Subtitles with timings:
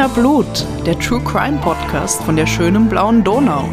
[0.00, 3.68] Wiener Blut, der True Crime Podcast von der schönen blauen Donau.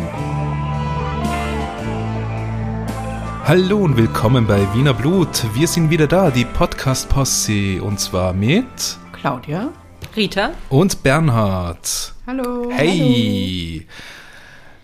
[3.46, 5.46] Hallo und willkommen bei Wiener Blut.
[5.54, 7.82] Wir sind wieder da, die Podcast-Posse.
[7.82, 8.66] Und zwar mit
[9.14, 9.70] Claudia.
[10.18, 10.52] Rita.
[10.68, 12.14] und Bernhard.
[12.28, 12.72] Hallo.
[12.72, 13.88] Hey!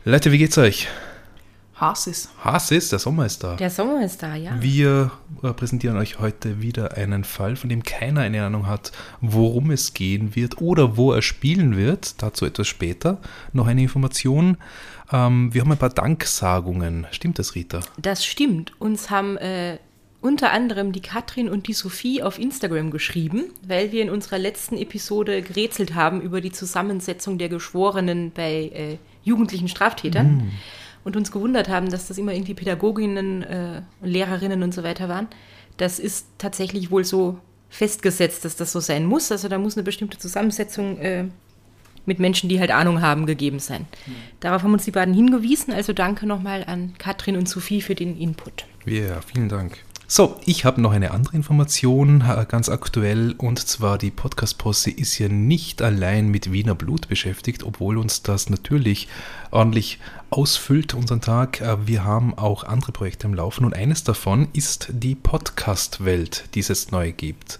[0.05, 0.87] Leute, wie geht's euch?
[1.83, 2.29] Hasis.
[2.39, 3.55] Hass ist, der Sommer ist da.
[3.55, 4.51] Der Sommer ist da, ja.
[4.61, 9.71] Wir äh, präsentieren euch heute wieder einen Fall, von dem keiner eine Ahnung hat, worum
[9.71, 12.21] es gehen wird oder wo er spielen wird.
[12.21, 13.17] Dazu etwas später.
[13.51, 14.57] Noch eine Information.
[15.11, 17.05] Ähm, wir haben ein paar Danksagungen.
[17.11, 17.81] Stimmt das, Rita?
[17.97, 18.71] Das stimmt.
[18.79, 19.77] Uns haben äh,
[20.21, 24.77] unter anderem die Katrin und die Sophie auf Instagram geschrieben, weil wir in unserer letzten
[24.77, 30.51] Episode gerätselt haben über die Zusammensetzung der Geschworenen bei äh, jugendlichen Straftätern
[31.03, 35.27] und uns gewundert haben, dass das immer irgendwie Pädagoginnen, äh, Lehrerinnen und so weiter waren.
[35.77, 39.31] Das ist tatsächlich wohl so festgesetzt, dass das so sein muss.
[39.31, 41.25] Also da muss eine bestimmte Zusammensetzung äh,
[42.05, 43.87] mit Menschen, die halt Ahnung haben, gegeben sein.
[44.39, 45.73] Darauf haben uns die beiden hingewiesen.
[45.73, 48.65] Also danke nochmal an Katrin und Sophie für den Input.
[48.85, 49.79] Ja, vielen Dank.
[50.15, 55.17] So, ich habe noch eine andere Information, äh, ganz aktuell, und zwar die Podcast-Posse ist
[55.17, 59.07] ja nicht allein mit Wiener Blut beschäftigt, obwohl uns das natürlich
[59.49, 59.97] ordentlich
[60.29, 61.61] ausfüllt, unseren Tag.
[61.61, 66.59] Äh, Wir haben auch andere Projekte im Laufen und eines davon ist die Podcast-Welt, die
[66.59, 67.57] es jetzt neu gibt.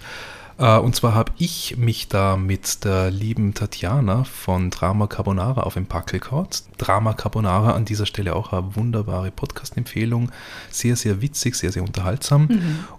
[0.58, 5.74] Äh, Und zwar habe ich mich da mit der lieben Tatjana von Drama Carbonara auf
[5.76, 6.64] den Packel gehaut.
[6.78, 10.32] Drama Carbonara an dieser Stelle auch eine wunderbare Podcast-Empfehlung.
[10.70, 12.50] Sehr, sehr witzig, sehr, sehr unterhaltsam.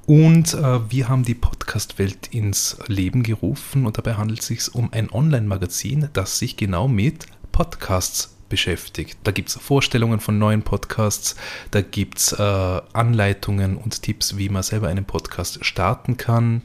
[0.07, 4.93] Und äh, wir haben die Podcast-Welt ins Leben gerufen und dabei handelt es sich um
[4.93, 9.19] ein Online-Magazin, das sich genau mit Podcasts beschäftigt.
[9.25, 11.35] Da gibt es Vorstellungen von neuen Podcasts,
[11.71, 16.63] da gibt es äh, Anleitungen und Tipps, wie man selber einen Podcast starten kann.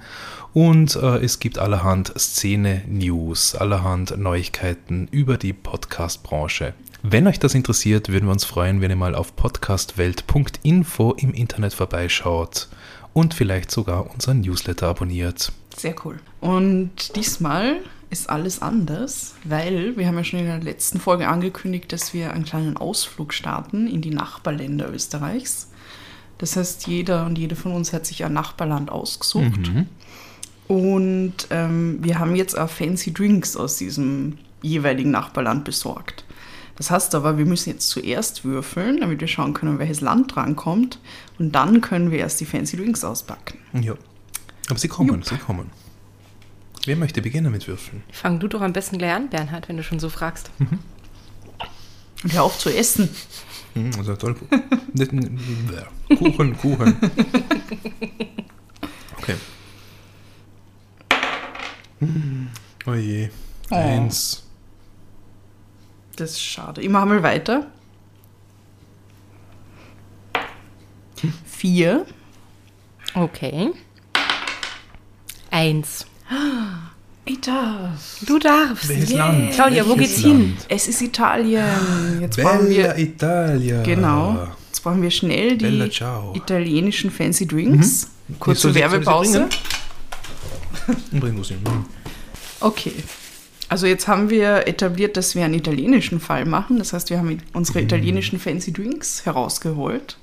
[0.54, 6.74] Und äh, es gibt allerhand Szene-News, allerhand Neuigkeiten über die Podcast-Branche.
[7.04, 11.74] Wenn euch das interessiert, würden wir uns freuen, wenn ihr mal auf podcastwelt.info im Internet
[11.74, 12.68] vorbeischaut
[13.14, 15.52] und vielleicht sogar unseren Newsletter abonniert.
[15.78, 16.20] Sehr cool.
[16.42, 17.78] Und diesmal
[18.10, 22.34] ist alles anders, weil wir haben ja schon in der letzten Folge angekündigt, dass wir
[22.34, 25.70] einen kleinen Ausflug starten in die Nachbarländer Österreichs.
[26.40, 29.70] Das heißt, jeder und jede von uns hat sich ein Nachbarland ausgesucht.
[30.70, 36.24] Und ähm, wir haben jetzt auch fancy Drinks aus diesem jeweiligen Nachbarland besorgt.
[36.76, 41.00] Das heißt aber, wir müssen jetzt zuerst würfeln, damit wir schauen können, welches Land drankommt.
[41.40, 43.58] Und dann können wir erst die fancy Drinks auspacken.
[43.74, 43.96] Ja.
[44.70, 45.26] Aber sie kommen, Jupp.
[45.26, 45.72] sie kommen.
[46.86, 48.04] Wer möchte beginnen mit Würfeln?
[48.12, 50.52] Fang du doch am besten gleich an, Bernhard, wenn du schon so fragst.
[52.24, 53.10] Und hör auf zu essen.
[53.74, 54.36] Hm, Also toll.
[56.16, 56.96] Kuchen, Kuchen.
[59.18, 59.36] Okay.
[62.86, 63.30] Oh je.
[63.70, 64.44] Eins.
[66.16, 66.82] Das ist schade.
[66.82, 67.68] Ich mache mal weiter.
[71.46, 72.06] Vier.
[73.14, 73.72] Okay.
[75.52, 76.06] Eins.
[77.26, 78.18] Ich darf.
[78.26, 78.88] Du darfst.
[78.90, 79.28] Welches Yeah.
[79.28, 79.52] Land?
[79.52, 80.58] Claudia, wo Welches geht's hin?
[80.68, 82.22] Es ist Italien.
[82.22, 82.98] Jetzt brauchen Bella wir.
[82.98, 83.84] Italia.
[83.84, 84.48] Genau.
[84.68, 85.92] Jetzt brauchen wir schnell die
[86.34, 88.10] italienischen Fancy Drinks.
[88.40, 88.74] Kurze Soll
[91.12, 91.20] Werbepause.
[91.20, 91.36] bringen?
[91.36, 91.54] Bring sie.
[91.56, 91.86] Hm.
[92.62, 92.94] Okay.
[93.70, 96.80] Also jetzt haben wir etabliert, dass wir einen italienischen Fall machen.
[96.80, 100.18] Das heißt, wir haben unsere italienischen Fancy Drinks herausgeholt.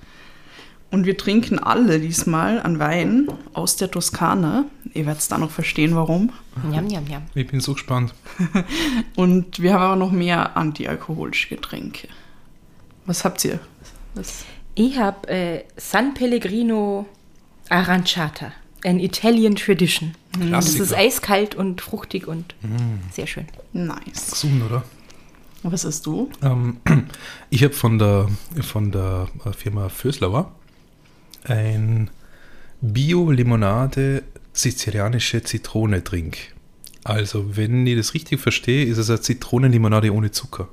[0.90, 4.66] Und wir trinken alle diesmal an Wein aus der Toskana.
[4.94, 6.32] Ihr werdet dann noch verstehen, warum.
[6.68, 7.22] Njam, njam, njam.
[7.34, 8.14] Ich bin so gespannt.
[9.16, 12.08] Und wir haben aber noch mehr antialkoholische Getränke.
[13.04, 13.60] Was habt ihr?
[14.14, 14.44] Was?
[14.74, 17.06] Ich habe äh, San Pellegrino
[17.68, 18.52] Aranciata,
[18.84, 20.14] an Italian Tradition.
[20.40, 20.82] Das Klassiker.
[20.84, 22.54] ist eiskalt und fruchtig und
[23.12, 23.46] sehr schön.
[23.72, 24.30] Nice.
[24.32, 24.84] Gesund, oder?
[25.62, 26.30] Was hast du?
[26.42, 26.78] Ähm,
[27.50, 28.28] ich habe von der,
[28.60, 30.52] von der äh, Firma Föslauer
[31.44, 32.10] ein
[32.80, 34.22] Bio-Limonade
[34.52, 36.36] sizilianische Zitrone-Drink.
[37.04, 40.68] Also, wenn ich das richtig verstehe, ist es eine Zitronenlimonade ohne Zucker.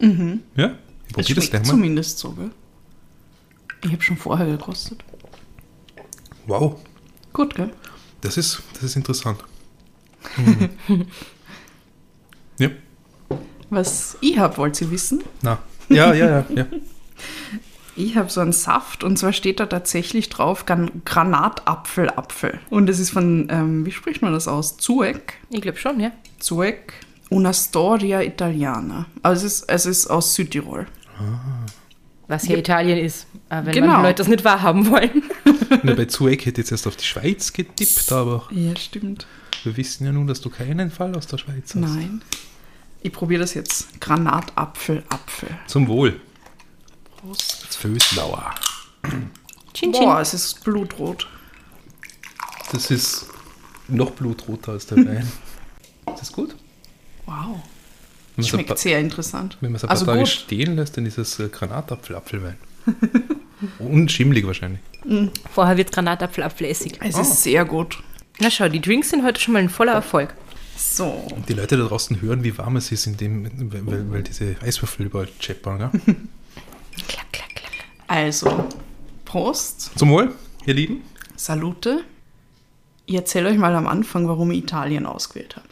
[0.00, 0.40] Mhm.
[0.56, 0.74] Ja?
[1.08, 1.68] Ich das schmeckt gleich mal.
[1.70, 2.50] zumindest so, gell?
[3.84, 5.04] Ich habe schon vorher gekostet.
[6.46, 6.76] Wow,
[7.32, 7.70] Gut, gell?
[8.26, 9.38] Das ist, das ist interessant.
[10.36, 10.70] Mhm.
[12.58, 12.68] ja,
[13.70, 15.22] Was ich habe, wollt ihr wissen?
[15.42, 15.58] na.
[15.88, 16.66] Ja, ja, ja, ja.
[17.98, 22.60] Ich habe so einen Saft und zwar steht da tatsächlich drauf Gran Granatapfelapfel.
[22.68, 24.76] Und es ist von, ähm, wie spricht man das aus?
[24.76, 25.38] Zueck.
[25.48, 26.10] Ich glaube schon, ja.
[26.38, 26.92] Zueck.
[27.30, 29.06] Una Storia Italiana.
[29.22, 30.86] Also es ist, es ist aus Südtirol.
[32.28, 33.26] Was ja Italien ist.
[33.48, 34.02] Aber wenn Genau.
[34.02, 35.22] Leute das nicht wahrhaben wollen.
[35.82, 39.26] Na, bei Zueck hätte ich jetzt erst auf die Schweiz getippt, aber Ja, stimmt.
[39.64, 41.74] Wir wissen ja nun, dass du keinen Fall aus der Schweiz hast.
[41.76, 42.22] Nein.
[43.02, 44.00] Ich probiere das jetzt.
[44.00, 45.48] Granatapfel, Apfel.
[45.66, 46.20] Zum Wohl.
[47.16, 47.76] Prost.
[47.76, 48.54] Föslauer.
[49.74, 49.92] Chin Chin.
[49.92, 51.26] Boah, es ist blutrot.
[52.72, 53.26] Das ist
[53.88, 55.30] noch blutroter als der Wein.
[56.12, 56.56] ist das gut?
[57.26, 57.60] Wow.
[58.38, 59.56] Schmeckt paar- sehr interessant.
[59.60, 60.28] wenn man es ein paar Also Tage gut.
[60.28, 62.56] stehen lässt, dann ist es äh, Granatapfel-Apfelwein.
[63.78, 64.80] Und schimmelig wahrscheinlich.
[65.52, 66.98] Vorher wird Granatapfel, Apfelessig.
[67.00, 67.20] Es Oh.
[67.22, 67.98] ist sehr gut.
[68.38, 70.34] Na schau, die Drinks sind heute schon mal ein voller Erfolg.
[70.76, 71.06] So.
[71.06, 73.50] Und die Leute da draußen hören, wie warm es ist, in dem,
[73.86, 75.78] weil, weil, diese Eiswürfel überall scheppern.
[75.78, 75.90] Gell?
[77.08, 77.72] Klack, klack, klack.
[78.08, 78.68] Also,
[79.24, 79.92] Prost.
[79.98, 80.34] Zum Wohl,
[80.66, 81.00] ihr Lieben.
[81.34, 82.04] Salute.
[83.06, 85.68] Ich erzähle euch mal am Anfang, warum ich Italien ausgewählt habe.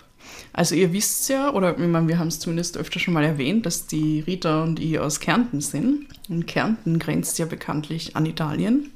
[0.57, 3.67] Also ihr wisst ja, oder ich meine, wir haben es zumindest öfter schon mal erwähnt,
[3.67, 6.07] dass die Rita und ich aus Kärnten sind.
[6.29, 8.93] Und Kärnten grenzt ja bekanntlich an Italien.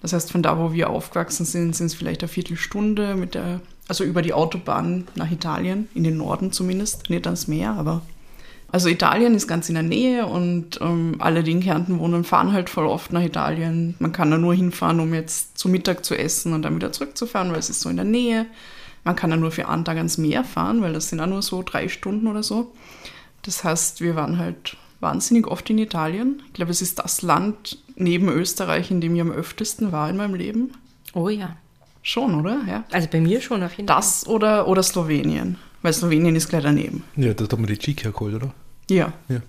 [0.00, 3.60] Das heißt, von da, wo wir aufgewachsen sind, sind es vielleicht eine Viertelstunde mit der,
[3.88, 8.00] also über die Autobahn nach Italien, in den Norden zumindest, nicht ans Meer, aber
[8.72, 12.52] also Italien ist ganz in der Nähe und ähm, alle, die in Kärnten wohnen, fahren
[12.52, 13.94] halt voll oft nach Italien.
[13.98, 17.52] Man kann da nur hinfahren, um jetzt zu Mittag zu essen und dann wieder zurückzufahren,
[17.52, 18.46] weil es ist so in der Nähe.
[19.06, 21.40] Man kann da nur für einen Tag ans Meer fahren, weil das sind auch nur
[21.40, 22.72] so drei Stunden oder so.
[23.42, 26.42] Das heißt, wir waren halt wahnsinnig oft in Italien.
[26.48, 30.16] Ich glaube, es ist das Land neben Österreich, in dem ich am öftesten war in
[30.16, 30.72] meinem Leben.
[31.14, 31.56] Oh ja.
[32.02, 32.62] Schon, oder?
[32.66, 32.82] Ja.
[32.90, 35.56] Also bei mir schon auf jeden Das oder, oder Slowenien.
[35.82, 37.04] Weil Slowenien ist gleich daneben.
[37.14, 38.52] Ja, da hat man die Cheek hergeholt, oder?
[38.90, 39.12] Ja.
[39.28, 39.36] Ja.
[39.38, 39.42] Fall.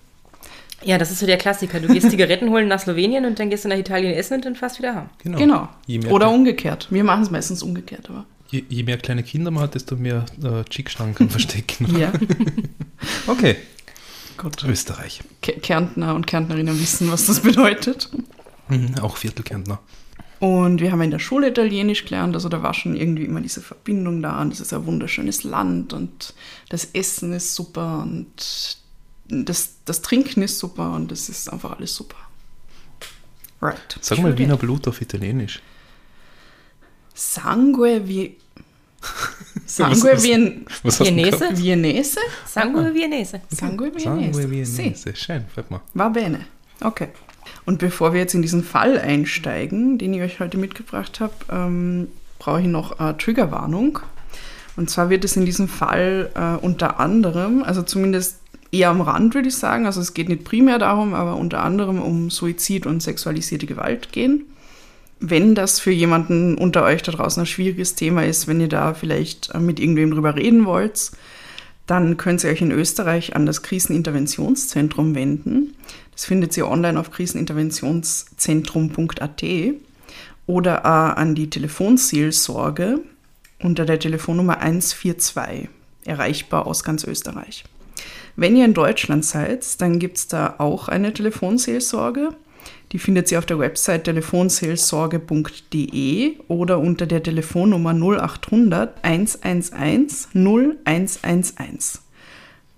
[0.83, 1.79] Ja, das ist so der Klassiker.
[1.79, 4.55] Du gehst Zigaretten holen nach Slowenien und dann gehst du nach Italien essen und dann
[4.55, 5.09] fast wieder heim.
[5.23, 5.67] Genau.
[5.87, 6.09] Genau.
[6.11, 6.87] Oder umgekehrt.
[6.91, 8.25] Wir machen es meistens umgekehrt, aber.
[8.49, 11.97] Je, je mehr kleine Kinder man hat, desto mehr äh, Cheek-Schranken kann verstecken.
[11.97, 12.11] Ja.
[13.27, 13.57] Okay,
[14.37, 14.63] Gut.
[14.63, 15.21] Österreich.
[15.41, 18.09] Ke- Kärntner und Kärntnerinnen wissen, was das bedeutet.
[18.69, 19.79] Mhm, auch Viertelkärntner.
[20.39, 23.61] Und wir haben in der Schule Italienisch gelernt, also da war schon irgendwie immer diese
[23.61, 26.33] Verbindung da und das ist ein wunderschönes Land und
[26.69, 28.77] das Essen ist super und
[29.29, 32.17] das, das Trinken ist super und das ist einfach alles super.
[33.61, 33.97] Right.
[34.01, 35.59] Sag mal Wiener Blut auf Italienisch.
[37.17, 38.37] Sangue wie.
[39.65, 41.55] Sangue Vien Was Viennese?
[41.55, 42.19] Viennese?
[42.45, 43.41] Sangue Viennese.
[43.49, 44.65] Sangue Sangue Viennese.
[44.65, 44.83] Sì.
[44.83, 45.15] Viennese.
[45.15, 45.79] Schön, freut mich.
[45.93, 46.45] Va bene.
[46.81, 47.09] Okay.
[47.65, 52.07] Und bevor wir jetzt in diesen Fall einsteigen, den ich euch heute mitgebracht habe, ähm,
[52.39, 53.99] brauche ich noch eine Triggerwarnung.
[54.75, 58.37] Und zwar wird es in diesem Fall äh, unter anderem, also zumindest
[58.71, 62.01] eher am Rand würde ich sagen, also es geht nicht primär darum, aber unter anderem
[62.01, 64.45] um Suizid und sexualisierte Gewalt gehen.
[65.19, 68.93] Wenn das für jemanden unter euch da draußen ein schwieriges Thema ist, wenn ihr da
[68.93, 71.11] vielleicht äh, mit irgendwem drüber reden wollt,
[71.87, 75.73] dann könnt ihr euch in Österreich an das Kriseninterventionszentrum wenden.
[76.11, 79.43] Das findet ihr online auf kriseninterventionszentrum.at
[80.45, 82.99] oder an die Telefonseelsorge
[83.61, 85.69] unter der Telefonnummer 142,
[86.05, 87.63] erreichbar aus ganz Österreich.
[88.35, 92.29] Wenn ihr in Deutschland seid, dann gibt es da auch eine Telefonseelsorge.
[92.91, 101.99] Die findet ihr auf der Website telefonseelsorge.de oder unter der Telefonnummer 0800 111 0111.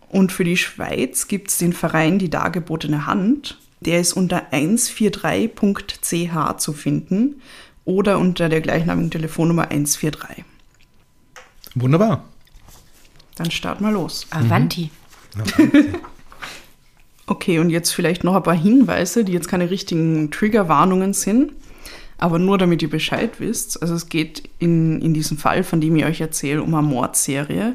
[0.09, 3.59] Und für die Schweiz gibt es den Verein Die Dargebotene Hand.
[3.81, 7.43] Der ist unter 143.ch zu finden
[7.85, 10.43] oder unter der gleichnamigen Telefonnummer 143.
[11.75, 12.23] Wunderbar.
[13.35, 14.25] Dann starten wir los.
[14.31, 14.89] Avanti.
[17.29, 21.53] Okay, und jetzt vielleicht noch ein paar Hinweise, die jetzt keine richtigen Triggerwarnungen sind,
[22.17, 23.83] aber nur damit ihr Bescheid wisst.
[23.83, 27.73] Also es geht in, in diesem Fall, von dem ich euch erzähle, um eine Mordserie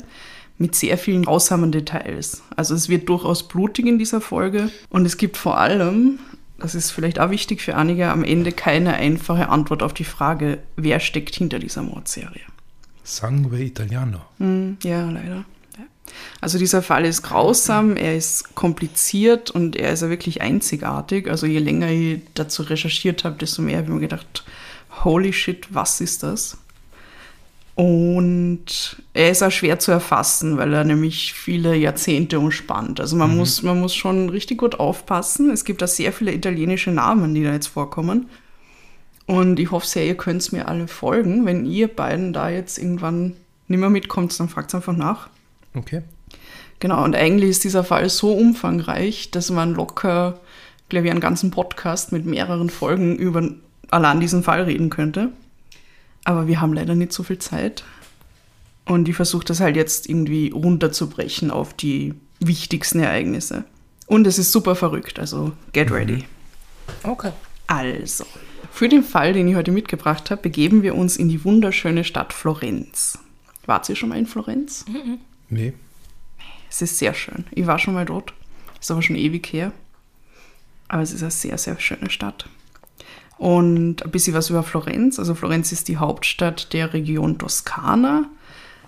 [0.58, 2.42] mit sehr vielen grausamen Details.
[2.56, 6.18] Also es wird durchaus blutig in dieser Folge und es gibt vor allem,
[6.58, 10.58] das ist vielleicht auch wichtig für einige, am Ende keine einfache Antwort auf die Frage,
[10.74, 12.42] wer steckt hinter dieser Mordserie.
[13.04, 14.18] Sangue Italiano.
[14.38, 15.44] Hm, ja, leider.
[16.40, 21.28] Also dieser Fall ist grausam, er ist kompliziert und er ist ja wirklich einzigartig.
[21.28, 24.44] Also je länger ich dazu recherchiert habe, desto mehr habe ich mir gedacht,
[25.04, 26.58] holy shit, was ist das?
[27.76, 33.00] Und er ist auch schwer zu erfassen, weil er nämlich viele Jahrzehnte umspannt.
[33.00, 35.50] Also man, muss, man muss schon richtig gut aufpassen.
[35.50, 38.28] Es gibt da sehr viele italienische Namen, die da jetzt vorkommen.
[39.26, 41.46] Und ich hoffe sehr, ihr könnt es mir alle folgen.
[41.46, 43.34] Wenn ihr beiden da jetzt irgendwann
[43.66, 45.28] nicht mehr mitkommt, dann fragt einfach nach.
[45.74, 46.02] Okay.
[46.80, 50.40] Genau, und eigentlich ist dieser Fall so umfangreich, dass man locker,
[50.88, 53.48] glaube ich, einen ganzen Podcast mit mehreren Folgen über
[53.90, 55.30] allein diesen Fall reden könnte.
[56.24, 57.84] Aber wir haben leider nicht so viel Zeit.
[58.86, 63.64] Und ich versuche das halt jetzt irgendwie runterzubrechen auf die wichtigsten Ereignisse.
[64.06, 66.24] Und es ist super verrückt, also get ready.
[67.02, 67.32] Okay.
[67.66, 68.26] Also,
[68.70, 72.34] für den Fall, den ich heute mitgebracht habe, begeben wir uns in die wunderschöne Stadt
[72.34, 73.18] Florenz.
[73.64, 74.84] Wart ihr schon mal in Florenz?
[75.48, 75.72] Nee.
[76.68, 77.44] Es ist sehr schön.
[77.52, 78.32] Ich war schon mal dort.
[78.80, 79.72] Ist aber schon ewig her.
[80.88, 82.48] Aber es ist eine sehr, sehr schöne Stadt.
[83.38, 85.18] Und ein bisschen was über Florenz.
[85.18, 88.28] Also Florenz ist die Hauptstadt der Region Toskana,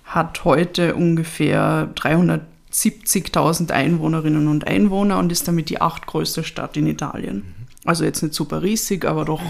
[0.05, 7.55] hat heute ungefähr 370.000 Einwohnerinnen und Einwohner und ist damit die achtgrößte Stadt in Italien.
[7.85, 9.43] Also jetzt nicht super riesig, aber doch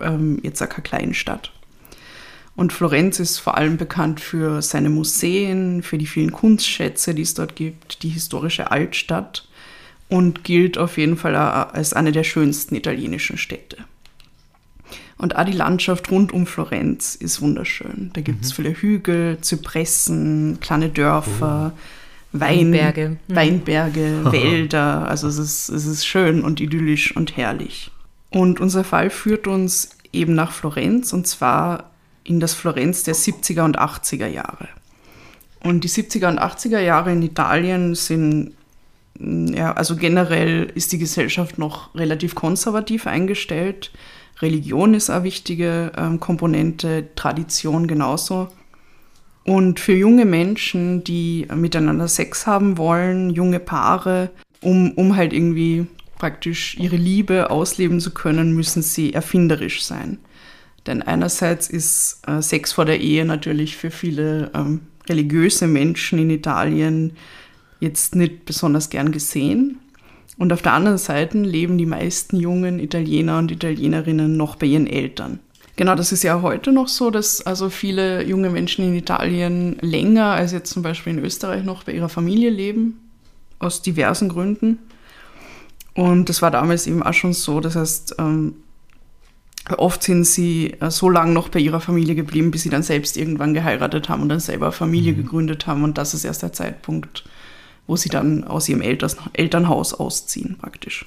[0.00, 1.52] ähm, jetzt auch keine Kleinstadt.
[2.56, 7.34] Und Florenz ist vor allem bekannt für seine Museen, für die vielen Kunstschätze, die es
[7.34, 9.48] dort gibt, die historische Altstadt
[10.08, 13.78] und gilt auf jeden Fall auch als eine der schönsten italienischen Städte.
[15.16, 18.10] Und auch die Landschaft rund um Florenz ist wunderschön.
[18.12, 21.72] Da gibt es viele Hügel, Zypressen, kleine Dörfer,
[22.32, 23.16] Wein, Weinberge.
[23.28, 23.34] Mhm.
[23.34, 25.08] Weinberge, Wälder.
[25.08, 27.90] Also es ist, es ist schön und idyllisch und herrlich.
[28.30, 31.90] Und unser Fall führt uns eben nach Florenz und zwar
[32.24, 34.68] in das Florenz der 70er und 80er Jahre.
[35.62, 38.52] Und die 70er und 80er Jahre in Italien sind,
[39.18, 43.92] mm, ja, also generell ist die Gesellschaft noch relativ konservativ eingestellt.
[44.40, 48.48] Religion ist eine wichtige ähm, Komponente, Tradition genauso.
[49.44, 54.30] Und für junge Menschen, die miteinander Sex haben wollen, junge Paare,
[54.62, 55.86] um, um halt irgendwie
[56.18, 60.18] praktisch ihre Liebe ausleben zu können, müssen sie erfinderisch sein.
[60.86, 66.30] Denn einerseits ist äh, Sex vor der Ehe natürlich für viele ähm, religiöse Menschen in
[66.30, 67.12] Italien
[67.80, 69.78] jetzt nicht besonders gern gesehen.
[70.36, 74.86] Und auf der anderen Seite leben die meisten jungen Italiener und Italienerinnen noch bei ihren
[74.86, 75.38] Eltern.
[75.76, 80.26] Genau, das ist ja heute noch so, dass also viele junge Menschen in Italien länger
[80.26, 83.00] als jetzt zum Beispiel in Österreich noch bei ihrer Familie leben,
[83.58, 84.78] aus diversen Gründen.
[85.94, 87.60] Und das war damals eben auch schon so.
[87.60, 88.54] Das heißt, ähm,
[89.76, 93.16] oft sind sie äh, so lange noch bei ihrer Familie geblieben, bis sie dann selbst
[93.16, 95.84] irgendwann geheiratet haben und dann selber Familie gegründet haben.
[95.84, 97.24] Und das ist erst der Zeitpunkt,
[97.86, 101.06] wo sie dann aus ihrem Elternhaus ausziehen, praktisch.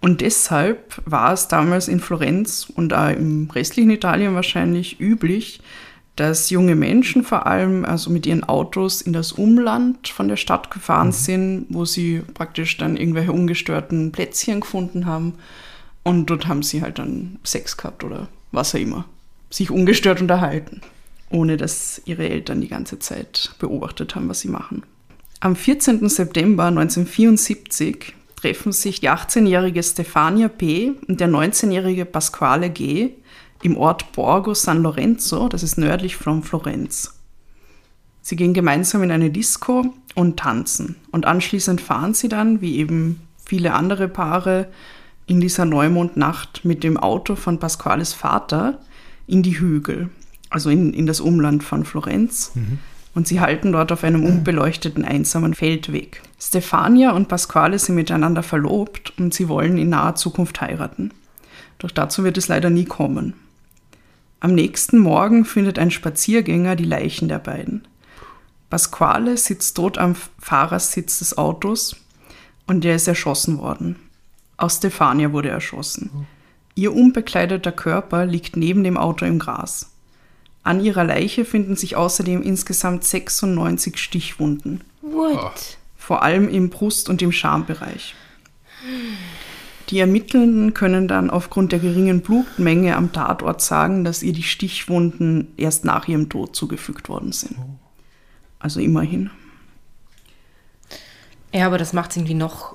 [0.00, 5.60] Und deshalb war es damals in Florenz und auch im restlichen Italien wahrscheinlich üblich,
[6.16, 10.70] dass junge Menschen vor allem also mit ihren Autos in das Umland von der Stadt
[10.70, 15.34] gefahren sind, wo sie praktisch dann irgendwelche ungestörten Plätzchen gefunden haben.
[16.06, 19.06] Und dort haben sie halt dann Sex gehabt oder was auch immer.
[19.50, 20.80] Sich ungestört unterhalten,
[21.30, 24.84] ohne dass ihre Eltern die ganze Zeit beobachtet haben, was sie machen.
[25.40, 26.08] Am 14.
[26.08, 30.92] September 1974 treffen sich die 18-jährige Stefania P.
[31.08, 33.10] und der 19-jährige Pasquale G.
[33.64, 37.14] im Ort Borgo San Lorenzo, das ist nördlich von Florenz.
[38.22, 40.94] Sie gehen gemeinsam in eine Disco und tanzen.
[41.10, 44.68] Und anschließend fahren sie dann, wie eben viele andere Paare,
[45.26, 48.78] in dieser Neumondnacht mit dem Auto von Pasquales Vater
[49.26, 50.08] in die Hügel,
[50.50, 52.52] also in, in das Umland von Florenz.
[53.14, 56.22] Und sie halten dort auf einem unbeleuchteten, einsamen Feldweg.
[56.38, 61.12] Stefania und Pasquale sind miteinander verlobt und sie wollen in naher Zukunft heiraten.
[61.78, 63.34] Doch dazu wird es leider nie kommen.
[64.38, 67.88] Am nächsten Morgen findet ein Spaziergänger die Leichen der beiden.
[68.68, 71.96] Pasquale sitzt tot am Fahrersitz des Autos
[72.66, 73.96] und er ist erschossen worden.
[74.56, 76.26] Auch Stefania wurde erschossen.
[76.74, 79.90] Ihr unbekleideter Körper liegt neben dem Auto im Gras.
[80.62, 85.78] An ihrer Leiche finden sich außerdem insgesamt 96 Stichwunden, What?
[85.96, 88.14] vor allem im Brust- und im Schambereich.
[89.90, 95.52] Die Ermittelnden können dann aufgrund der geringen Blutmenge am Tatort sagen, dass ihr die Stichwunden
[95.56, 97.56] erst nach ihrem Tod zugefügt worden sind.
[98.58, 99.30] Also immerhin.
[101.54, 102.74] Ja, aber das macht es irgendwie noch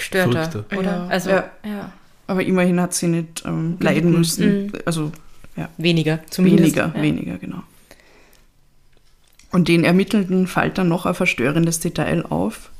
[0.00, 0.78] gestörter, Verrückter.
[0.78, 0.90] oder?
[0.90, 1.50] Ja, also, ja.
[1.64, 1.92] ja.
[2.26, 4.72] Aber immerhin hat sie nicht ähm, leiden müssen.
[4.84, 5.12] Also
[5.56, 6.76] ja, Weniger, zumindest.
[6.76, 7.02] weniger, ja.
[7.02, 7.62] weniger, genau.
[9.52, 12.70] Und den Ermittelnden fällt dann noch ein verstörendes Detail auf.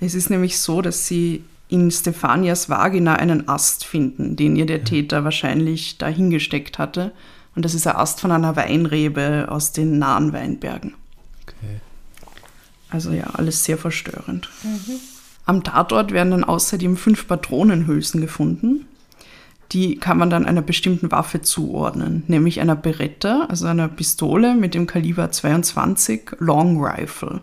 [0.00, 4.84] Es ist nämlich so, dass sie in Stefanias Vagina einen Ast finden, den ihr der
[4.84, 7.12] Täter wahrscheinlich da hingesteckt hatte.
[7.54, 10.94] Und das ist ein Ast von einer Weinrebe aus den nahen Weinbergen.
[11.42, 11.80] Okay.
[12.90, 14.48] Also ja, alles sehr verstörend.
[15.46, 18.86] Am Tatort werden dann außerdem fünf Patronenhülsen gefunden.
[19.72, 24.74] Die kann man dann einer bestimmten Waffe zuordnen, nämlich einer Beretta, also einer Pistole mit
[24.74, 27.40] dem Kaliber 22 Long Rifle.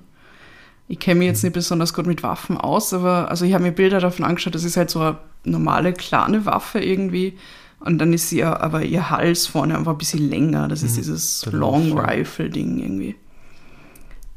[0.87, 3.71] Ich kenne mich jetzt nicht besonders gut mit Waffen aus, aber also ich habe mir
[3.71, 7.37] Bilder davon angeschaut, das ist halt so eine normale kleine Waffe irgendwie.
[7.79, 10.67] Und dann ist sie ja, aber ihr Hals vorne einfach ein bisschen länger.
[10.67, 12.05] Das ist dieses der Long Lauf, ja.
[12.05, 13.15] Rifle Ding irgendwie.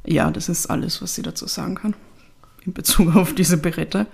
[0.07, 1.95] Ja, das ist alles, was sie dazu sagen kann.
[2.67, 4.07] In Bezug auf diese Beretta.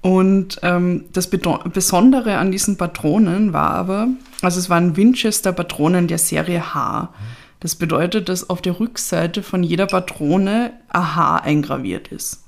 [0.00, 4.08] Und ähm, das Bedo Besondere an diesen Patronen war aber,
[4.42, 7.12] also es waren Winchester-Patronen der Serie H.
[7.60, 12.44] Das bedeutet, dass auf der Rückseite von jeder Patrone ein H eingraviert ist.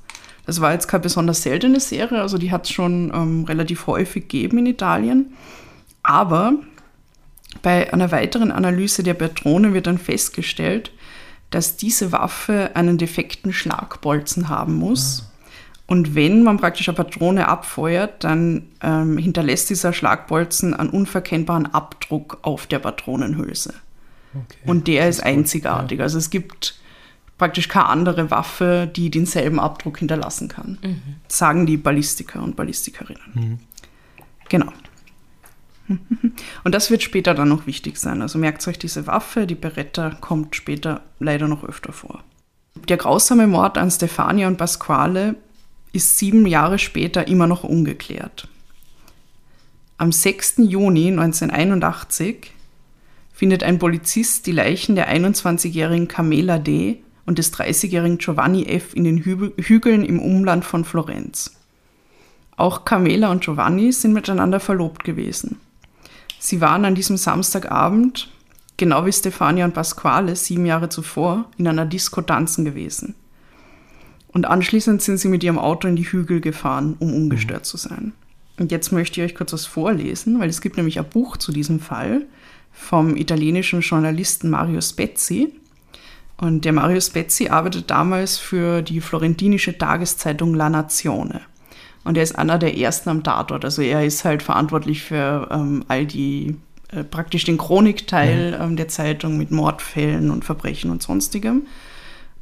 [0.46, 4.28] Das war jetzt keine besonders seltene Serie, also die hat es schon ähm, relativ häufig
[4.28, 5.32] gegeben in Italien.
[6.02, 6.54] Aber
[7.62, 10.92] bei einer weiteren Analyse der Patrone wird dann festgestellt,
[11.50, 15.26] dass diese Waffe einen defekten Schlagbolzen haben muss.
[15.86, 22.38] Und wenn man praktisch eine Patrone abfeuert, dann ähm, hinterlässt dieser Schlagbolzen einen unverkennbaren Abdruck
[22.42, 23.74] auf der Patronenhülse.
[24.32, 24.58] Okay.
[24.66, 26.00] Und der Das ist gut, einzigartig.
[26.00, 26.78] Also es gibt
[27.38, 30.78] praktisch keine andere Waffe, die denselben Abdruck hinterlassen kann.
[31.26, 33.58] Sagen die Ballistiker und Ballistikerinnen.
[34.48, 34.72] Genau.
[36.64, 38.22] Und das wird später dann noch wichtig sein.
[38.22, 42.22] Also merkt euch diese Waffe, die Beretta kommt später leider noch öfter vor.
[42.88, 45.36] Der grausame Mord an Stefania und Pasquale
[45.92, 48.48] ist sieben Jahre später immer noch ungeklärt.
[49.98, 50.58] Am 6.
[50.58, 52.52] Juni 1981
[53.32, 57.02] findet ein Polizist die Leichen der 21-jährigen Carmela D.
[57.26, 58.94] und des 30-jährigen Giovanni F.
[58.94, 61.56] in den Hügel Hügeln im Umland von Florenz.
[62.56, 65.58] Auch Carmela und Giovanni sind miteinander verlobt gewesen.
[66.42, 68.30] Sie waren an diesem Samstagabend,
[68.78, 73.14] genau wie Stefania und Pasquale sieben Jahre zuvor, in einer Disco tanzen gewesen.
[74.28, 78.14] Und anschließend sind sie mit ihrem Auto in die Hügel gefahren, um ungestört zu sein.
[78.58, 81.52] Und jetzt möchte ich euch kurz was vorlesen, weil es gibt nämlich ein Buch zu
[81.52, 82.24] diesem Fall
[82.72, 85.52] vom italienischen Journalisten Mario Spezzi.
[86.38, 91.42] Und der Mario Spezzi arbeitet damals für die florentinische Tageszeitung La Nazione.
[92.04, 93.64] Und er ist einer der ersten am Tatort.
[93.64, 96.56] Also er ist halt verantwortlich für ähm, all die,
[96.92, 101.66] äh, praktisch den Chronikteil ähm, der Zeitung mit Mordfällen und Verbrechen und sonstigem.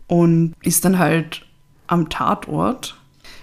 [0.06, 1.44] Und ist dann halt
[1.86, 2.96] am Tatort.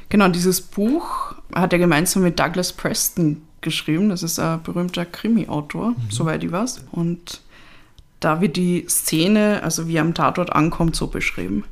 [0.09, 4.09] Genau, dieses Buch hat er gemeinsam mit Douglas Preston geschrieben.
[4.09, 6.85] Das ist ein berühmter Krimi-Autor, soweit ich weiß.
[6.91, 7.41] Und
[8.19, 11.65] da wird die Szene, also wie er am Tatort ankommt, so beschrieben.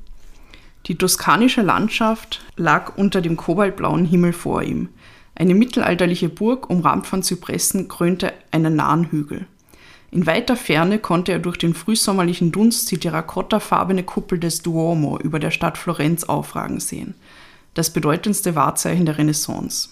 [0.87, 4.89] Die toskanische Landschaft lag unter dem kobaltblauen Himmel vor ihm.
[5.33, 9.47] Eine mittelalterliche Burg, umrahmt von Zypressen, krönte einen nahen Hügel.
[10.11, 15.39] In weiter Ferne konnte er durch den frühsommerlichen Dunst die terrakottafarbene Kuppel des Duomo über
[15.39, 17.15] der Stadt Florenz aufragen sehen,
[17.73, 19.89] das bedeutendste Wahrzeichen der Renaissance.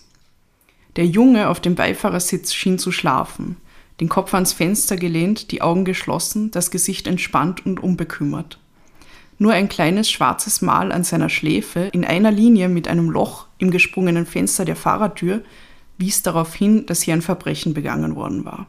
[0.98, 3.58] Der Junge auf dem Beifahrersitz schien zu schlafen,
[4.00, 8.60] den Kopf ans Fenster gelehnt, die Augen geschlossen, das Gesicht entspannt und unbekümmert.
[9.42, 13.72] Nur ein kleines schwarzes Mal an seiner Schläfe, in einer Linie mit einem Loch im
[13.72, 15.42] gesprungenen Fenster der Fahrertür,
[15.98, 18.68] wies darauf hin, dass hier ein Verbrechen begangen worden war.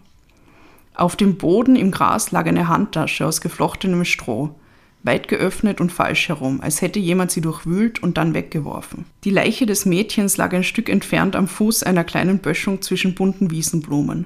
[0.95, 4.55] Auf dem Boden im Gras lag eine Handtasche aus geflochtenem Stroh,
[5.03, 9.05] weit geöffnet und falsch herum, als hätte jemand sie durchwühlt und dann weggeworfen.
[9.25, 13.51] Die Leiche des Mädchens lag ein Stück entfernt am Fuß einer kleinen Böschung zwischen bunten
[13.51, 14.25] Wiesenblumen.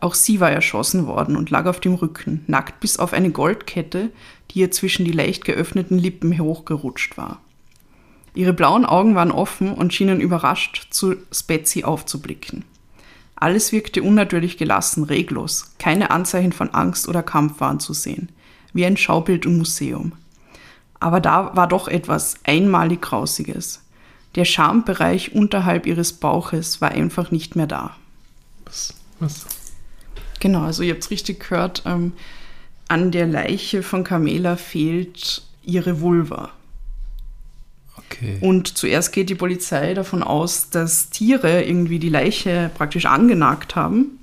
[0.00, 4.10] Auch sie war erschossen worden und lag auf dem Rücken, nackt bis auf eine Goldkette,
[4.50, 7.40] die ihr zwischen die leicht geöffneten Lippen hochgerutscht war.
[8.34, 12.64] Ihre blauen Augen waren offen und schienen überrascht zu Spezi aufzublicken.
[13.34, 18.28] Alles wirkte unnatürlich gelassen, reglos, keine Anzeichen von Angst oder Kampf waren zu sehen,
[18.72, 20.12] wie ein Schaubild im Museum.
[21.00, 23.82] Aber da war doch etwas einmalig Grausiges.
[24.34, 27.96] Der Schambereich unterhalb ihres Bauches war einfach nicht mehr da.
[28.66, 28.94] Was?
[29.18, 29.46] Was?
[30.38, 32.12] Genau, also ihr habt es richtig gehört, ähm,
[32.90, 36.50] an der Leiche von Carmela fehlt ihre Vulva.
[37.96, 38.38] Okay.
[38.40, 44.18] Und zuerst geht die Polizei davon aus, dass Tiere irgendwie die Leiche praktisch angenagt haben.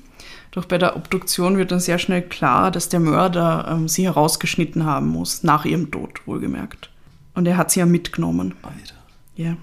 [0.51, 4.84] Doch bei der Obduktion wird dann sehr schnell klar, dass der Mörder ähm, sie herausgeschnitten
[4.84, 6.89] haben muss, nach ihrem Tod wohlgemerkt.
[7.36, 8.56] Und er hat sie ja mitgenommen.
[8.63, 8.95] Alter.
[9.36, 9.56] Ja.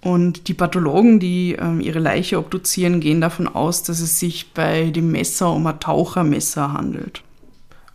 [0.00, 4.90] Und die Pathologen, die ähm, ihre Leiche obduzieren, gehen davon aus, dass es sich bei
[4.90, 7.22] dem Messer um ein Tauchermesser handelt.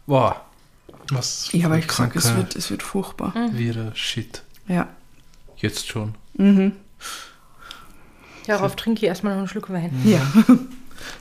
[0.05, 0.41] Boah.
[1.09, 1.49] Was?
[1.51, 3.33] Ja, aber ich sag, es wird, es wird furchtbar.
[3.51, 4.43] Wirrer Shit.
[4.67, 4.87] Ja.
[5.57, 6.15] Jetzt schon.
[8.47, 9.91] Darauf trinke ich erstmal noch einen Schluck Wein.
[10.05, 10.21] Ja.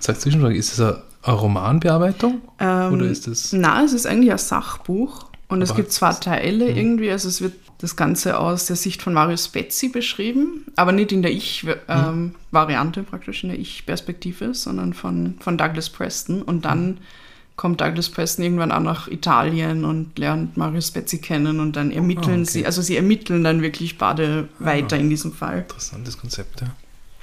[0.00, 2.40] Sag Zwischenfrage, ist das eine, eine Romanbearbeitung?
[2.58, 3.52] Ähm, Oder ist das.
[3.52, 7.10] Na, es ist eigentlich ein Sachbuch und es Aber gibt zwei Teile irgendwie.
[7.10, 11.22] Also es wird das Ganze aus der Sicht von Marius Spezzi beschrieben, aber nicht in
[11.22, 16.42] der Ich-Variante, praktisch in der Ich-Perspektive, sondern von, von Douglas Preston.
[16.42, 16.98] Und dann
[17.56, 22.40] kommt Douglas Preston irgendwann auch nach Italien und lernt Marius Spezzi kennen und dann ermitteln
[22.40, 22.50] Ah, okay.
[22.50, 25.58] sie, also sie ermitteln dann wirklich beide weiter in diesem Fall.
[25.60, 26.68] Interessantes Konzept, ja.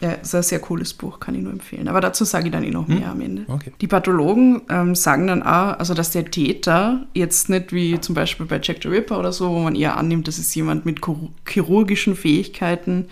[0.02, 1.89] Ja, ist ein sehr cooles Buch, kann ich nur empfehlen.
[1.89, 3.44] Aber dazu sage ich dann eh noch mehr am Ende.
[3.50, 3.74] Okay.
[3.82, 8.46] Die Pathologen ähm, sagen dann auch, also dass der Täter jetzt nicht wie zum Beispiel
[8.46, 11.28] bei Jack the Ripper oder so, wo man eher annimmt, das ist jemand mit chir-
[11.46, 13.08] chirurgischen Fähigkeiten,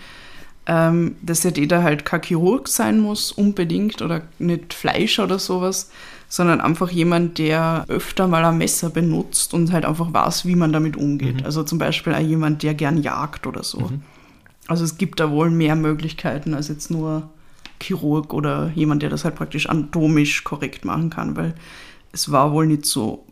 [0.66, 5.90] ähm, dass der Täter halt kein Chirurg sein muss, unbedingt, oder nicht Fleisch oder sowas,
[6.28, 10.72] sondern einfach jemand, der öfter mal ein Messer benutzt und halt einfach weiß, wie man
[10.72, 11.40] damit umgeht.
[11.40, 11.44] Mhm.
[11.44, 13.80] Also zum Beispiel auch jemand, der gern jagt oder so.
[13.80, 14.02] Mhm.
[14.66, 17.30] Also es gibt da wohl mehr Möglichkeiten als jetzt nur
[17.80, 21.54] Chirurg oder jemand, der das halt praktisch anatomisch korrekt machen kann, weil
[22.12, 23.24] es war wohl nicht so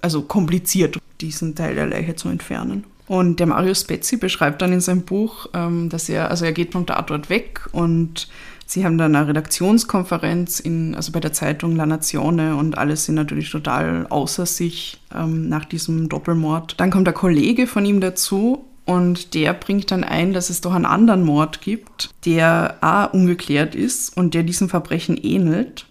[0.00, 2.84] also kompliziert, diesen Teil der Leiche zu entfernen.
[3.06, 6.72] Und der Marius Spezzi beschreibt dann in seinem Buch, ähm, dass er, also er geht
[6.72, 8.28] vom Tatort weg und
[8.68, 13.16] sie haben dann eine Redaktionskonferenz in, also bei der Zeitung La Nazione und alle sind
[13.16, 16.74] natürlich total außer sich ähm, nach diesem Doppelmord.
[16.78, 20.74] Dann kommt der Kollege von ihm dazu und der bringt dann ein, dass es doch
[20.74, 25.86] einen anderen Mord gibt, der auch ungeklärt ist und der diesem Verbrechen ähnelt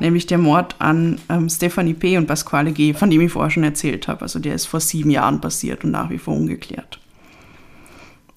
[0.00, 2.18] nämlich der Mord an ähm, Stephanie P.
[2.18, 4.22] und Pasquale G., von dem ich vorher schon erzählt habe.
[4.22, 6.98] Also der ist vor sieben Jahren passiert und nach wie vor ungeklärt.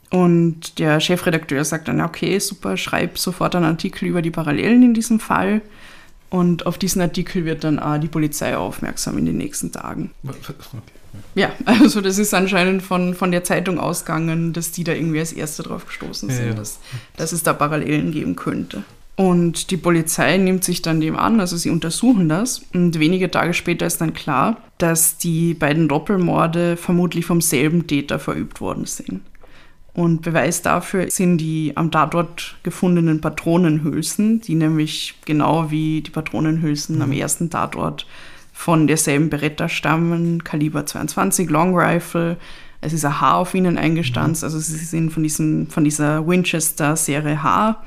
[0.09, 4.93] Und der Chefredakteur sagt dann, okay, super, schreib sofort einen Artikel über die Parallelen in
[4.93, 5.61] diesem Fall.
[6.29, 10.11] Und auf diesen Artikel wird dann auch die Polizei aufmerksam in den nächsten Tagen.
[11.35, 15.33] Ja, also das ist anscheinend von, von der Zeitung ausgegangen, dass die da irgendwie als
[15.33, 16.53] Erste drauf gestoßen sind, Ja, ja.
[16.53, 16.79] Dass,
[17.15, 18.83] dass es da Parallelen geben könnte.
[19.15, 22.61] Und die Polizei nimmt sich dann dem an, also sie untersuchen das.
[22.73, 28.19] Und wenige Tage später ist dann klar, dass die beiden Doppelmorde vermutlich vom selben Täter
[28.19, 29.21] verübt worden sind.
[29.97, 37.01] Und Beweis dafür sind die am Tatort gefundenen Patronenhülsen, die nämlich genau wie die Patronenhülsen
[37.01, 38.05] am ersten Tatort
[38.53, 42.37] von derselben Beretta stammen, Kaliber 22, Long Rifle.
[42.79, 47.41] Es ist ein Haar auf ihnen eingestanzt, also sie sind von, diesem, von dieser Winchester-Serie
[47.41, 47.83] H.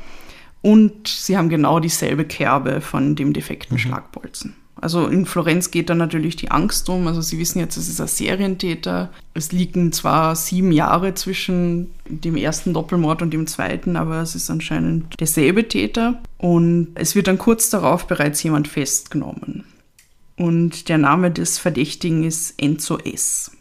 [0.62, 4.56] Und sie haben genau dieselbe Kerbe von dem defekten Schlagbolzen.
[4.80, 7.06] Also in Florenz geht da natürlich die Angst um.
[7.06, 9.10] Also sie wissen jetzt, es ist ein Serientäter.
[9.34, 14.50] Es liegen zwar sieben Jahre zwischen dem ersten Doppelmord und dem zweiten, aber es ist
[14.50, 16.20] anscheinend derselbe Täter.
[16.38, 19.64] Und es wird dann kurz darauf bereits jemand festgenommen.
[20.36, 23.52] Und der Name des Verdächtigen ist Enzo S.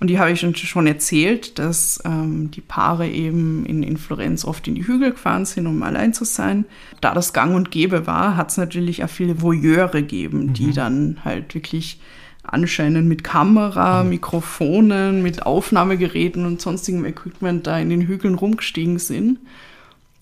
[0.00, 4.66] Und die habe ich schon- erzählt, dass ähm, die Paare eben in, in Florenz oft
[4.66, 6.64] in die Hügel gefahren sind, um allein zu sein.
[7.02, 11.18] Da das gang und gäbe war, hat es natürlich auch viele Voyeure gegeben, die dann
[11.22, 12.00] halt wirklich
[12.42, 19.38] anscheinend mit Kamera, Mikrofonen, mit Aufnahmegeräten und sonstigem Equipment da in den Hügeln rumgestiegen sind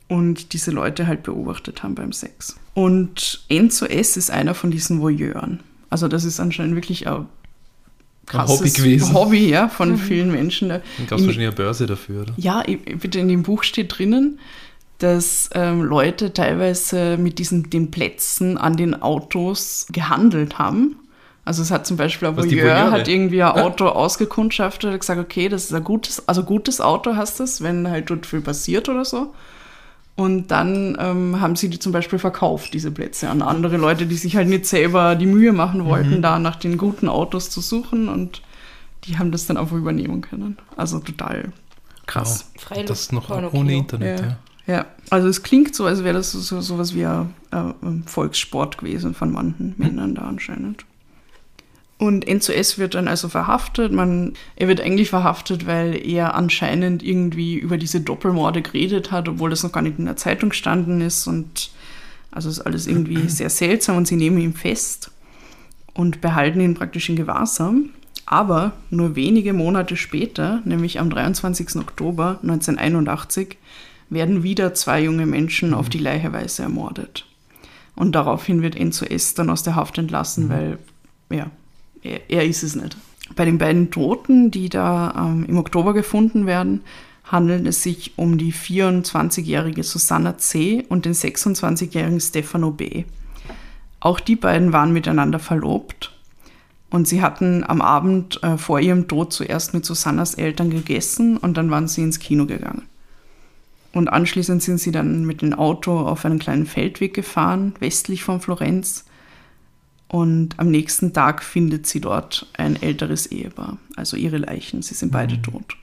[0.09, 2.57] und diese Leute halt beobachtet haben beim Sex.
[2.75, 4.17] Und Enzo S.
[4.17, 5.61] ist einer von diesen Voyeuren.
[5.91, 7.27] Also das ist anscheinend wirklich ein
[8.29, 9.15] krasses Hobby gewesen.
[9.15, 10.69] Hobby, ja, von vielen Menschen.
[10.69, 12.33] Dann gab es In- wahrscheinlich eine Börse dafür, oder?
[12.37, 12.63] ja,
[13.01, 14.39] bitte in dem Buch steht drinnen,
[14.99, 20.97] dass ähm, Leute teilweise mit diesen den Plätzen an den Autos gehandelt haben.
[21.45, 25.49] Also es hat zum Beispiel ein Voyeur hat irgendwie ein Auto ausgekundschaftet, hat gesagt, okay,
[25.49, 29.05] das ist ein gutes, also gutes Auto hast das, wenn halt dort viel passiert oder
[29.07, 29.33] so.
[30.19, 34.17] Und dann ähm, haben sie die zum Beispiel verkauft, diese Plätze, an andere Leute, die
[34.17, 36.23] sich halt nicht selber die Mühe machen wollten, Mhm.
[36.23, 38.09] da nach den guten Autos zu suchen.
[38.09, 38.43] Und
[39.05, 40.59] die haben das dann einfach übernehmen können.
[40.77, 41.53] Also total
[42.07, 42.51] krass.
[42.69, 42.85] Wow.
[42.85, 43.61] Das noch Pornokino.
[43.63, 44.39] ohne Internet, ja.
[44.67, 48.03] Ja, also es klingt so, als wäre das so, so sowas wie ein, äh, ein
[48.05, 50.85] Volkssport gewesen von manchen Männern da anscheinend.
[51.99, 52.79] Und Enzo S.
[52.79, 53.93] wird dann also verhaftet.
[53.93, 59.51] Man, er wird eigentlich verhaftet, weil er anscheinend irgendwie über diese Doppelmorde geredet hat, obwohl
[59.51, 61.27] das noch gar nicht in der Zeitung gestanden ist.
[61.27, 61.71] Und
[62.31, 65.11] also ist alles irgendwie sehr seltsam und sie nehmen ihn fest
[65.93, 67.91] und behalten ihn praktisch in Gewahrsam.
[68.27, 71.77] Aber nur wenige Monate später, nämlich am 23.
[71.77, 73.57] Oktober 1981,
[74.11, 77.27] werden wieder zwei junge Menschen auf die Leicheweise ermordet.
[77.97, 79.35] Und daraufhin wird Enzo S.
[79.35, 80.79] dann aus der Haft entlassen, weil
[81.31, 81.51] ja,
[82.09, 82.97] er, er ist es nicht.
[83.37, 86.83] Bei den beiden Toten, die da ähm, im Oktober gefunden werden,
[87.25, 90.85] handelt es sich um die 24-jährige Susanna C.
[90.89, 93.05] und den 26-jährigen Stefano B.
[94.01, 96.13] Auch die beiden waren miteinander verlobt
[96.91, 101.57] und sie hatten am Abend äh, vor ihrem Tod zuerst mit Susannas Eltern gegessen und
[101.57, 102.87] dann waren sie ins Kino gegangen.
[103.93, 108.41] Und anschließend sind sie dann mit dem Auto auf einen kleinen Feldweg gefahren, westlich von
[108.41, 109.05] Florenz.
[110.09, 114.83] Und am nächsten Tag findet sie dort ein älteres Ehepaar, also ihre Leichen.
[114.83, 115.77] Sie sind beide tot.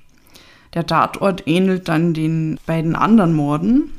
[0.74, 3.92] Der Tatort ähnelt dann den beiden anderen Morden.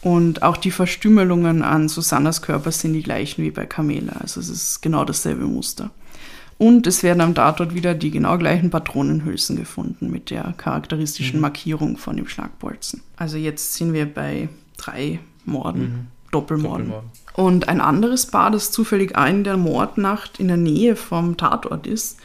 [0.00, 4.14] Und auch die Verstümmelungen an Susannas Körper sind die gleichen wie bei Camela.
[4.14, 5.90] Also es ist genau dasselbe Muster.
[6.58, 11.96] Und es werden am Tatort wieder die genau gleichen Patronenhülsen gefunden mit der charakteristischen Markierung
[11.96, 13.02] von dem Schlagbolzen.
[13.16, 16.86] Also jetzt sind wir bei drei Morden, Doppelmorden.
[16.86, 17.10] Doppelmorden.
[17.34, 21.86] Und ein anderes Paar, das zufällig auch in der Mordnacht in der Nähe vom Tatort
[21.86, 22.18] ist,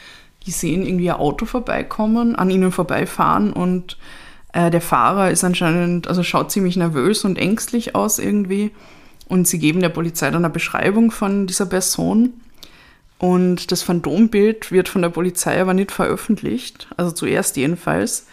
[0.46, 3.98] die sehen irgendwie ein Auto vorbeikommen, an ihnen vorbeifahren und
[4.54, 8.72] Äh, der Fahrer ist anscheinend, also schaut ziemlich nervös und ängstlich aus irgendwie.
[9.28, 12.34] Und sie geben der Polizei dann eine Beschreibung von dieser Person.
[13.20, 18.26] Und das Phantombild wird von der Polizei aber nicht veröffentlicht, also zuerst jedenfalls,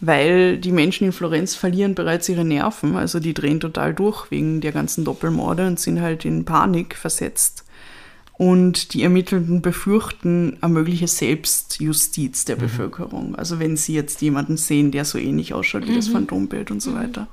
[0.00, 4.60] weil die Menschen in Florenz verlieren bereits ihre Nerven, also die drehen total durch wegen
[4.60, 7.64] der ganzen Doppelmorde und sind halt in Panik versetzt.
[8.32, 12.60] Und die Ermittelnden befürchten eine mögliche Selbstjustiz der mhm.
[12.60, 13.34] Bevölkerung.
[13.34, 15.96] Also wenn sie jetzt jemanden sehen, der so ähnlich ausschaut wie mhm.
[15.96, 17.28] das Phantombild und so weiter.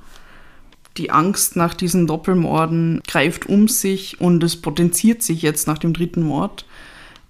[0.98, 5.94] Die Angst nach diesen Doppelmorden greift um sich und es potenziert sich jetzt nach dem
[5.94, 6.66] dritten Mord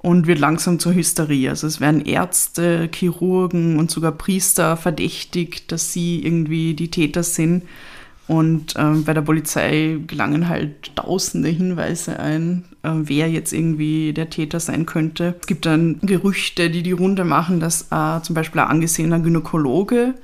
[0.09, 1.51] und wird langsam zur Hysterie.
[1.51, 7.65] Also es werden Ärzte, Chirurgen und sogar Priester verdächtigt, dass sie irgendwie die Täter sind.
[8.27, 14.31] Und ähm, bei der Polizei gelangen halt tausende Hinweise ein, äh, wer jetzt irgendwie der
[14.31, 15.35] Täter sein könnte.
[15.43, 20.15] Es gibt dann Gerüchte, die die Runde machen, dass äh, zum Beispiel ein angesehener Gynäkologe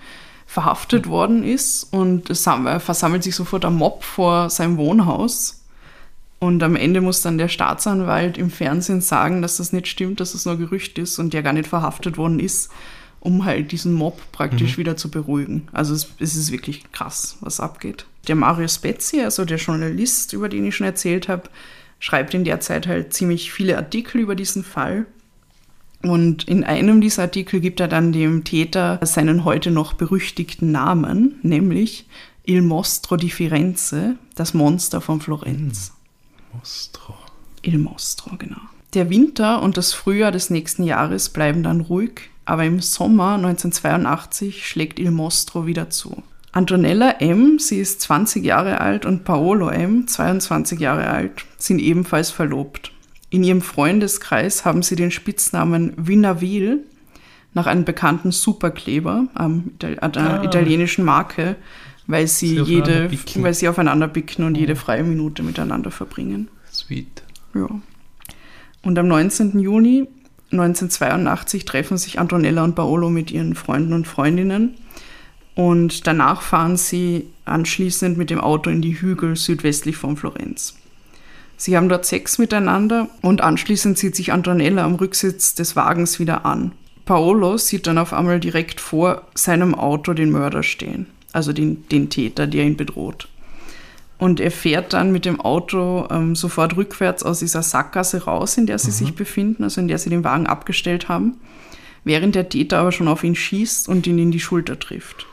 [0.47, 5.63] verhaftet worden ist und es versammelt sich sofort ein Mob vor seinem Wohnhaus.
[6.44, 10.35] Und am Ende muss dann der Staatsanwalt im Fernsehen sagen, dass das nicht stimmt, dass
[10.35, 12.70] es das nur Gerücht ist und der gar nicht verhaftet worden ist
[13.20, 14.80] um halt diesen Mob praktisch mhm.
[14.80, 15.66] wieder zu beruhigen.
[15.72, 18.04] Also es, es, ist wirklich krass, was abgeht.
[18.28, 21.44] Der Mario Spezzi, also der Journalist, über den ich schon erzählt habe,
[22.00, 25.07] schreibt in der Zeit halt ziemlich viele Artikel über diesen Fall.
[26.02, 31.37] Und in einem dieser Artikel gibt er dann dem Täter seinen heute noch berüchtigten Namen,
[31.42, 32.07] nämlich
[32.44, 35.93] Il Mostro di Firenze, das Monster von Florenz.
[36.57, 37.14] Mostro.
[37.62, 38.61] Il Mostro, genau.
[38.95, 44.67] Der Winter und das Frühjahr des nächsten Jahres bleiben dann ruhig aber im Sommer 1982
[44.67, 46.23] schlägt Il Mostro wieder zu.
[46.53, 52.31] Antonella M., sie ist 20 Jahre alt, und Paolo M., 22 Jahre alt, sind ebenfalls
[52.31, 52.93] verlobt.
[53.31, 56.85] In ihrem Freundeskreis haben sie den Spitznamen Vinavil
[57.55, 60.45] nach einem bekannten Superkleber, ähm, einer ah.
[60.45, 61.57] italienischen Marke,
[62.07, 64.61] weil sie, sie jede, weil sie aufeinander bicken und oh.
[64.61, 66.49] jede freie Minute miteinander verbringen.
[66.73, 67.23] Sweet.
[67.55, 67.69] Ja.
[68.83, 69.59] Und am 19.
[69.59, 70.07] Juni
[70.51, 74.75] 1982 treffen sich Antonella und Paolo mit ihren Freunden und Freundinnen
[75.55, 80.75] und danach fahren sie anschließend mit dem Auto in die Hügel südwestlich von Florenz.
[81.57, 86.45] Sie haben dort Sex miteinander und anschließend zieht sich Antonella am Rücksitz des Wagens wieder
[86.45, 86.73] an.
[87.05, 92.11] Paolo sieht dann auf einmal direkt vor seinem Auto den Mörder stehen, also den, den
[92.11, 93.29] Täter, der ihn bedroht.
[94.18, 98.66] Und er fährt dann mit dem Auto ähm, sofort rückwärts aus dieser Sackgasse raus, in
[98.66, 98.94] der sie mhm.
[98.94, 101.35] sich befinden, also in der sie den Wagen abgestellt haben,
[102.05, 105.27] während der Täter aber schon auf ihn schießt und ihn in die Schulter trifft.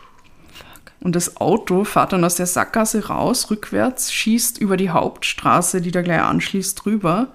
[0.51, 0.93] Fuck.
[0.99, 5.91] Und das Auto fährt dann aus der Sackgasse raus, rückwärts, schießt über die Hauptstraße, die
[5.91, 7.27] da gleich anschließt, drüber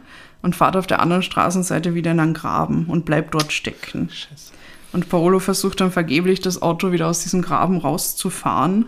[0.43, 4.11] und fährt auf der anderen Straßenseite wieder in einen Graben und bleibt dort stecken.
[4.11, 4.53] Scheiße.
[4.97, 8.87] Und Paolo versucht dann vergeblich, das Auto wieder aus diesem Graben rauszufahren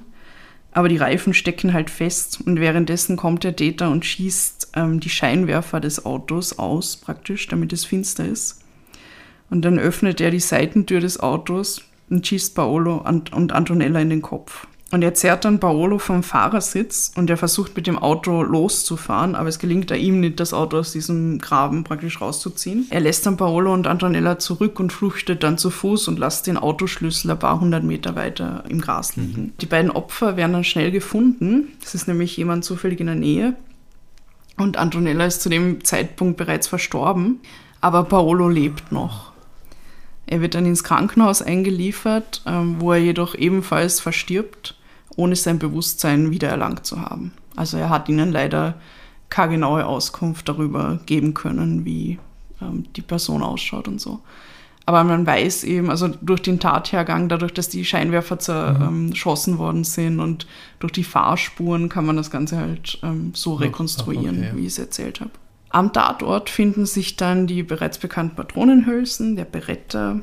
[0.73, 5.11] aber die Reifen stecken halt fest und währenddessen kommt der Täter und schießt ähm, die
[5.11, 8.61] Scheinwerfer des Autos aus, praktisch, damit es finster ist.
[9.51, 14.23] Und dann öffnet er die Seitentür des Autos und schießt Paolo und Antonella in den
[14.23, 14.67] Kopf.
[14.91, 19.51] Und er zerrt dann Paolo vom Fahrersitz und er versucht mit dem Auto loszufahren, aber
[19.51, 22.87] es gelingt ihm nicht, das Auto aus diesem Graben praktisch rauszuziehen.
[22.89, 26.57] Er lässt dann Paolo und Antonella zurück und flüchtet dann zu Fuß und lässt den
[26.57, 29.23] Autoschlüssel ein paar hundert Meter weiter im Gras mhm.
[29.23, 29.43] liegen.
[29.43, 29.53] Mhm.
[29.61, 31.69] Die beiden Opfer werden dann schnell gefunden.
[31.85, 33.57] Es ist nämlich jemand zufällig in der Nähe.
[34.57, 37.41] Und Antonella ist zu dem Zeitpunkt bereits verstorben,
[37.83, 39.33] aber Paolo lebt noch.
[40.27, 44.78] Er wird dann ins Krankenhaus eingeliefert, ähm, wo er jedoch ebenfalls verstirbt
[45.19, 47.33] ohne sein Bewusstsein wiedererlangt zu haben.
[47.57, 48.75] Also er hat ihnen leider
[49.29, 52.21] keine genaue Auskunft darüber geben können, wie
[52.63, 54.21] ähm, die Person ausschaut und so.
[54.87, 59.59] Aber man weiß eben, also durch den Tathergang, dadurch, dass die Scheinwerfer zerschossen mhm.
[59.59, 60.47] worden sind und
[60.79, 64.53] durch die Fahrspuren kann man das Ganze halt ähm, so rekonstruieren, okay.
[64.55, 65.33] wie ich es erzählt habe.
[65.71, 70.21] Am Tatort finden sich dann die bereits bekannten Patronenhülsen, der Beretta.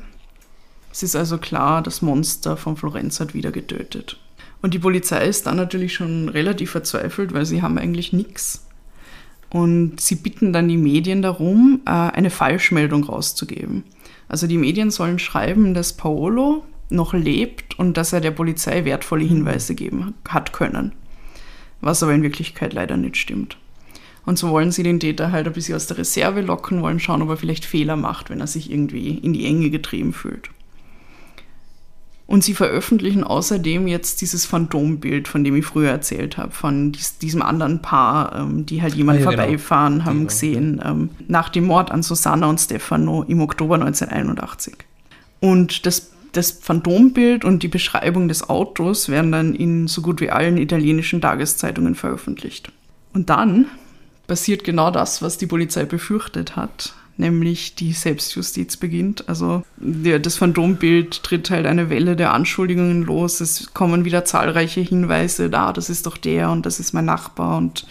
[0.90, 4.18] Es ist also klar, das Monster von Florenz hat wieder getötet.
[4.66, 8.66] Und die Polizei ist dann natürlich schon relativ verzweifelt, weil sie haben eigentlich nichts.
[9.48, 13.84] Und sie bitten dann die Medien darum, äh, eine Falschmeldung rauszugeben.
[14.26, 19.22] Also die Medien sollen schreiben, dass Paolo noch lebt und dass er der Polizei wertvolle
[19.22, 19.28] mhm.
[19.28, 20.90] Hinweise geben hat können.
[21.80, 23.58] Was aber in Wirklichkeit leider nicht stimmt.
[24.24, 27.22] Und so wollen sie den Täter halt ein bisschen aus der Reserve locken, wollen schauen,
[27.22, 30.50] ob er vielleicht Fehler macht, wenn er sich irgendwie in die Enge getrieben fühlt.
[32.26, 37.18] Und sie veröffentlichen außerdem jetzt dieses Phantombild, von dem ich früher erzählt habe, von dies,
[37.18, 39.42] diesem anderen Paar, ähm, die halt jemand ah, ja, genau.
[39.42, 40.04] vorbeifahren genau.
[40.06, 40.28] haben genau.
[40.28, 44.74] gesehen, ähm, nach dem Mord an Susanna und Stefano im Oktober 1981.
[45.38, 50.30] Und das, das Phantombild und die Beschreibung des Autos werden dann in so gut wie
[50.30, 52.72] allen italienischen Tageszeitungen veröffentlicht.
[53.12, 53.66] Und dann
[54.26, 59.28] passiert genau das, was die Polizei befürchtet hat, nämlich die Selbstjustiz beginnt.
[59.28, 63.40] Also der, das Phantombild tritt halt eine Welle der Anschuldigungen los.
[63.40, 67.58] Es kommen wieder zahlreiche Hinweise, da, das ist doch der und das ist mein Nachbar
[67.58, 67.86] und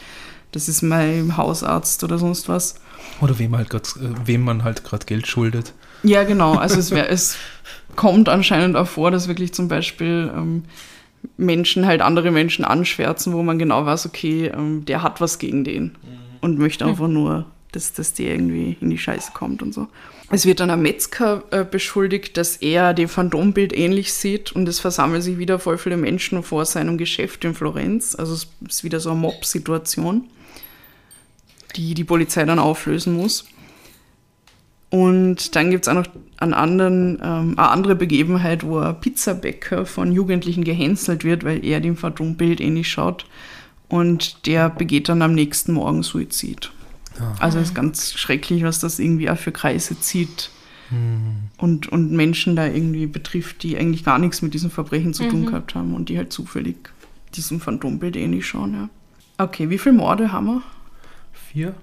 [0.52, 2.76] das ist mein Hausarzt oder sonst was.
[3.22, 5.74] Oder wem, halt grad, äh, wem man halt gerade Geld schuldet.
[6.04, 6.56] Ja, genau.
[6.56, 7.38] Also es, wär, es
[7.96, 10.64] kommt anscheinend auch vor, dass wirklich zum Beispiel ähm,
[11.38, 15.64] Menschen halt andere Menschen anschwärzen, wo man genau weiß, okay, ähm, der hat was gegen
[15.64, 15.92] den mhm.
[16.42, 19.88] und möchte einfach nur, dass, dass der irgendwie in die Scheiße kommt und so.
[20.32, 24.80] Es wird dann ein Metzger äh, beschuldigt, dass er dem Phantombild ähnlich sieht und es
[24.80, 28.16] versammeln sich wieder voll viele Menschen vor seinem Geschäft in Florenz.
[28.16, 30.26] Also es ist wieder so eine Mob-Situation,
[31.76, 33.46] die die Polizei dann auflösen muss.
[34.90, 36.08] Und dann gibt es auch noch
[36.38, 41.82] einen anderen, ähm, eine andere Begebenheit, wo ein Pizzabäcker von Jugendlichen gehänselt wird, weil er
[41.82, 43.26] dem Phantombild ähnlich schaut.
[43.90, 46.72] Und der begeht dann am nächsten Morgen Suizid.
[47.40, 50.50] Also ist ganz schrecklich, was das irgendwie auch für Kreise zieht.
[50.90, 51.50] Mhm.
[51.58, 55.42] Und, und Menschen da irgendwie betrifft, die eigentlich gar nichts mit diesem Verbrechen zu tun
[55.42, 55.46] mhm.
[55.48, 56.76] gehabt haben und die halt zufällig
[57.36, 58.74] diesem Phantombild ähnlich schauen.
[58.74, 58.90] Ja.
[59.44, 60.62] Okay, wie viele Morde haben wir?
[61.34, 61.74] Vier.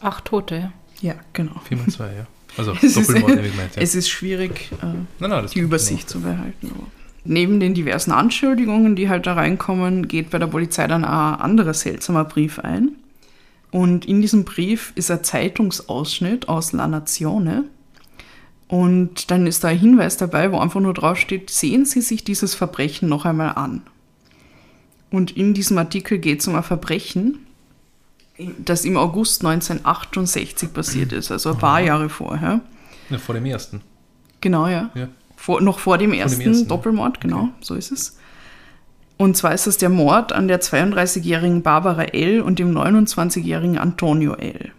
[0.00, 0.72] Acht Tote, ja.
[1.00, 1.60] Ja, genau.
[1.68, 2.26] 4 mal 2, ja.
[2.56, 3.76] Also Doppelmord, wie gemeint.
[3.76, 3.82] Ja.
[3.82, 4.86] Es ist schwierig, äh,
[5.20, 6.70] nein, nein, die Übersicht zu behalten.
[6.74, 6.86] Aber.
[7.24, 11.40] Neben den diversen Anschuldigungen, die halt da reinkommen, geht bei der Polizei dann auch ein
[11.40, 12.92] anderer seltsamer Brief ein.
[13.70, 17.64] Und in diesem Brief ist ein Zeitungsausschnitt aus La Nazione.
[18.68, 22.24] Und dann ist da ein Hinweis dabei, wo einfach nur drauf steht, sehen Sie sich
[22.24, 23.82] dieses Verbrechen noch einmal an.
[25.10, 27.46] Und in diesem Artikel geht es um ein Verbrechen,
[28.58, 32.60] das im August 1968 passiert ist, also ein paar Jahre vorher.
[33.08, 33.80] Ja, vor dem ersten.
[34.40, 34.90] Genau, ja.
[34.94, 35.08] ja.
[35.36, 37.52] Vor, noch vor dem, vor ersten, dem ersten, Doppelmord, genau, okay.
[37.60, 38.18] so ist es.
[39.18, 42.42] Und zwar ist es der Mord an der 32-jährigen Barbara L.
[42.42, 44.72] und dem 29-jährigen Antonio L.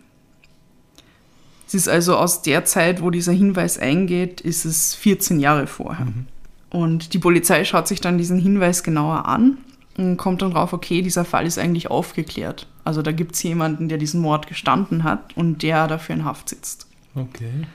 [1.67, 6.05] Es ist also aus der Zeit, wo dieser Hinweis eingeht, ist es 14 Jahre vorher.
[6.05, 6.27] Mhm.
[6.69, 9.57] Und die Polizei schaut sich dann diesen Hinweis genauer an
[9.97, 12.67] und kommt dann drauf, okay, dieser Fall ist eigentlich aufgeklärt.
[12.83, 16.49] Also da gibt es jemanden, der diesen Mord gestanden hat und der dafür in Haft
[16.49, 16.87] sitzt.
[17.15, 17.65] Okay.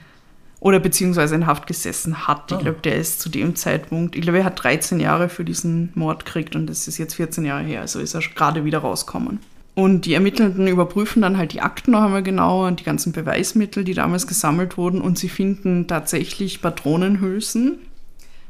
[0.63, 2.51] Oder beziehungsweise in Haft gesessen hat.
[2.51, 2.61] Ich ah.
[2.61, 6.25] glaube, der ist zu dem Zeitpunkt, ich glaube, er hat 13 Jahre für diesen Mord
[6.25, 9.39] gekriegt und das ist jetzt 14 Jahre her, also ist er gerade wieder rausgekommen.
[9.75, 13.83] Und die Ermittelnden überprüfen dann halt die Akten noch einmal genauer und die ganzen Beweismittel,
[13.83, 17.79] die damals gesammelt wurden und sie finden tatsächlich Patronenhülsen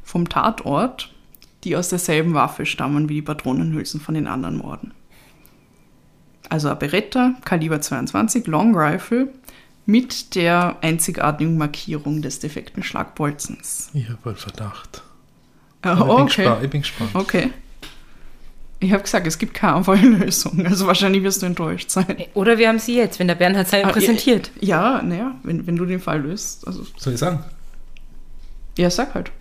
[0.03, 1.13] vom Tatort
[1.63, 4.91] die aus derselben Waffe stammen wie die Patronenhülsen von den anderen Morden.
[6.49, 9.29] Also ein Beretta, Kaliber 22, Long Rifle,
[9.85, 13.89] mit der einzigartigen Markierung des defekten Schlagbolzens.
[13.93, 15.01] Ich habe einen Verdacht.
[15.85, 16.25] Oh, ich, bin okay.
[16.25, 17.09] gespannt, ich bin gespannt.
[17.13, 17.49] Okay.
[18.79, 20.65] Ich habe gesagt, es gibt keine einfache Lösung.
[20.65, 22.25] Also wahrscheinlich wirst du enttäuscht sein.
[22.33, 24.51] Oder wir haben sie jetzt, wenn der Bernhard seine ah, präsentiert.
[24.59, 26.67] Ja, naja, wenn, wenn du den Fall löst.
[26.67, 27.43] Also Soll ich sagen?
[28.77, 29.31] Ja, sag halt.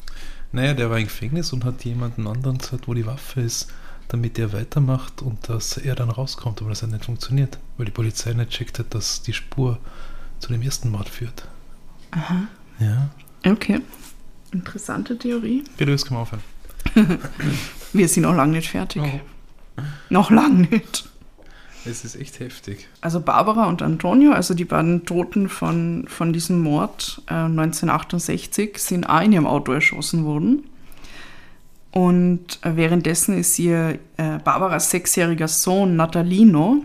[0.53, 3.73] Naja, der war im Gefängnis und hat jemanden anderen gesagt, wo die Waffe ist,
[4.09, 7.93] damit er weitermacht und dass er dann rauskommt, aber das hat nicht funktioniert, weil die
[7.93, 9.79] Polizei nicht checkt hat, dass die Spur
[10.43, 11.47] zu dem ersten Mord führt.
[12.11, 12.49] Aha.
[12.81, 13.11] Ja.
[13.47, 13.81] Okay.
[14.51, 15.63] Interessante Theorie.
[15.77, 16.43] Bitte, das können wir aufhören.
[17.93, 19.03] wir sind noch lange nicht fertig.
[19.03, 19.83] Oh.
[20.11, 21.09] Noch lange nicht.
[21.85, 22.89] Es ist echt heftig.
[23.01, 29.09] Also Barbara und Antonio, also die beiden Toten von, von diesem Mord äh, 1968, sind
[29.09, 30.65] auch in ihrem Auto erschossen worden.
[31.93, 36.85] Und äh, währenddessen ist ihr äh, Barbaras sechsjähriger Sohn Natalino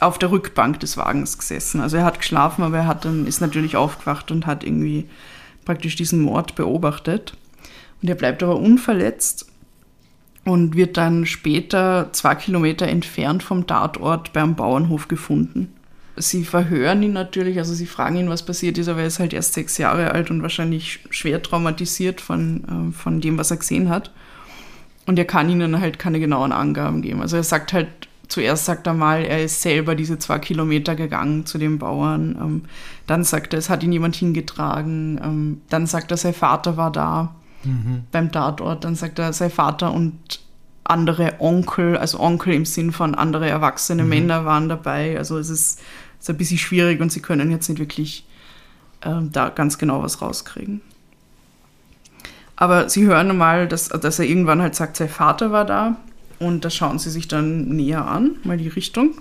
[0.00, 1.80] auf der Rückbank des Wagens gesessen.
[1.80, 5.08] Also er hat geschlafen, aber er hat dann, ist natürlich aufgewacht und hat irgendwie
[5.64, 7.34] praktisch diesen Mord beobachtet.
[8.00, 9.46] Und er bleibt aber unverletzt
[10.44, 15.72] und wird dann später zwei Kilometer entfernt vom Tatort beim Bauernhof gefunden.
[16.16, 19.32] Sie verhören ihn natürlich, also sie fragen ihn, was passiert ist, aber er ist halt
[19.32, 23.88] erst sechs Jahre alt und wahrscheinlich schwer traumatisiert von, äh, von dem, was er gesehen
[23.88, 24.10] hat.
[25.06, 27.20] Und er kann ihnen halt keine genauen Angaben geben.
[27.20, 31.46] Also er sagt halt, zuerst sagt er mal, er ist selber diese zwei Kilometer gegangen
[31.46, 32.36] zu den Bauern.
[32.40, 32.62] Ähm,
[33.06, 35.20] dann sagt er, es hat ihn jemand hingetragen.
[35.22, 38.04] Ähm, dann sagt er, sein Vater war da mhm.
[38.12, 38.84] beim Tatort.
[38.84, 40.40] Dann sagt er, sein Vater und
[40.84, 44.08] andere Onkel, also Onkel im Sinn von andere erwachsene mhm.
[44.08, 45.18] Männer waren dabei.
[45.18, 45.80] Also es ist,
[46.20, 48.26] ist, ein bisschen schwierig und sie können jetzt nicht wirklich
[49.00, 50.82] äh, da ganz genau was rauskriegen.
[52.56, 55.96] Aber sie hören mal, dass, dass er irgendwann halt sagt, sein Vater war da
[56.38, 59.14] und da schauen sie sich dann näher an, mal die Richtung.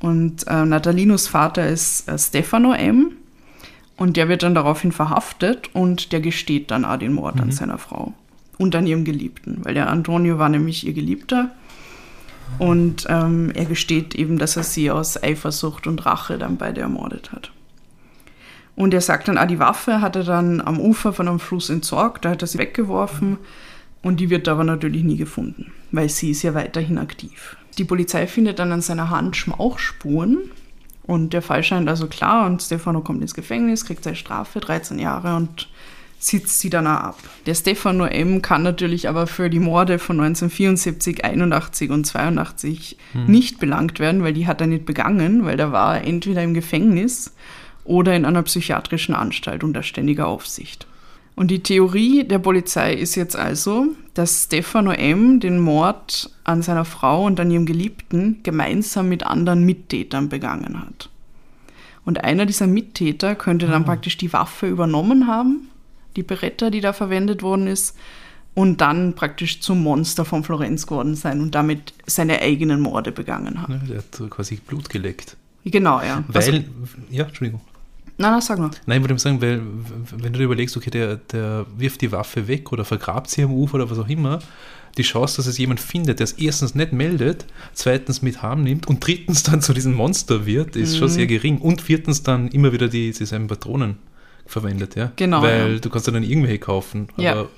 [0.00, 3.12] Und äh, Natalinos Vater ist äh, Stefano M.
[3.96, 7.78] Und der wird dann daraufhin verhaftet und der gesteht dann auch den Mord an seiner
[7.78, 8.12] Frau
[8.58, 11.50] und an ihrem Geliebten, weil der Antonio war nämlich ihr Geliebter.
[12.58, 17.32] Und ähm, er gesteht eben, dass er sie aus Eifersucht und Rache dann beide ermordet
[17.32, 17.52] hat.
[18.76, 21.70] Und er sagt dann, ah, die Waffe hat er dann am Ufer von einem Fluss
[21.70, 23.38] entsorgt, da hat er sie weggeworfen
[24.02, 27.56] und die wird aber natürlich nie gefunden, weil sie ist ja weiterhin aktiv.
[27.78, 30.38] Die Polizei findet dann an seiner Hand Schmauchspuren
[31.04, 34.98] und der Fall scheint also klar und Stefano kommt ins Gefängnis, kriegt seine Strafe, 13
[34.98, 35.68] Jahre und
[36.18, 37.18] sitzt sie dann auch ab.
[37.44, 38.40] Der Stefano M.
[38.40, 44.32] kann natürlich aber für die Morde von 1974, 81 und 82 nicht belangt werden, weil
[44.32, 47.34] die hat er nicht begangen, weil da war er entweder im Gefängnis
[47.84, 50.86] oder in einer psychiatrischen Anstalt unter ständiger Aufsicht.
[51.36, 55.40] Und die Theorie der Polizei ist jetzt also, dass Stefano M.
[55.40, 61.10] den Mord an seiner Frau und an ihrem Geliebten gemeinsam mit anderen Mittätern begangen hat.
[62.04, 65.68] Und einer dieser Mittäter könnte dann praktisch die Waffe übernommen haben,
[66.16, 67.96] die Beretta, die da verwendet worden ist,
[68.54, 73.60] und dann praktisch zum Monster von Florenz geworden sein und damit seine eigenen Morde begangen
[73.60, 73.72] haben.
[73.72, 75.36] Ja, der hat quasi Blut geleckt.
[75.64, 76.22] Genau, ja.
[76.28, 76.60] Weil, Also,
[77.10, 77.62] ja, Entschuldigung.
[78.18, 78.70] Nein, nein, sag mal.
[78.86, 79.60] Nein, ich wollte sagen, weil,
[80.16, 83.52] wenn du dir überlegst, okay, der, der wirft die Waffe weg oder vergrabt sie am
[83.52, 84.38] Ufer oder was auch immer,
[84.96, 88.86] die Chance, dass es jemand findet, der es erstens nicht meldet, zweitens mit Harm nimmt
[88.86, 90.98] und drittens dann zu diesem Monster wird, ist Mhm.
[90.98, 91.58] schon sehr gering.
[91.58, 93.96] Und viertens dann immer wieder die, dieselben Patronen
[94.46, 95.10] verwendet, ja.
[95.16, 95.78] Genau, Weil ja.
[95.80, 97.08] du kannst ja dann irgendwelche kaufen.
[97.16, 97.32] Ja.
[97.32, 97.48] Aber,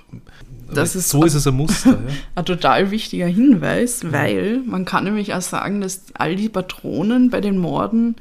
[0.73, 1.99] Das aber ist- so ist es ein Muster, ja.
[2.37, 7.41] Ein total wichtiger Hinweis, weil man kann nämlich auch sagen, dass all die Patronen bei
[7.43, 8.17] den Morden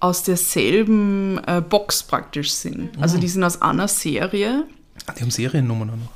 [0.00, 2.90] aus derselben äh, Box praktisch sind.
[3.00, 4.64] Also die sind aus einer Serie.
[5.06, 6.10] Ah, Die haben Seriennummern auch noch.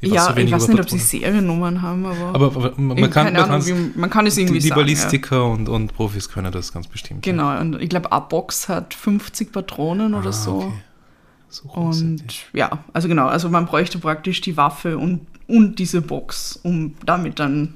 [0.00, 0.98] Ich ja, so ich weiß nicht, ob sie.
[0.98, 4.64] Seriennummern haben, aber, Aber, aber man, kann, man, Ahnung, wie, man kann es irgendwie die,
[4.64, 4.80] die sagen.
[4.82, 7.24] Ballistiker und, und Profis können das ganz bestimmt.
[7.24, 7.32] Ja.
[7.32, 10.56] Genau, und ich glaube, eine Box hat 50 Patronen oder Ah, so.
[10.58, 10.72] okay.
[11.48, 12.58] So groß sind Und die.
[12.58, 17.38] ja, also genau, also man bräuchte praktisch die Waffe und, und diese Box, um damit
[17.38, 17.74] dann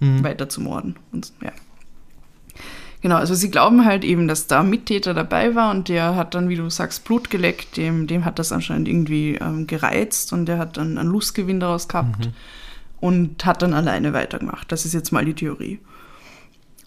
[0.00, 0.24] Mhm.
[0.24, 0.96] weiter zu morden.
[1.12, 1.52] Und, ja.
[3.02, 6.34] Genau, also sie glauben halt eben, dass da ein Mittäter dabei war und der hat
[6.34, 10.46] dann, wie du sagst, Blut geleckt, dem, dem hat das anscheinend irgendwie ähm, gereizt und
[10.46, 12.30] der hat dann einen Lustgewinn daraus gehabt
[13.00, 14.70] und hat dann alleine weitergemacht.
[14.70, 15.80] Das ist jetzt mal die Theorie.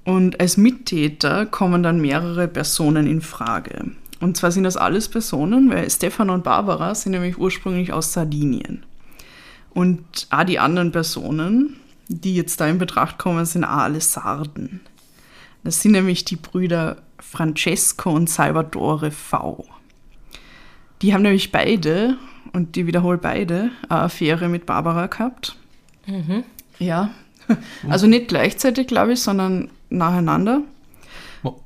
[0.05, 3.91] Und als Mittäter kommen dann mehrere Personen in Frage.
[4.21, 8.83] Und zwar sind das alles Personen, weil Stefano und Barbara sind nämlich ursprünglich aus Sardinien.
[9.73, 11.75] Und auch die anderen Personen,
[12.07, 14.79] die jetzt da in Betracht kommen, sind auch alle Sarden.
[15.65, 19.65] Das sind nämlich die Brüder Francesco und Salvatore V.
[21.01, 22.15] Die haben nämlich beide,
[22.53, 25.55] und die wiederhole beide, eine Affäre mit Barbara gehabt.
[26.79, 27.09] Ja.
[27.87, 30.61] Also nicht gleichzeitig, glaube ich, sondern nacheinander.
[31.43, 31.61] Mo-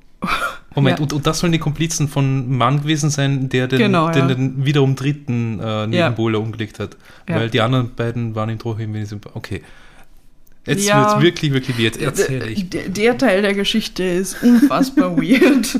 [0.75, 1.03] Moment, Ja.
[1.03, 4.35] und, und das sollen die Komplizen von Mann gewesen sein, der den, Genau, den, ja.
[4.35, 6.97] den wiederum dritten äh, Nebenbuhler umgelegt hat.
[7.29, 7.35] Ja.
[7.35, 9.61] Weil die anderen beiden waren im Drohung irgendwie so, okay.
[10.69, 10.99] Jetzt Ja.
[11.01, 12.69] wird es wirklich, wirklich wie jetzt erzähle ich.
[12.69, 15.79] Der, Teil der Geschichte ist unfassbar weird.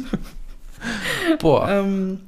[1.40, 1.70] Boah.
[1.70, 2.20] Ähm,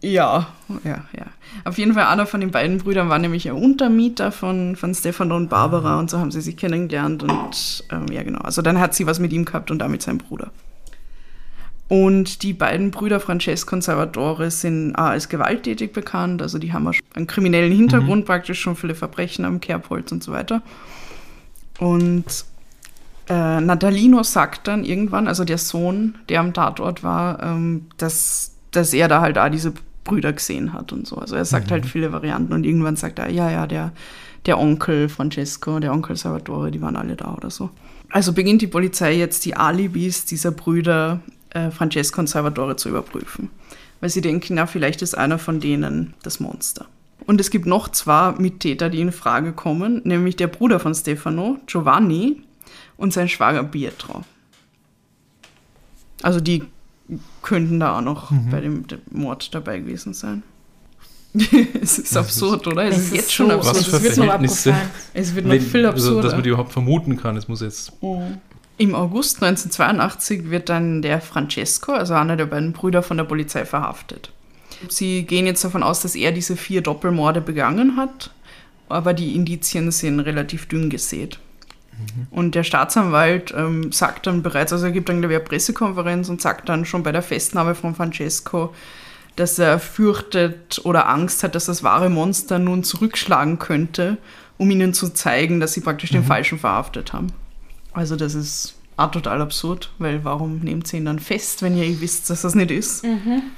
[0.00, 0.48] ja,
[0.84, 1.26] ja, ja.
[1.64, 5.36] Auf jeden Fall, einer von den beiden Brüdern war nämlich ein Untermieter von, von Stefano
[5.36, 8.40] und Barbara und so haben sie sich kennengelernt und ähm, ja, genau.
[8.40, 10.50] Also dann hat sie was mit ihm gehabt und damit sein Bruder.
[11.88, 16.86] Und die beiden Brüder Francesco und Salvatore sind auch als gewalttätig bekannt, also die haben
[16.86, 20.60] auch einen kriminellen Hintergrund, praktisch schon viele Verbrechen am Kerbholz und so weiter.
[21.78, 22.24] Und
[23.28, 28.92] äh, Natalino sagt dann irgendwann, also der Sohn, der am Tatort war, ähm, dass, dass
[28.92, 29.72] er da halt auch diese
[30.04, 31.16] Brüder gesehen hat und so.
[31.16, 33.92] Also er sagt halt viele Varianten und irgendwann sagt er, ja, ja, der,
[34.46, 37.70] der Onkel Francesco, der Onkel Salvatore, die waren alle da oder so.
[38.10, 41.20] Also beginnt die Polizei jetzt die Alibis dieser Brüder
[41.50, 43.50] äh, Francesco und Salvatore zu überprüfen.
[44.00, 46.86] Weil sie denken, na, vielleicht ist einer von denen das Monster.
[47.28, 51.58] Und es gibt noch zwei Mittäter, die in Frage kommen, nämlich der Bruder von Stefano,
[51.66, 52.42] Giovanni,
[52.96, 54.24] und sein Schwager Pietro.
[56.22, 56.64] Also die
[57.42, 60.42] könnten da auch noch bei dem Mord dabei gewesen sein.
[61.82, 62.84] es ist absurd, oder?
[62.84, 63.76] Es, ist jetzt schon absurd.
[63.76, 64.90] Was es für wird noch abgefahren.
[65.12, 66.22] Es wird noch Wenn- viel also, absurder.
[66.22, 67.92] dass man die überhaupt vermuten kann, das muss jetzt.
[68.78, 73.66] Im August 1982 wird dann der Francesco, also einer der beiden Brüder, von der Polizei
[73.66, 74.32] verhaftet.
[74.88, 78.32] Sie gehen jetzt davon aus, dass er diese vier Doppelmorde begangen hat,
[78.88, 81.38] aber die Indizien sind relativ dünn gesät.
[82.30, 86.28] Und der Staatsanwalt ähm, sagt dann bereits, also er gibt dann, glaube ich, eine Pressekonferenz
[86.28, 88.72] und sagt dann schon bei der Festnahme von Francesco,
[89.36, 94.16] dass er fürchtet oder Angst hat, dass das wahre Monster nun zurückschlagen könnte,
[94.58, 97.28] um ihnen zu zeigen, dass sie praktisch den Falschen verhaftet haben.
[97.92, 101.84] Also das ist auch total absurd, weil warum nehmt ihr ihn dann fest, wenn ihr
[101.84, 103.04] eh wisst, dass das nicht ist?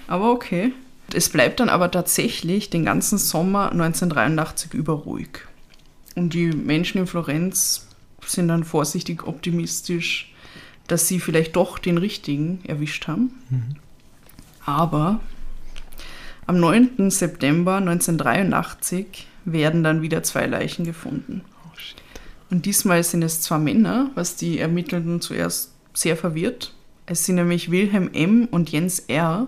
[0.06, 0.72] Aber okay.
[1.14, 5.40] Es bleibt dann aber tatsächlich den ganzen Sommer 1983 über ruhig.
[6.16, 7.86] Und die Menschen in Florenz
[8.26, 10.32] sind dann vorsichtig optimistisch,
[10.86, 13.32] dass sie vielleicht doch den richtigen erwischt haben.
[14.64, 15.20] Aber
[16.46, 17.10] am 9.
[17.10, 21.42] September 1983 werden dann wieder zwei Leichen gefunden.
[22.50, 26.74] Und diesmal sind es zwei Männer, was die Ermittelnden zuerst sehr verwirrt.
[27.06, 28.48] Es sind nämlich Wilhelm M.
[28.50, 29.46] und Jens R.,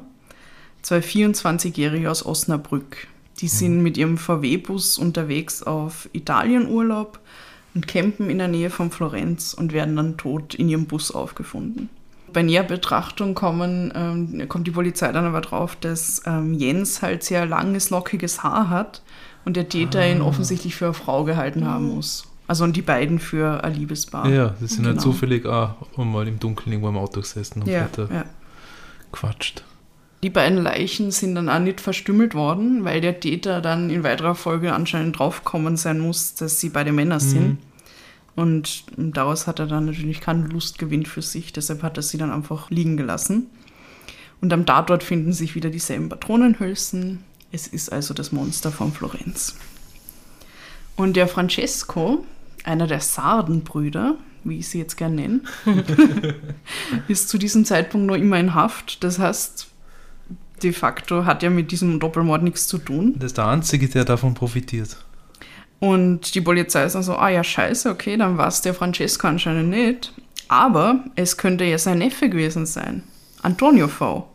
[0.83, 3.07] zwei 24-Jährige aus Osnabrück.
[3.41, 7.19] Die sind mit ihrem VW-Bus unterwegs auf Italienurlaub
[7.75, 11.89] und campen in der Nähe von Florenz und werden dann tot in ihrem Bus aufgefunden.
[12.33, 17.25] Bei näher Betrachtung kommen, ähm, kommt die Polizei dann aber drauf, dass ähm, Jens halt
[17.25, 19.03] sehr langes, lockiges Haar hat
[19.45, 22.25] und der Täter ihn offensichtlich für eine Frau gehalten haben muss.
[22.47, 24.29] Also und die beiden für ein Liebespaar.
[24.29, 25.03] Ja, das sind halt Genau.
[25.03, 28.25] zufällig auch mal im Dunkeln irgendwo im Auto gesessen und Ja, weiter ja.
[29.11, 29.65] quatscht.
[30.23, 34.37] Die beiden Leichen sind dann auch nicht verstümmelt worden, weil der Täter dann in weiterer
[34.37, 37.59] Folge anscheinend draufgekommen sein muss, dass sie beide Männer sind.
[38.37, 42.31] Und daraus hat er dann natürlich keinen Lustgewinn für sich, deshalb hat er sie dann
[42.31, 43.49] einfach liegen gelassen.
[44.41, 47.25] Und am Tatort finden sich wieder dieselben Patronenhülsen.
[47.51, 49.57] Es ist also das Monster von Florenz.
[50.97, 52.25] Und der Francesco,
[52.65, 55.41] einer der Sardenbrüder, wie ich sie jetzt gerne nenne,
[57.09, 59.05] ist zu diesem Zeitpunkt noch immer in Haft.
[59.05, 59.72] Das heißt,
[60.63, 63.15] de facto hat er mit diesem Doppelmord nichts zu tun.
[63.17, 64.97] Das ist der Einzige, der davon profitiert.
[65.81, 69.27] Und die Polizei ist dann so, ah ja, scheiße, okay, dann war es der Francesco
[69.27, 70.13] anscheinend nicht.
[70.49, 73.03] Aber es könnte ja sein Neffe gewesen sein.
[73.43, 74.29] Antonio V.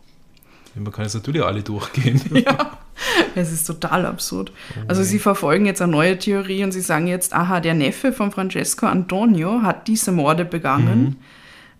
[0.75, 2.21] Man kann jetzt natürlich alle durchgehen.
[2.45, 2.77] Ja,
[3.35, 4.51] es ist total absurd.
[4.87, 8.31] Also sie verfolgen jetzt eine neue Theorie und sie sagen jetzt, aha, der Neffe von
[8.31, 11.17] Francesco Antonio hat diese Morde begangen,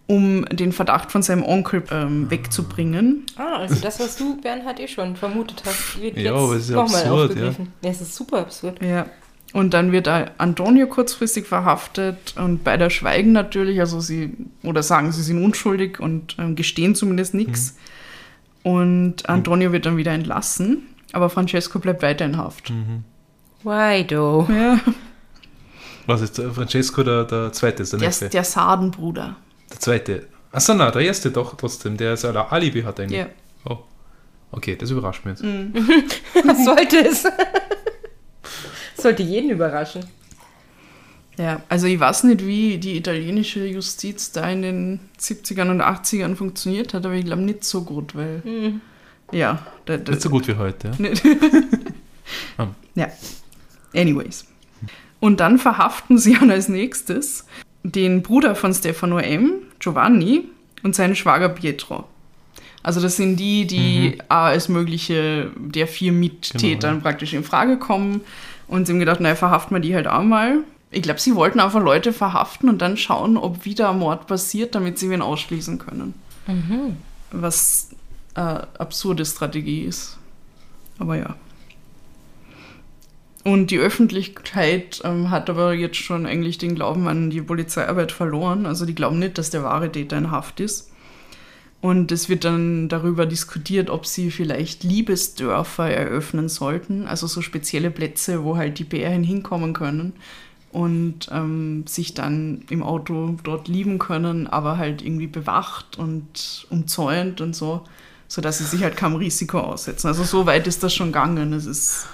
[0.08, 3.26] um den Verdacht von seinem Onkel ähm, wegzubringen.
[3.36, 6.64] Ah, also das, was du, Bernhard, eh schon vermutet hast, wird Ja, jetzt aber es
[6.64, 7.74] ist ja nochmal absurd, aufgegriffen.
[7.82, 7.90] Ja.
[7.90, 8.82] es ist super absurd.
[8.82, 9.06] Ja.
[9.54, 14.34] Und dann wird äh, Antonio kurzfristig verhaftet und beide schweigen natürlich, also sie,
[14.64, 17.78] oder sagen, sie sind unschuldig und ähm, gestehen zumindest nichts.
[18.64, 20.84] Und Antonio wird dann wieder entlassen,
[21.14, 22.74] aber Francesco bleibt weiter in Haft.
[23.64, 24.46] Why though?
[24.52, 24.80] Ja.
[26.06, 29.36] Was ist der Francesco, der, der zweite, ist der Der, der Sardenbruder.
[29.70, 30.28] Der zweite.
[30.52, 33.20] Achso, na, der erste doch trotzdem, der so ein Alibi hat eigentlich.
[33.20, 33.28] Ja.
[33.66, 33.80] Oh.
[34.52, 35.44] Okay, das überrascht mich jetzt.
[36.46, 37.26] Was sollte es?
[38.96, 40.06] sollte jeden überraschen.
[41.38, 46.36] Ja, also ich weiß nicht, wie die italienische Justiz da in den 70ern und 80ern
[46.36, 48.80] funktioniert hat, aber ich glaube nicht so gut, weil.
[49.32, 50.92] Ja, da, da, Nicht so gut wie heute.
[50.98, 51.10] Ja?
[52.58, 52.68] Ah.
[52.96, 53.08] ja.
[53.96, 54.46] Anyways.
[55.22, 57.46] Und dann verhaften sie dann als nächstes
[57.84, 60.46] den Bruder von Stefano M., Giovanni,
[60.84, 62.06] und seinen Schwager Pietro.
[62.84, 67.78] Also das sind die, die auch als mögliche der vier Mittätern Genau, praktisch in Frage
[67.78, 68.22] kommen.
[68.68, 70.60] Und sie haben gedacht, naja, verhaften wir die halt auch mal.
[70.92, 74.98] Ich glaube, sie wollten einfach Leute verhaften und dann schauen, ob wieder Mord passiert, damit
[75.00, 76.14] sie wen ausschließen können.
[77.32, 77.90] Was
[78.36, 80.18] äh, absurde Strategie ist.
[80.98, 81.36] Aber ja.
[83.48, 88.66] Und die Öffentlichkeit ähm, hat aber jetzt schon eigentlich den Glauben an die Polizeiarbeit verloren.
[88.66, 90.92] Also die glauben nicht, dass der wahre Täter in Haft ist.
[91.80, 97.90] Und es wird dann darüber diskutiert, ob sie vielleicht Liebesdörfer eröffnen sollten, also so spezielle
[97.90, 100.12] Plätze, wo halt die Bärchen hinkommen können
[100.74, 107.40] und ähm, sich dann im Auto dort lieben können, aber halt irgendwie bewacht und umzäunt
[107.40, 107.84] und so,
[108.28, 110.08] sodass sie sich halt keinem Risiko aussetzen.
[110.08, 111.54] Also so weit ist das schon gegangen.
[111.54, 112.08] Es ist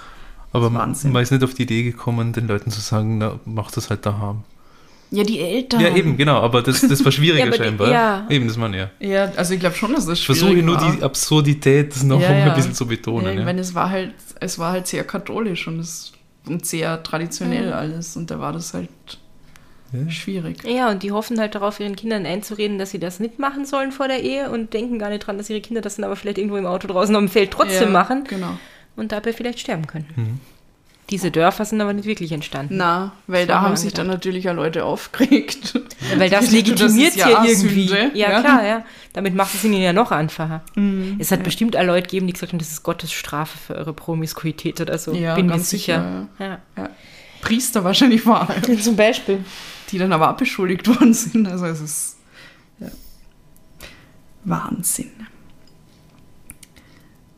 [0.54, 1.12] Aber man, Wahnsinn.
[1.12, 4.06] man ist nicht auf die Idee gekommen, den Leuten zu sagen, na, mach das halt
[4.06, 4.44] daheim.
[5.10, 5.80] ja die Eltern.
[5.80, 7.90] Ja, eben, genau, aber das, das war schwieriger Ja, aber die- scheinbar.
[7.90, 8.26] ja.
[8.30, 9.24] Eben, das meine ich ja.
[9.26, 10.92] Ja, also ich glaube schon, dass das Ich schwierig versuche nur war.
[10.96, 12.44] die Absurdität noch Ja, ja.
[12.46, 13.32] ein bisschen zu Ja, betonen.
[13.32, 16.12] ich Ja, meine, es war halt, es war halt sehr katholisch und es
[16.46, 18.88] und sehr traditionell alles und da war das halt
[19.92, 20.10] Ja.
[20.10, 20.62] schwierig.
[20.64, 23.92] Ja, und die hoffen halt darauf, ihren Kindern einzureden, dass sie das nicht machen sollen
[23.92, 26.38] vor der Ehe und denken gar nicht dran, dass ihre Kinder das dann aber vielleicht
[26.38, 28.58] irgendwo im Auto draußen auf dem Feld trotzdem ja, machen Genau.
[28.96, 30.40] Und dabei vielleicht sterben können.
[31.10, 32.78] Diese Dörfer sind aber nicht wirklich entstanden.
[32.78, 35.74] Na, weil da Schon haben sich dann natürlich auch Leute aufgeregt.
[35.74, 35.80] Ja,
[36.18, 37.88] weil das Das legitimiert ist ja ja irgendwie.
[37.88, 38.40] Sünde, ja, ja.
[38.40, 38.84] klar, ja.
[39.12, 40.62] Damit macht es ihnen ja noch einfacher.
[40.76, 43.74] Mhm, es hat bestimmt auch Leute gegeben, die gesagt haben, das ist Gottes Strafe für
[43.74, 45.12] eure Promiskuität oder so.
[45.12, 46.26] Ja, Bin mir ganz sicher.
[46.38, 46.58] Ja.
[46.76, 46.88] Ja.
[47.42, 49.44] Priester wahrscheinlich vor allem, Zum Beispiel.
[49.90, 51.46] die dann aber auch beschuldigt worden sind.
[51.46, 52.16] Also es ist
[52.80, 52.88] ja.
[54.44, 55.12] Wahnsinn.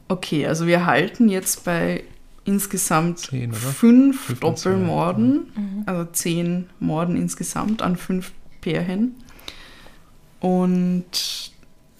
[0.08, 2.04] Okay, also wir halten jetzt bei
[2.44, 8.30] insgesamt Zehn, fünf Fünf Doppelmorden, also zehn Morden insgesamt an fünf
[8.60, 9.16] Pärchen.
[10.38, 11.50] Und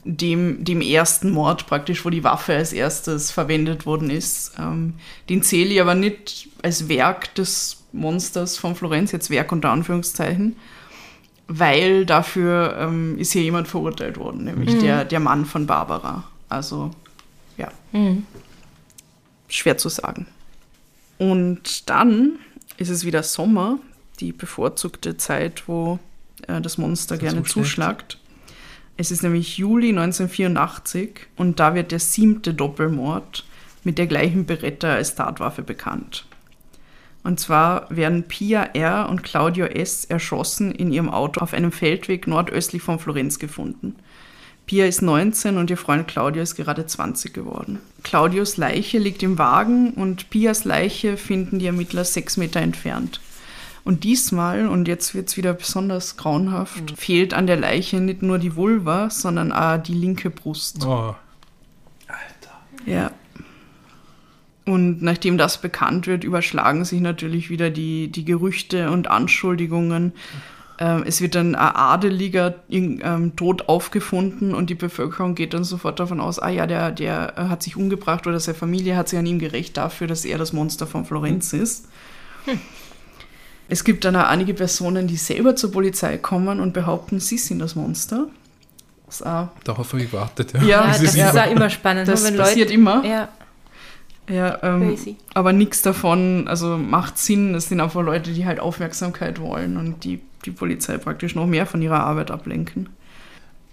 [0.07, 4.53] dem, dem ersten Mord praktisch, wo die Waffe als erstes verwendet worden ist.
[4.59, 4.95] Ähm,
[5.29, 10.57] den zähle ich aber nicht als Werk des Monsters von Florenz, jetzt Werk unter Anführungszeichen,
[11.49, 14.81] weil dafür ähm, ist hier jemand verurteilt worden, nämlich mhm.
[14.81, 16.25] der, der Mann von Barbara.
[16.49, 16.93] Also,
[17.57, 17.71] ja.
[17.93, 18.27] Mhm.
[19.49, 20.27] Schwer zu sagen.
[21.19, 22.39] Und dann
[22.77, 23.79] ist es wieder Sommer,
[24.21, 25.99] die bevorzugte Zeit, wo
[26.47, 28.19] äh, das Monster das gerne zuschlagt.
[28.97, 33.45] Es ist nämlich Juli 1984 und da wird der siebte Doppelmord
[33.85, 36.27] mit der gleichen Beretta als Tatwaffe bekannt.
[37.23, 39.09] Und zwar werden Pia R.
[39.09, 40.05] und Claudio S.
[40.05, 43.97] erschossen in ihrem Auto auf einem Feldweg nordöstlich von Florenz gefunden.
[44.67, 47.79] Pia ist 19 und ihr Freund Claudio ist gerade 20 geworden.
[48.03, 53.21] Claudios Leiche liegt im Wagen und Pias Leiche finden die Ermittler sechs Meter entfernt.
[53.85, 56.97] Und diesmal, und jetzt wird es wieder besonders grauenhaft, mhm.
[56.97, 60.85] fehlt an der Leiche nicht nur die Vulva, sondern auch die linke Brust.
[60.85, 61.14] Oh.
[62.09, 62.61] Alter.
[62.85, 63.12] Ja.
[64.64, 70.12] Und nachdem das bekannt wird, überschlagen sich natürlich wieder die, die Gerüchte und Anschuldigungen.
[70.79, 75.99] Ähm, es wird dann ein Adeliger ähm, tot aufgefunden und die Bevölkerung geht dann sofort
[76.01, 79.27] davon aus, ah ja, der, der hat sich umgebracht oder seine Familie hat sich an
[79.27, 81.87] ihm gerecht dafür, dass er das Monster von Florenz ist.
[82.45, 82.61] Hm.
[83.68, 87.59] Es gibt dann auch einige Personen, die selber zur Polizei kommen und behaupten, sie sind
[87.59, 88.29] das Monster.
[89.07, 90.53] Das Darauf habe ich gewartet.
[90.53, 92.09] Ja, ja das, ist auch immer spannend.
[92.09, 93.05] Das passiert Leute, immer.
[93.05, 93.29] Ja.
[94.29, 94.97] Ja, ähm,
[95.35, 97.55] aber nichts davon, also macht Sinn.
[97.55, 101.66] Es sind einfach Leute, die halt Aufmerksamkeit wollen und die die Polizei praktisch noch mehr
[101.66, 102.89] von ihrer Arbeit ablenken.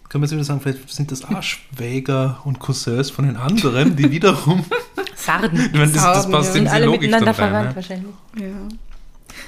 [0.10, 4.12] Kann man sich wieder sagen, vielleicht sind das Arschwäger und Cousins von den anderen, die
[4.12, 4.64] wiederum.
[5.16, 5.60] Sarden.
[5.66, 6.60] Ich meine, das, das passt ja.
[6.60, 7.76] in die alle Logik miteinander verwandt ne?
[7.76, 8.14] wahrscheinlich.
[8.40, 8.48] Ja.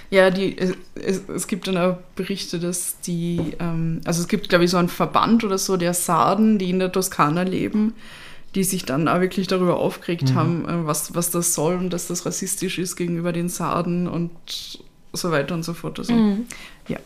[0.10, 0.74] Ja, die, es,
[1.28, 4.90] es gibt dann auch Berichte, dass die, ähm, also es gibt, glaube ich, so einen
[4.90, 7.94] Verband oder so der Sarden, die in der Toskana leben,
[8.56, 10.36] die sich dann auch wirklich darüber aufgeregt mhm.
[10.36, 14.32] haben, äh, was, was das soll und dass das rassistisch ist gegenüber den Sarden und
[15.14, 16.00] so weiter und so fort.
[16.00, 16.46] Also, mhm.
[16.88, 16.98] ja.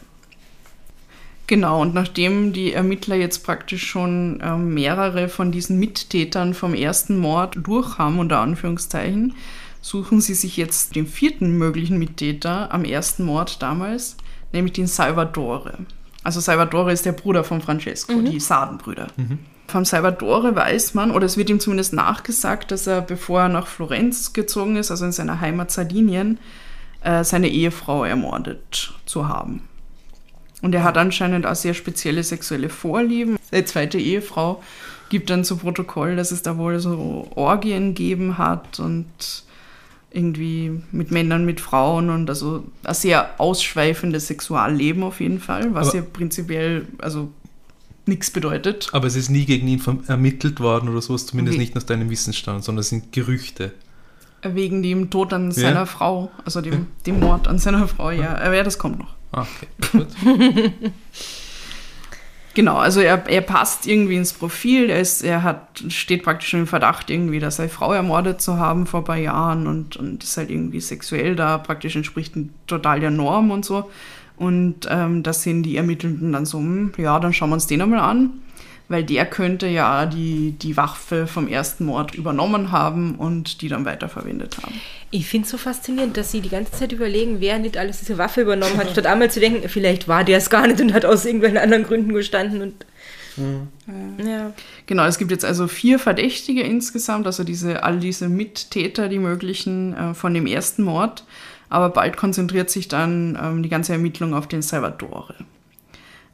[1.48, 7.18] Genau, und nachdem die Ermittler jetzt praktisch schon äh, mehrere von diesen Mittätern vom ersten
[7.18, 9.34] Mord durch haben, unter Anführungszeichen,
[9.82, 14.18] suchen sie sich jetzt den vierten möglichen Mittäter am ersten Mord damals,
[14.54, 15.80] nämlich den Salvatore.
[16.24, 18.26] Also Salvatore ist der Bruder von Francesco, mhm.
[18.26, 19.08] die Sardenbrüder.
[19.18, 19.40] Mhm.
[19.70, 23.68] Vom Salvatore weiß man, oder es wird ihm zumindest nachgesagt, dass er, bevor er nach
[23.68, 26.40] Florenz gezogen ist, also in seiner Heimat Sardinien,
[27.04, 29.62] äh, seine Ehefrau ermordet zu haben.
[30.62, 33.38] Und er hat anscheinend auch sehr spezielle sexuelle Vorlieben.
[33.50, 34.62] Seine zweite Ehefrau
[35.10, 39.08] gibt dann zu Protokoll, dass es da wohl so Orgien geben hat und
[40.12, 45.90] irgendwie mit Männern, mit Frauen und also ein sehr ausschweifendes Sexualleben auf jeden Fall, was
[45.90, 47.30] aber, ja prinzipiell also
[48.10, 48.90] nichts bedeutet.
[48.92, 51.62] Aber es ist nie gegen ihn ermittelt worden oder sowas, zumindest okay.
[51.62, 53.72] nicht nach deinem Wissensstand, sondern es sind Gerüchte.
[54.42, 55.86] Wegen dem Tod an seiner ja.
[55.86, 58.38] Frau, also dem, dem Mord an seiner Frau, ja.
[58.38, 59.16] Aber ja, das kommt noch.
[59.32, 60.08] Ah, okay, gut.
[62.60, 64.90] Genau, also er, er passt irgendwie ins Profil.
[64.90, 68.86] Er, ist, er hat, steht praktisch im Verdacht, irgendwie, dass seine Frau ermordet zu haben
[68.86, 72.34] vor ein paar Jahren und, und ist halt irgendwie sexuell da, praktisch entspricht
[72.68, 73.90] total der Norm und so.
[74.40, 77.82] Und ähm, das sind die Ermittelnden dann so, hm, ja, dann schauen wir uns den
[77.82, 78.32] einmal an
[78.90, 83.86] weil der könnte ja die, die Waffe vom ersten Mord übernommen haben und die dann
[83.86, 84.82] weiterverwendet haben.
[85.12, 88.18] Ich finde es so faszinierend, dass sie die ganze Zeit überlegen, wer nicht alles diese
[88.18, 91.06] Waffe übernommen hat, statt einmal zu denken, vielleicht war der es gar nicht und hat
[91.06, 92.86] aus irgendwelchen anderen Gründen gestanden und
[93.38, 94.28] mhm.
[94.28, 94.54] ja.
[94.88, 99.96] Genau, es gibt jetzt also vier Verdächtige insgesamt, also diese, all diese Mittäter, die möglichen
[99.96, 101.24] äh, von dem ersten Mord.
[101.70, 105.36] Aber bald konzentriert sich dann ähm, die ganze Ermittlung auf den Salvatore.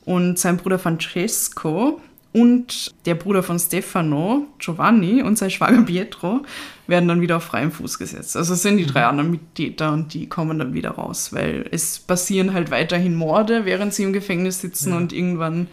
[0.05, 1.99] Und sein Bruder Francesco,
[2.36, 6.41] und der Bruder von Stefano, Giovanni und sein Schwager Pietro
[6.86, 8.36] werden dann wieder auf freien Fuß gesetzt.
[8.36, 9.07] Also es sind die drei mhm.
[9.07, 13.93] anderen Mittäter und die kommen dann wieder raus, weil es passieren halt weiterhin Morde, während
[13.93, 14.97] sie im Gefängnis sitzen ja.
[14.97, 15.67] und irgendwann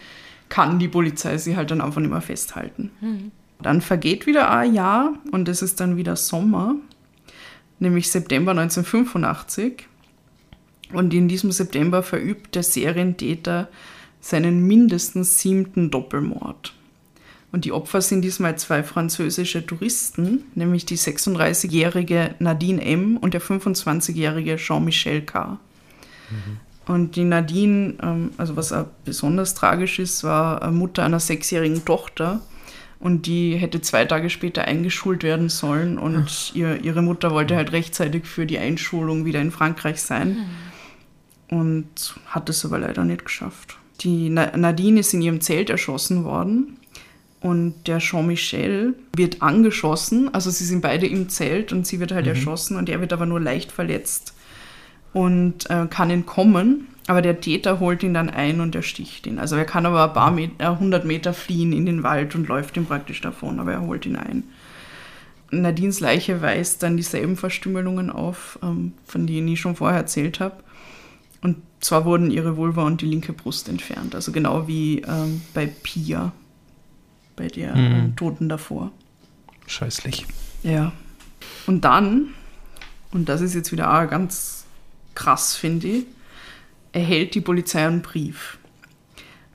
[0.48, 2.92] kann die Polizei sie halt dann einfach nicht mehr festhalten.
[3.00, 3.32] Mhm.
[3.60, 6.76] Dann vergeht wieder ein Jahr und es ist dann wieder Sommer,
[7.78, 9.88] nämlich September 1985.
[10.92, 13.68] Und in diesem September verübt der Serientäter
[14.20, 16.74] seinen mindestens siebten Doppelmord.
[17.50, 23.18] Und die Opfer sind diesmal zwei französische Touristen, nämlich die 36-jährige Nadine M.
[23.18, 25.58] und der 25-jährige Jean-Michel K.
[26.30, 26.60] Mhm.
[26.86, 32.40] Und die Nadine, ähm, also was auch besonders tragisch ist, war Mutter einer sechsjährigen Tochter.
[33.02, 35.98] Und die hätte zwei Tage später eingeschult werden sollen.
[35.98, 40.46] Und ihr, ihre Mutter wollte halt rechtzeitig für die Einschulung wieder in Frankreich sein.
[41.50, 41.58] Mhm.
[41.58, 43.76] Und hat es aber leider nicht geschafft.
[44.00, 46.78] Die Nadine ist in ihrem Zelt erschossen worden.
[47.42, 50.32] und der Jean-Michel wird angeschossen.
[50.32, 53.26] Also sie sind beide im Zelt und sie wird halt erschossen und er wird aber
[53.26, 54.34] nur leicht verletzt
[55.12, 56.86] und äh, kann entkommen.
[57.08, 59.38] Aber der Täter holt ihn dann ein und ersticht ihn.
[59.40, 62.76] Also er kann aber ein paar Meter, 100 Meter fliehen in den Wald und läuft
[62.76, 64.44] ihm praktisch davon, aber er holt ihn ein.
[65.50, 70.56] Nadines Leiche weist dann dieselben Verstümmelungen auf, ähm, von denen ich schon vorher erzählt habe.
[71.42, 74.14] Und zwar wurden ihre Vulva und die linke Brust entfernt.
[74.14, 76.32] Also genau wie ähm, bei Pia,
[77.36, 77.92] bei der Mhm.
[77.92, 78.92] ähm, Toten davor.
[79.66, 80.26] Scheißlich.
[80.62, 80.92] Ja.
[81.66, 82.28] Und dann,
[83.10, 84.64] und das ist jetzt wieder auch ganz
[85.14, 86.04] krass, finde ich,
[86.92, 88.58] erhält die Polizei einen Brief.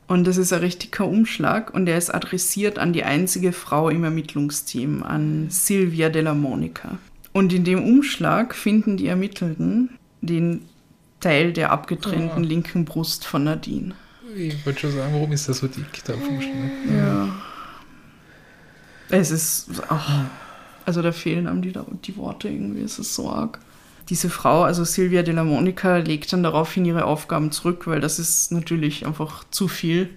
[0.07, 4.03] Und das ist ein richtiger Umschlag und der ist adressiert an die einzige Frau im
[4.05, 6.97] Ermittlungsteam, an Silvia della Monica.
[7.33, 9.89] Und in dem Umschlag finden die Ermittelten
[10.21, 10.61] den
[11.19, 12.47] Teil der abgetrennten Ah.
[12.47, 13.95] linken Brust von Nadine.
[14.35, 16.71] Ich wollte schon sagen, warum ist der so dick da vom Schlag?
[16.95, 17.35] Ja.
[19.09, 19.69] Es ist.
[19.89, 20.25] Ach,
[20.85, 21.73] also da fehlen einem die,
[22.05, 23.59] die Worte irgendwie, es ist so arg.
[24.09, 28.51] Diese Frau, also Silvia della Monica, legt dann daraufhin ihre Aufgaben zurück, weil das ist
[28.51, 30.09] natürlich einfach zu viel.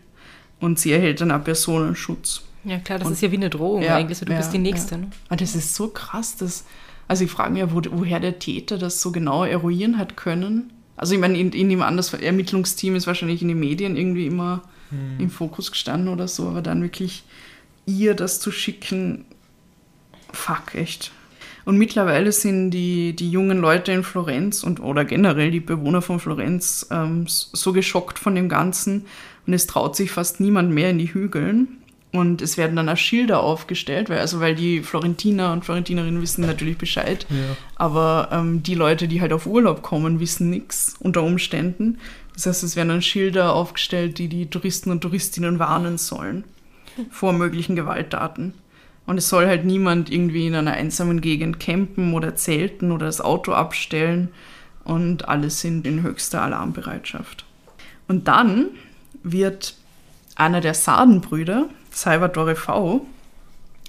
[0.61, 2.43] Und sie erhält dann auch Personenschutz.
[2.65, 4.19] Ja, klar, das Und- ist ja wie eine Drohung Ja, eigentlich.
[4.19, 4.95] So, du ja, bist die Nächste.
[4.97, 5.01] ja.
[5.01, 5.11] Ne?
[5.31, 6.65] Ah, das ist so krass, dass.
[7.09, 10.71] Also ich frage mich ja, wo, woher der Täter das so genau eruieren hat können.
[10.97, 14.63] Also ich meine, in, in dem anders Ermittlungsteam ist wahrscheinlich in den Medien irgendwie immer
[15.19, 17.23] im Fokus gestanden oder so, aber dann wirklich
[17.87, 19.25] ihr das zu schicken,
[20.33, 21.13] fuck, echt.
[21.65, 26.21] Und mittlerweile sind die, die jungen Leute in Florenz und oder generell die Bewohner von
[26.21, 29.07] Florenz ähm, so geschockt von dem Ganzen
[29.47, 31.69] und es traut sich fast niemand mehr in die Hügeln.
[32.13, 36.45] Und es werden dann auch Schilder aufgestellt, weil, also weil die Florentiner und Florentinerinnen wissen
[36.45, 37.25] natürlich Bescheid.
[37.31, 37.37] Ja.
[37.77, 41.99] Aber ähm, die Leute, die halt auf Urlaub kommen, wissen nichts unter Umständen.
[42.35, 46.45] Das heißt, es werden dann Schilder aufgestellt, die die Touristen und Touristinnen warnen sollen
[47.11, 48.55] vor möglichen Gewalttaten.
[49.11, 53.21] Und es soll halt niemand irgendwie in einer einsamen Gegend campen oder zelten oder das
[53.21, 54.29] Auto abstellen.
[54.85, 57.45] Und alle sind in höchster Alarmbereitschaft.
[58.07, 58.67] Und dann
[59.25, 59.75] wird
[60.37, 63.05] einer der Sardenbrüder, Salvatore V.,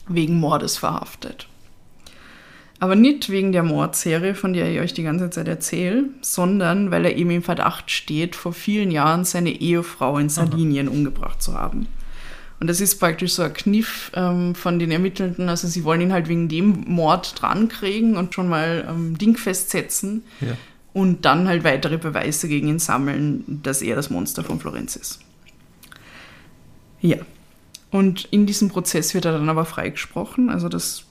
[0.08, 1.48] wegen Mordes verhaftet.
[2.80, 7.06] Aber nicht wegen der Mordserie, von der ich euch die ganze Zeit erzähle, sondern weil
[7.06, 11.86] er eben im Verdacht steht, vor vielen Jahren seine Ehefrau in Sardinien umgebracht zu haben.
[12.62, 15.50] Und das ist praktisch so ein Kniff ähm, von den Ermittelnden.
[15.50, 20.24] Also sie wollen ihn halt wegen dem Mord drankriegen und schon mal ähm, dingfest setzen
[20.42, 20.56] Ja.
[20.94, 25.20] und dann halt weitere Beweise gegen ihn sammeln, dass er das Monster von Florenz ist.
[27.02, 27.18] Ja.
[27.90, 30.52] Und in diesem Prozess wird er dann aber freigesprochen.
[30.52, 31.06] Also das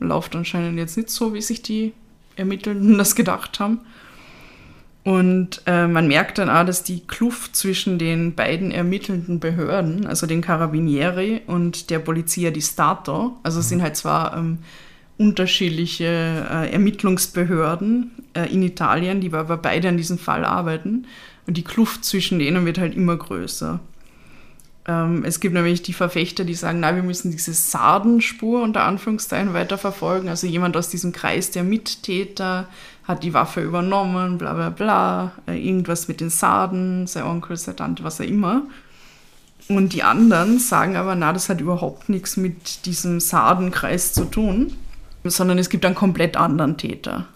[0.00, 1.92] läuft anscheinend jetzt nicht so, wie sich die
[2.34, 3.78] Ermittelnden das gedacht haben.
[5.06, 10.26] Und äh, man merkt dann auch, dass die Kluft zwischen den beiden ermittelnden Behörden, also
[10.26, 14.58] den Carabinieri und der Polizia di Stato, also es sind halt zwar ähm,
[15.16, 16.06] unterschiedliche
[16.50, 21.06] äh, Ermittlungsbehörden äh, in Italien, die aber beide an diesem Fall arbeiten.
[21.46, 23.78] Und die Kluft zwischen denen wird halt immer größer.
[24.88, 29.54] Ähm, es gibt nämlich die Verfechter, die sagen, na, wir müssen diese Sardenspur unter Anführungszeichen
[29.54, 30.28] weiterverfolgen.
[30.28, 32.66] Also jemand aus diesem Kreis der Mittäter
[33.06, 37.76] hat die Waffe übernommen, bla bla bla, äh, irgendwas mit den Sarden, sein Onkel, seine
[37.76, 38.62] Tante, was auch immer.
[39.68, 44.72] Und die anderen sagen aber, na, das hat überhaupt nichts mit diesem Sardenkreis zu tun,
[45.24, 47.26] sondern es gibt einen komplett anderen Täter.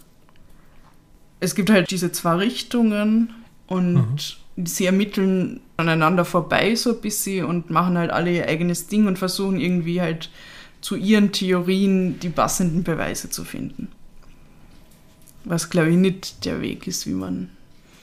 [1.41, 3.33] Es gibt halt diese zwei Richtungen
[3.67, 9.07] und sie ermitteln aneinander vorbei so ein bisschen und machen halt alle ihr eigenes Ding
[9.07, 10.31] und versuchen irgendwie halt
[10.81, 13.89] zu ihren Theorien die passenden Beweise zu finden.
[15.45, 17.51] Was, glaube ich, nicht der Weg ist, wie man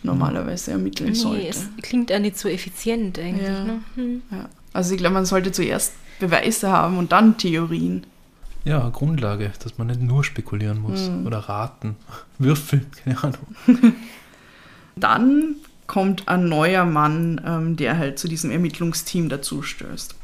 [0.03, 1.47] normalerweise ermitteln Nee, sollte.
[1.47, 3.47] es klingt ja nicht so effizient eigentlich.
[3.47, 3.63] Ja.
[3.63, 3.81] Ne?
[3.95, 4.21] Hm.
[4.31, 4.49] Ja.
[4.73, 8.05] Also ich glaube, man sollte zuerst Beweise haben und dann Theorien.
[8.63, 11.25] Ja, Grundlage, dass man nicht nur spekulieren muss Mhm.
[11.27, 11.95] oder raten,
[12.39, 13.38] würfeln, keine Ahnung.
[14.95, 20.15] Dann kommt ein neuer Mann, ähm, der halt zu diesem Ermittlungsteam dazu stößt.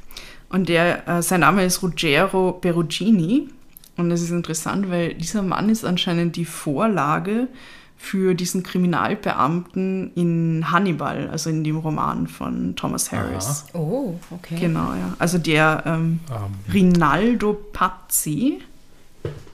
[0.50, 3.50] Und der, äh, sein Name ist Ruggero Perugini.
[3.98, 7.48] Und das ist interessant, weil dieser Mann ist anscheinend die Vorlage
[7.98, 13.66] für diesen Kriminalbeamten in Hannibal, also in dem Roman von Thomas Harris.
[13.74, 14.58] Oh, okay.
[14.60, 15.14] Genau, ja.
[15.20, 18.60] Also der ähm, Ähm, Rinaldo Pazzi,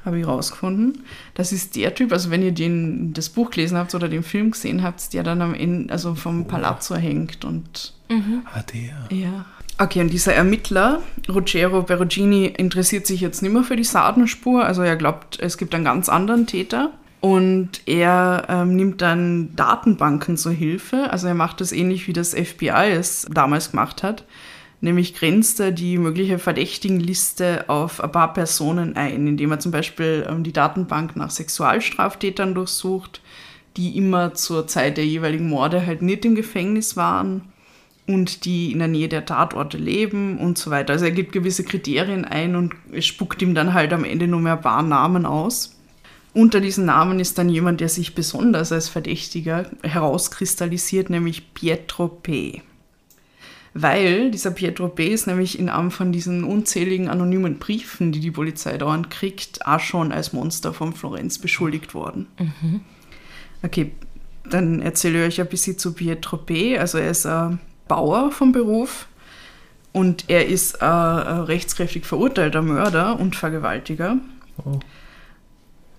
[0.05, 1.03] habe ich rausgefunden.
[1.35, 4.51] Das ist der Typ, also wenn ihr den, das Buch gelesen habt oder den Film
[4.51, 9.15] gesehen habt, der dann am Ende, also vom Palazzo hängt und ah, der.
[9.15, 9.45] ja.
[9.81, 14.65] Okay, und dieser Ermittler, Ruggero Perugini, interessiert sich jetzt nicht mehr für die Sardenspur.
[14.65, 16.91] Also er glaubt, es gibt einen ganz anderen Täter.
[17.21, 21.09] Und er ähm, nimmt dann Datenbanken zur Hilfe.
[21.11, 24.25] Also er macht das ähnlich wie das FBI es damals gemacht hat.
[24.81, 30.27] Nämlich grenzt er die mögliche Verdächtigenliste auf ein paar Personen ein, indem er zum Beispiel
[30.29, 33.21] ähm, die Datenbank nach Sexualstraftätern durchsucht,
[33.77, 37.43] die immer zur Zeit der jeweiligen Morde halt nicht im Gefängnis waren
[38.09, 40.93] und die in der Nähe der Tatorte leben und so weiter.
[40.93, 44.53] Also er gibt gewisse Kriterien ein und spuckt ihm dann halt am Ende nur mehr
[44.53, 45.77] ein paar Namen aus.
[46.33, 52.63] Unter diesen Namen ist dann jemand, der sich besonders als Verdächtiger herauskristallisiert, nämlich Pietro P.
[53.75, 55.09] Weil dieser Pietro P.
[55.09, 59.79] ist nämlich in einem von diesen unzähligen anonymen Briefen, die die Polizei dauernd kriegt, auch
[59.79, 62.25] schon als Monster von Florenz beschuldigt worden.
[62.39, 62.81] Mhm.
[63.61, 63.91] Okay,
[64.49, 66.79] dann erzähle ich euch ein bisschen zu Pietro P.
[66.79, 67.59] Also er ist ein
[67.89, 69.07] Bauer vom Beruf
[69.91, 74.15] und er ist ein rechtskräftig verurteilter Mörder und Vergewaltiger.
[74.63, 74.79] Oh.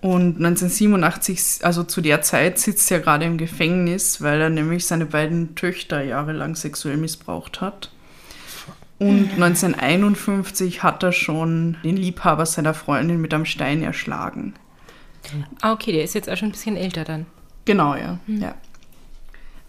[0.01, 5.05] Und 1987, also zu der Zeit, sitzt er gerade im Gefängnis, weil er nämlich seine
[5.05, 7.91] beiden Töchter jahrelang sexuell missbraucht hat.
[8.97, 14.53] Und 1951 hat er schon den Liebhaber seiner Freundin mit einem Stein erschlagen.
[15.61, 17.25] Ah, okay, der ist jetzt auch schon ein bisschen älter dann.
[17.65, 18.19] Genau, ja.
[18.25, 18.41] Mhm.
[18.41, 18.55] ja.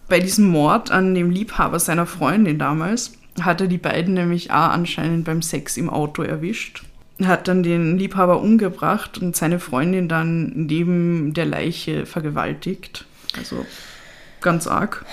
[0.07, 4.69] Bei diesem Mord an dem Liebhaber seiner Freundin damals hat er die beiden nämlich auch
[4.69, 6.83] anscheinend beim Sex im Auto erwischt
[7.21, 13.05] hat dann den Liebhaber umgebracht und seine Freundin dann neben der Leiche vergewaltigt.
[13.37, 13.65] Also
[14.41, 15.05] ganz arg.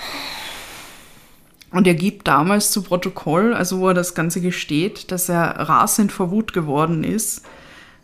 [1.71, 6.11] Und er gibt damals zu Protokoll, also wo er das Ganze gesteht, dass er rasend
[6.11, 7.45] vor Wut geworden ist,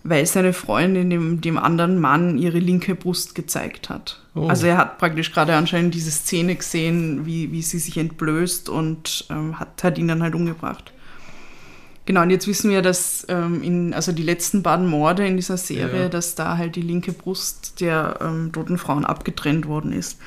[0.10, 4.22] weil seine Freundin dem, dem anderen Mann ihre linke Brust gezeigt hat.
[4.36, 4.48] Oh.
[4.48, 9.26] Also er hat praktisch gerade anscheinend diese Szene gesehen, wie, wie sie sich entblößt und
[9.30, 10.94] ähm, hat, hat ihn dann halt umgebracht.
[12.06, 15.58] Genau, und jetzt wissen wir, dass ähm, in, also die letzten beiden Morde in dieser
[15.58, 16.10] Serie, ja.
[16.10, 20.18] dass da halt die linke Brust der ähm, toten Frauen abgetrennt worden ist.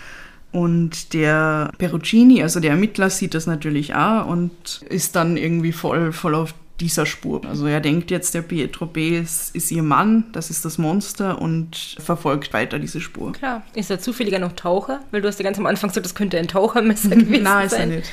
[0.52, 6.12] Und der Perugini, also der Ermittler, sieht das natürlich auch und ist dann irgendwie voll,
[6.12, 7.42] voll auf dieser Spur.
[7.46, 9.18] Also er denkt jetzt, der Pietro B.
[9.18, 13.32] ist, ist ihr Mann, das ist das Monster und verfolgt weiter diese Spur.
[13.32, 13.62] Klar.
[13.74, 15.00] Ist er zufälliger noch Taucher?
[15.10, 17.72] Weil du hast ja ganz am Anfang gesagt, das könnte ein Tauchermesser gewesen Nein, ist
[17.72, 17.90] sein.
[17.90, 18.10] er nicht.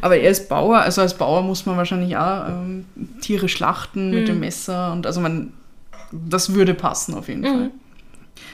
[0.00, 2.86] Aber er ist Bauer, also als Bauer muss man wahrscheinlich auch ähm,
[3.20, 4.14] Tiere schlachten mhm.
[4.14, 5.52] mit dem Messer und also man,
[6.12, 7.46] das würde passen auf jeden mhm.
[7.46, 7.70] Fall.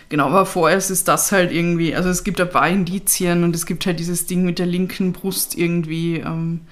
[0.09, 3.65] Genau, aber vorerst ist das halt irgendwie, also es gibt ein paar Indizien und es
[3.65, 6.17] gibt halt dieses Ding mit der linken Brust irgendwie.
[6.17, 6.63] Ähm,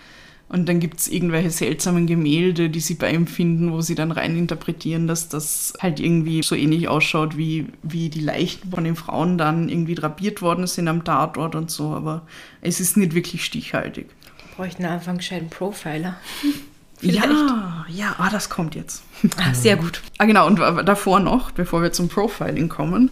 [0.48, 4.10] und dann gibt es irgendwelche seltsamen Gemälde, die sie bei ihm finden, wo sie dann
[4.10, 8.96] rein interpretieren, dass das halt irgendwie so ähnlich ausschaut, wie, wie die Leichen von den
[8.96, 11.90] Frauen dann irgendwie drapiert worden sind am Tatort und so.
[11.90, 12.22] Aber
[12.62, 14.06] es ist nicht wirklich stichhaltig.
[14.06, 16.16] Wir bräuchten einfach einen gescheiten Profiler.
[16.96, 17.28] Vielleicht.
[17.28, 19.04] Ja, ja, ah, das kommt jetzt.
[19.36, 20.02] Ah, sehr gut.
[20.16, 23.10] Ah, genau, und davor noch, bevor wir zum Profiling kommen,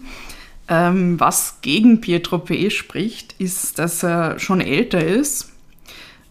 [0.66, 2.70] ähm, was gegen Pietro P.
[2.70, 5.53] spricht, ist, dass er schon älter ist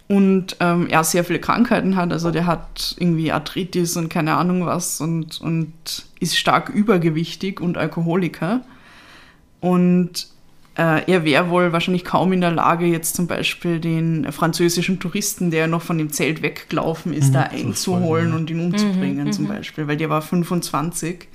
[0.08, 2.12] und ähm, er sehr viele Krankheiten hat.
[2.12, 5.74] Also der hat irgendwie Arthritis und keine Ahnung was und, und
[6.20, 8.62] ist stark übergewichtig und Alkoholiker.
[9.62, 10.28] Und
[10.78, 15.50] äh, er wäre wohl wahrscheinlich kaum in der Lage, jetzt zum Beispiel den französischen Touristen,
[15.50, 19.46] der noch von dem Zelt weggelaufen ist, mhm, da einzuholen und ihn umzubringen, mhm, zum
[19.46, 19.50] mhm.
[19.50, 21.30] Beispiel, weil der war 25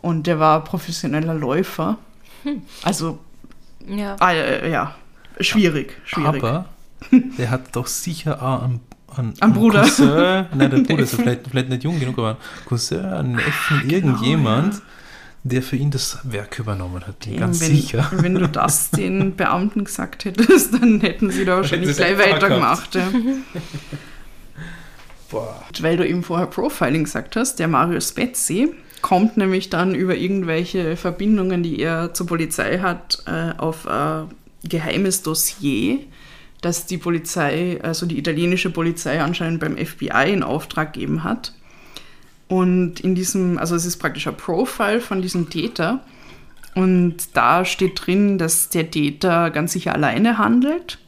[0.00, 1.98] und der war professioneller Läufer.
[2.44, 2.62] Hm.
[2.82, 3.18] Also,
[3.86, 4.16] ja.
[4.20, 4.94] Äh, ja,
[5.40, 6.42] schwierig, schwierig.
[6.42, 6.66] Aber
[7.10, 8.80] der hat doch sicher auch einen,
[9.16, 9.82] einen, einen Bruder.
[9.82, 13.80] Cousin, nein, der Bruder ist vielleicht, vielleicht nicht jung genug, aber einen Cousin, einen Neffen,
[13.82, 14.80] genau, irgendjemand, ja.
[15.44, 18.10] der für ihn das Werk übernommen hat, Eben, ganz wenn, sicher.
[18.12, 22.94] Wenn du das den Beamten gesagt hättest, dann hätten sie da wahrscheinlich gleich weitergemacht.
[22.94, 23.08] Ja.
[25.30, 25.62] Boah.
[25.80, 28.72] Weil du eben vorher Profiling gesagt hast, der Mario Spezzi
[29.02, 34.28] kommt nämlich dann über irgendwelche Verbindungen, die er zur Polizei hat, äh, auf ein
[34.64, 36.00] geheimes Dossier
[36.60, 41.54] das die Polizei, also die italienische Polizei anscheinend beim FBI in Auftrag gegeben hat.
[42.48, 46.00] Und in diesem, also es ist praktisch ein Profile von diesem Täter.
[46.74, 50.98] Und da steht drin, dass der Täter ganz sicher alleine handelt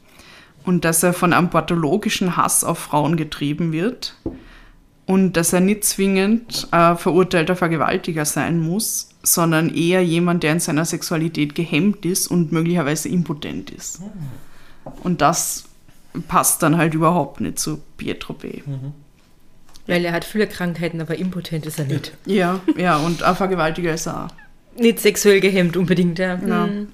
[0.64, 4.16] und dass er von einem pathologischen Hass auf Frauen getrieben wird
[5.07, 10.61] und dass er nicht zwingend äh, verurteilter Vergewaltiger sein muss, sondern eher jemand, der in
[10.61, 14.01] seiner Sexualität gehemmt ist und möglicherweise impotent ist.
[14.01, 14.49] Mhm.
[15.02, 15.64] Und das
[16.28, 18.62] passt dann halt überhaupt nicht zu Pietro B.
[18.66, 18.92] Mhm.
[19.86, 22.12] Weil er hat viele Krankheiten, aber impotent ist er nicht.
[22.26, 24.80] Ja, ja, und ein Vergewaltiger ist er auch.
[24.80, 26.36] Nicht sexuell gehemmt unbedingt, ja.
[26.36, 26.66] Genau.
[26.66, 26.88] Mhm.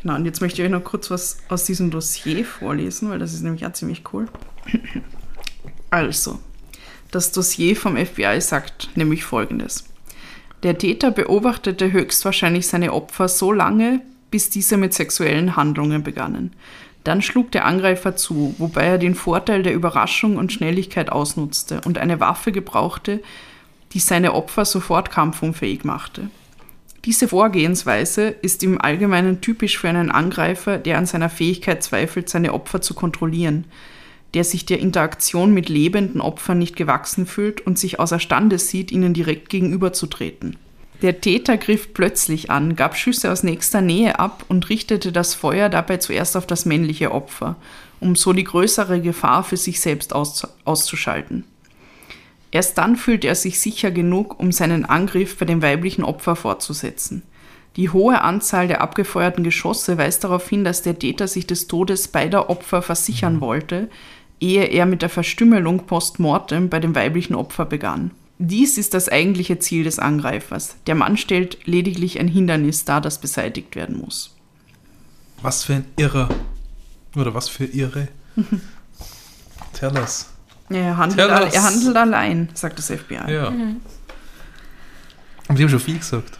[0.00, 3.32] Genau, und jetzt möchte ich euch noch kurz was aus diesem Dossier vorlesen, weil das
[3.32, 4.26] ist nämlich auch ziemlich cool.
[5.90, 6.40] Also,
[7.12, 9.84] das Dossier vom FBI sagt nämlich folgendes.
[10.64, 14.00] Der Täter beobachtete höchstwahrscheinlich seine Opfer so lange,
[14.32, 16.52] bis diese mit sexuellen Handlungen begannen.
[17.04, 21.98] Dann schlug der Angreifer zu, wobei er den Vorteil der Überraschung und Schnelligkeit ausnutzte und
[21.98, 23.20] eine Waffe gebrauchte,
[23.92, 26.30] die seine Opfer sofort kampfunfähig machte.
[27.04, 32.54] Diese Vorgehensweise ist im Allgemeinen typisch für einen Angreifer, der an seiner Fähigkeit zweifelt, seine
[32.54, 33.66] Opfer zu kontrollieren,
[34.32, 39.12] der sich der Interaktion mit lebenden Opfern nicht gewachsen fühlt und sich außerstande sieht, ihnen
[39.12, 40.56] direkt gegenüberzutreten.
[41.04, 45.68] Der Täter griff plötzlich an, gab Schüsse aus nächster Nähe ab und richtete das Feuer
[45.68, 47.56] dabei zuerst auf das männliche Opfer,
[48.00, 51.44] um so die größere Gefahr für sich selbst auszuschalten.
[52.52, 57.22] Erst dann fühlte er sich sicher genug, um seinen Angriff bei dem weiblichen Opfer fortzusetzen.
[57.76, 62.08] Die hohe Anzahl der abgefeuerten Geschosse weist darauf hin, dass der Täter sich des Todes
[62.08, 63.90] beider Opfer versichern wollte,
[64.40, 68.12] ehe er mit der Verstümmelung post mortem bei dem weiblichen Opfer begann.
[68.38, 70.76] Dies ist das eigentliche Ziel des Angreifers.
[70.86, 74.34] Der Mann stellt lediglich ein Hindernis dar, das beseitigt werden muss.
[75.40, 76.28] Was für ein Irrer.
[77.16, 78.08] Oder was für Irre.
[79.72, 80.30] Tell us.
[80.70, 83.30] Er handelt, al er handelt allein, sagt das FBI.
[83.30, 83.50] Ja.
[83.50, 83.76] Mhm.
[85.48, 86.38] Und die haben schon viel gesagt.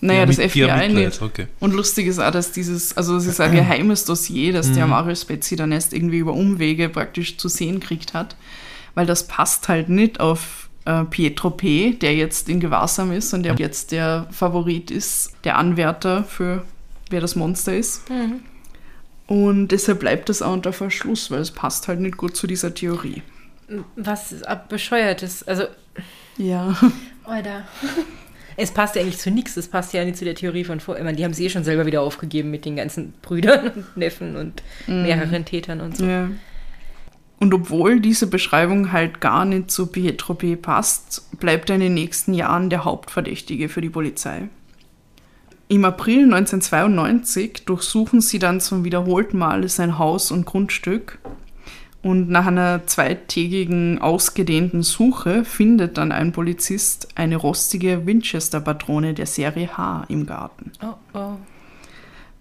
[0.00, 1.22] Naja, Ja, das FBI Mitleid, nicht.
[1.22, 1.46] okay.
[1.60, 4.90] Und lustig ist auch, dass dieses, also es ist ein geheimes Dossier, das der Mhm.
[4.90, 8.36] Mario Spezzi dann erst irgendwie über Umwege praktisch zu sehen kriegt hat,
[8.94, 13.42] weil das passt halt nicht auf äh, Pietro P., der jetzt in Gewahrsam ist und
[13.42, 16.64] der jetzt der Favorit ist, der Anwärter für
[17.10, 18.02] wer das Monster ist.
[19.26, 22.72] Und deshalb bleibt das auch unter Verschluss, weil es passt halt nicht gut zu dieser
[22.74, 23.22] Theorie.
[23.96, 25.42] Was ab- bescheuertes.
[25.46, 25.64] Also,
[26.36, 26.76] Ja.
[27.24, 27.64] Alter.
[28.60, 29.56] Es passt ja eigentlich zu nichts.
[29.56, 30.96] Es passt ja nicht zu der Theorie von vor.
[30.96, 33.96] Ich meine, die haben sie eh schon selber wieder aufgegeben mit den ganzen Brüdern und
[33.96, 36.04] Neffen und mehreren Tätern und so.
[36.04, 36.28] Ja.
[37.40, 40.56] Und obwohl diese Beschreibung halt gar nicht zu Pietro P.
[40.56, 44.48] passt, bleibt er in den nächsten Jahren der Hauptverdächtige für die Polizei.
[45.68, 51.18] Im April 1992 durchsuchen sie dann zum wiederholten Male sein Haus und Grundstück.
[52.00, 59.76] Und nach einer zweitägigen ausgedehnten Suche findet dann ein Polizist eine rostige Winchester-Patrone der Serie
[59.76, 60.72] H im Garten.
[60.82, 61.36] Oh, oh.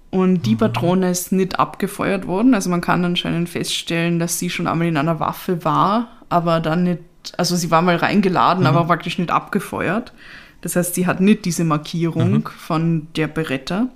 [0.10, 2.54] Und die Patrone ist nicht abgefeuert worden.
[2.54, 6.84] Also man kann anscheinend feststellen, dass sie schon einmal in einer Waffe war, aber dann
[6.84, 7.02] nicht,
[7.38, 10.14] also sie war mal reingeladen, aber praktisch nicht abgefeuert.
[10.62, 13.88] Das heißt, sie hat nicht diese Markierung von der Beretta.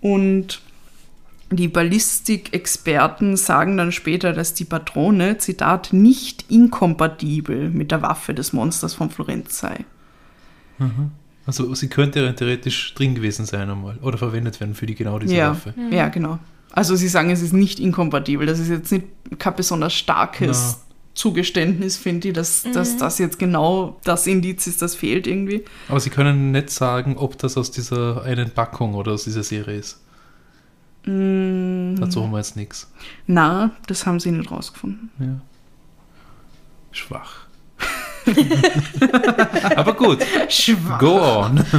[0.00, 0.60] Und
[1.50, 8.52] die Ballistikexperten sagen dann später, dass die Patrone, Zitat, nicht inkompatibel mit der Waffe des
[8.52, 9.84] Monsters von Florenz sei.
[11.48, 13.96] Also sie könnte rein theoretisch drin gewesen sein einmal.
[14.02, 15.72] Oder verwendet werden für die genau diese ja, Waffe.
[15.90, 16.38] ja, genau.
[16.72, 18.46] Also sie sagen, es ist nicht inkompatibel.
[18.46, 19.06] Das ist jetzt nicht
[19.38, 20.94] kein besonders starkes Na.
[21.14, 25.64] Zugeständnis, finde ich, dass, dass das jetzt genau das Indiz ist, das fehlt irgendwie.
[25.88, 29.78] Aber sie können nicht sagen, ob das aus dieser einen Packung oder aus dieser Serie
[29.78, 30.02] ist.
[31.06, 32.92] Mm, Dazu haben wir jetzt nichts.
[33.26, 35.10] na, das haben sie nicht rausgefunden.
[35.18, 35.40] Ja.
[36.92, 37.47] Schwach.
[39.76, 40.18] Aber gut,
[40.48, 40.98] Schwach.
[40.98, 41.64] go on.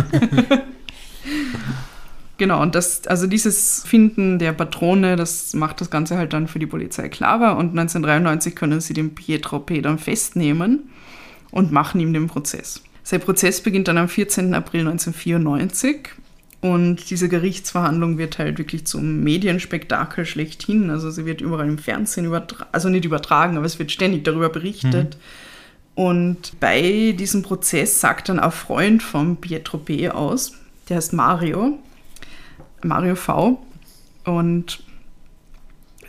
[2.40, 6.58] Genau, und das, also dieses Finden der Patrone, das macht das Ganze halt dann für
[6.58, 7.58] die Polizei klarer.
[7.58, 9.82] Und 1993 können sie den Pietro P.
[9.82, 10.90] dann festnehmen
[11.52, 12.82] und machen ihm den Prozess.
[13.04, 14.54] Sein Prozess beginnt dann am 14.
[14.54, 16.12] April 1994
[16.62, 20.90] und diese Gerichtsverhandlung wird halt wirklich zum Medienspektakel schlechthin.
[20.90, 24.50] Also sie wird überall im Fernsehen übertragen, also nicht übertragen, aber es wird ständig darüber
[24.50, 25.18] berichtet.
[26.00, 30.10] Und bei diesem Prozess sagt dann ein Freund von Pietro P.
[30.10, 30.54] aus,
[30.88, 31.78] der heißt Mario,
[32.82, 33.62] Mario V.
[34.24, 34.82] Und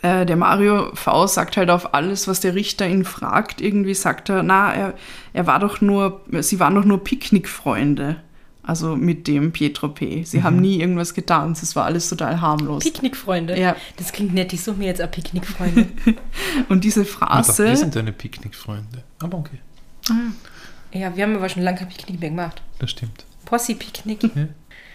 [0.01, 3.59] äh, der Mario V sagt halt auf alles, was der Richter ihn fragt.
[3.59, 4.93] Irgendwie sagt er, na, er,
[5.33, 8.15] er war doch nur, sie waren doch nur Picknickfreunde.
[8.63, 10.23] Also mit dem Pietro P.
[10.23, 11.51] Sie haben nie irgendwas getan.
[11.51, 12.85] Es war alles total harmlos.
[12.85, 13.59] Picknickfreunde.
[13.59, 13.75] Ja.
[13.97, 14.53] Das klingt nett.
[14.53, 15.87] Ich suche mir jetzt auch Picknickfreunde.
[16.69, 17.65] Und diese Phrase.
[17.65, 19.03] wir sind deine Picknickfreunde.
[19.19, 19.59] Aber okay,
[20.93, 22.61] ja, wir haben aber schon lange kein Picknick mehr gemacht.
[22.79, 23.25] das stimmt.
[23.45, 24.23] Possi-Picknick.
[24.23, 24.47] Ja.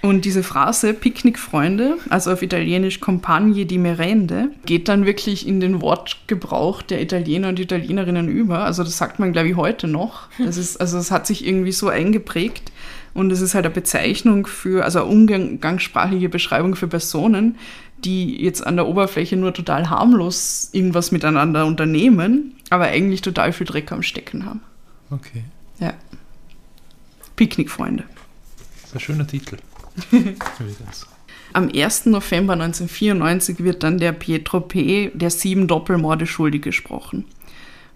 [0.02, 5.80] Und diese Phrase Picknickfreunde, also auf Italienisch Compagni di Merende, geht dann wirklich in den
[5.80, 8.60] Wortgebrauch der Italiener und Italienerinnen über.
[8.60, 10.28] Also das sagt man, glaube ich, heute noch.
[10.38, 12.70] Das ist, also es hat sich irgendwie so eingeprägt.
[13.14, 17.56] Und es ist halt eine Bezeichnung für, also eine umgangssprachliche Beschreibung für Personen,
[18.04, 23.66] die jetzt an der Oberfläche nur total harmlos irgendwas miteinander unternehmen, aber eigentlich total viel
[23.66, 24.60] Dreck am Stecken haben.
[25.10, 25.44] Okay,
[25.78, 25.94] Ja.
[27.36, 28.04] Picknickfreunde.
[28.82, 29.56] das ist ein schöner Titel.
[31.52, 32.06] Am 1.
[32.06, 35.10] November 1994 wird dann der Pietro P.
[35.14, 37.24] der sieben Doppelmorde schuldig gesprochen.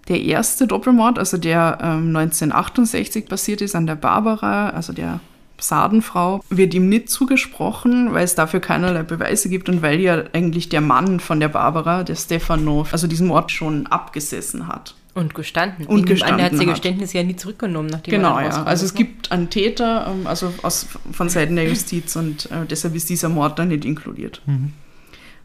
[0.07, 5.19] Der erste Doppelmord, also der ähm, 1968 passiert ist an der Barbara, also der
[5.59, 10.69] Sardenfrau, wird ihm nicht zugesprochen, weil es dafür keinerlei Beweise gibt und weil ja eigentlich
[10.69, 14.95] der Mann von der Barbara, der Stefano, also diesen Mord schon abgesessen hat.
[15.13, 15.85] Und gestanden.
[15.87, 16.67] Und Er hat gestanden sein.
[16.67, 18.63] Geständnis ja nie zurückgenommen, nachdem Genau, er ja.
[18.63, 22.95] Also es gibt einen Täter, ähm, also aus, von Seiten der Justiz und äh, deshalb
[22.95, 24.41] ist dieser Mord dann nicht inkludiert.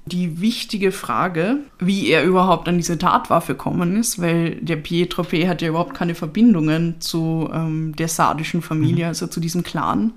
[0.05, 5.49] Die wichtige Frage, wie er überhaupt an diese Tatwaffe gekommen ist, weil der Pietro P.
[5.49, 10.13] hat ja überhaupt keine Verbindungen zu ähm, der sardischen Familie, also zu diesem Clan,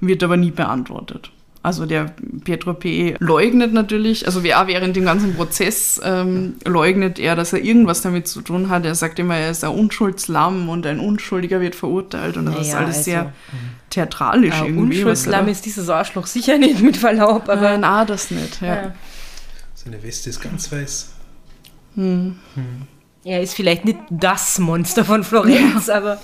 [0.00, 1.30] wird aber nie beantwortet.
[1.66, 2.12] Also der
[2.44, 3.16] Pietro P.
[3.18, 8.28] leugnet natürlich, also ja, während dem ganzen Prozess ähm, leugnet er, dass er irgendwas damit
[8.28, 8.84] zu tun hat.
[8.86, 12.68] Er sagt immer, er ist ein Unschuldslamm und ein Unschuldiger wird verurteilt und das ist
[12.68, 13.32] Naja, alles also, sehr
[13.90, 14.98] theatralisch Ja, irgendwie.
[14.98, 17.70] Unschuldslamm ist dieses Arschloch sicher nicht, mit Verlaub, er da- aber.
[17.72, 18.60] äh, na, das nicht.
[18.62, 18.66] Ja.
[18.68, 18.94] ja.
[19.74, 21.10] Seine Weste ist ganz weiß.
[23.26, 26.20] Er ist vielleicht nicht das Monster von Florenz, aber.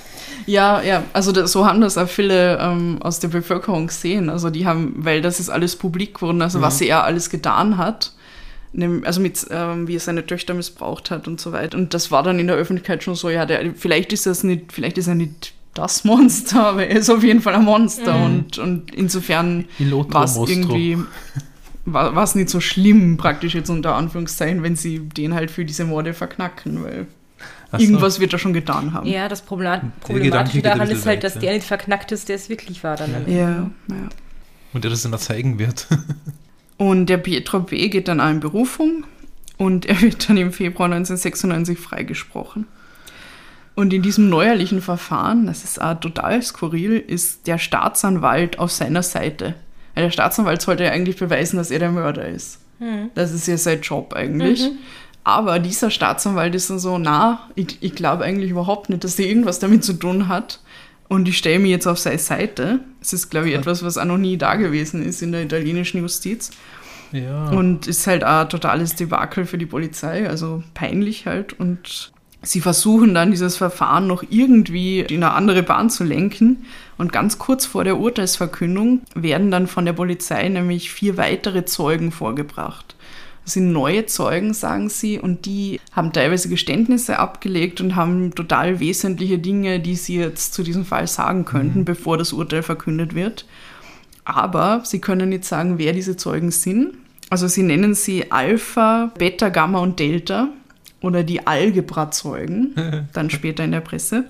[0.46, 4.30] Ja, ja, also das, so haben das auch viele ähm, aus der Bevölkerung gesehen.
[4.30, 8.12] Also die haben, weil das ist alles publik geworden, also was er alles getan hat,
[9.02, 11.76] also mit, ähm, wie er seine Töchter missbraucht hat und so weiter.
[11.76, 14.72] Und das war dann in der Öffentlichkeit schon so, ja, der, vielleicht ist das nicht,
[14.72, 18.58] vielleicht ist er nicht das Monster, aber er ist auf jeden Fall ein Monster und,
[18.58, 20.98] und insofern war es irgendwie
[21.84, 25.84] war es nicht so schlimm, praktisch jetzt unter Anführungszeichen, wenn sie den halt für diese
[25.84, 27.06] Morde verknacken, weil
[27.72, 27.78] so.
[27.78, 29.08] irgendwas wird er schon getan haben.
[29.08, 31.40] Ja, das Problem- Gedanke Problematische daran ist halt, weit, dass ja.
[31.40, 32.96] der nicht verknackt ist, der es wirklich war.
[32.96, 34.08] Dann Ja, ja.
[34.72, 35.88] Und der das dann auch zeigen wird.
[36.78, 37.88] Und der Pietro B.
[37.88, 39.04] geht dann auch in Berufung
[39.56, 42.66] und er wird dann im Februar 1996 freigesprochen.
[43.76, 49.04] Und in diesem neuerlichen Verfahren, das ist auch total skurril, ist der Staatsanwalt auf seiner
[49.04, 49.54] Seite.
[49.94, 52.58] Weil der Staatsanwalt sollte ja eigentlich beweisen, dass er der Mörder ist.
[53.14, 54.68] Das ist ja sein Job eigentlich.
[55.24, 59.26] Aber dieser Staatsanwalt ist dann so, na, ich, ich glaube eigentlich überhaupt nicht, dass er
[59.26, 60.58] irgendwas damit zu tun hat.
[61.08, 62.80] Und ich stelle mich jetzt auf seine Seite.
[63.00, 66.00] Es ist, glaube ich, etwas, was auch noch nie da gewesen ist in der italienischen
[66.00, 66.50] Justiz.
[67.12, 67.50] ja.
[67.50, 71.52] Und ist halt auch ein totales Debakel für die Polizei, also peinlich halt.
[71.52, 76.64] Und sie versuchen dann dieses Verfahren noch irgendwie in eine andere Bahn zu lenken.
[77.02, 82.12] Und ganz kurz vor der Urteilsverkündung werden dann von der Polizei nämlich vier weitere Zeugen
[82.12, 82.94] vorgebracht.
[83.42, 88.78] Das sind neue Zeugen, sagen sie, und die haben teilweise Geständnisse abgelegt und haben total
[88.78, 93.46] wesentliche Dinge, die sie jetzt zu diesem Fall sagen könnten, bevor das Urteil verkündet wird.
[94.24, 96.94] Aber sie können nicht sagen, wer diese Zeugen sind.
[97.30, 100.50] Also sie nennen sie Alpha, Beta, Gamma und Delta
[101.00, 104.26] oder die Algebra-Zeugen, dann später in der Presse.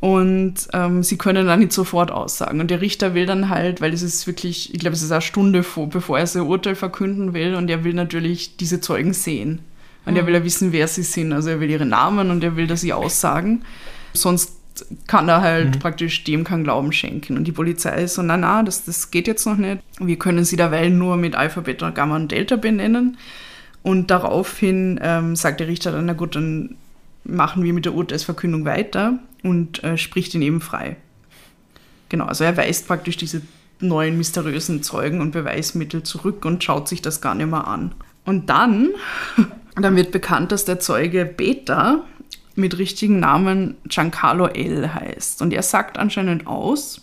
[0.00, 2.60] Und ähm, sie können dann nicht sofort aussagen.
[2.60, 5.20] Und der Richter will dann halt, weil es ist wirklich, ich glaube, es ist eine
[5.20, 9.60] Stunde vor, bevor er sein Urteil verkünden will, und er will natürlich diese Zeugen sehen.
[10.06, 11.32] Und er will ja wissen, wer sie sind.
[11.32, 13.62] Also er will ihre Namen und er will, dass sie aussagen.
[14.14, 14.52] Sonst
[15.06, 17.36] kann er halt praktisch dem keinen Glauben schenken.
[17.36, 19.82] Und die Polizei ist so, na na, das, das geht jetzt noch nicht.
[19.98, 23.18] Wir können sie derweil nur mit Alpha, Beta, Gamma und Delta benennen.
[23.82, 26.76] Und daraufhin ähm, sagt der Richter dann, na gut, dann
[27.24, 30.96] machen wir mit der Urteilsverkündung weiter und äh, spricht ihn eben frei.
[32.08, 33.42] Genau, also er weist praktisch diese
[33.80, 37.92] neuen mysteriösen Zeugen und Beweismittel zurück und schaut sich das gar nicht mehr an.
[38.24, 38.90] Und dann,
[39.76, 42.04] dann wird bekannt, dass der Zeuge Beta
[42.54, 44.92] mit richtigen Namen Giancarlo L.
[44.92, 45.42] heißt.
[45.42, 47.02] Und er sagt anscheinend aus,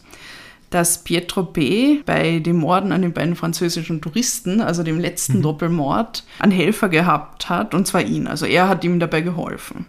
[0.69, 2.01] dass Pietro B.
[2.05, 7.47] bei dem Morden an den beiden französischen Touristen, also dem letzten Doppelmord, einen Helfer gehabt
[7.47, 8.27] hat, und zwar ihn.
[8.27, 9.85] Also er hat ihm dabei geholfen.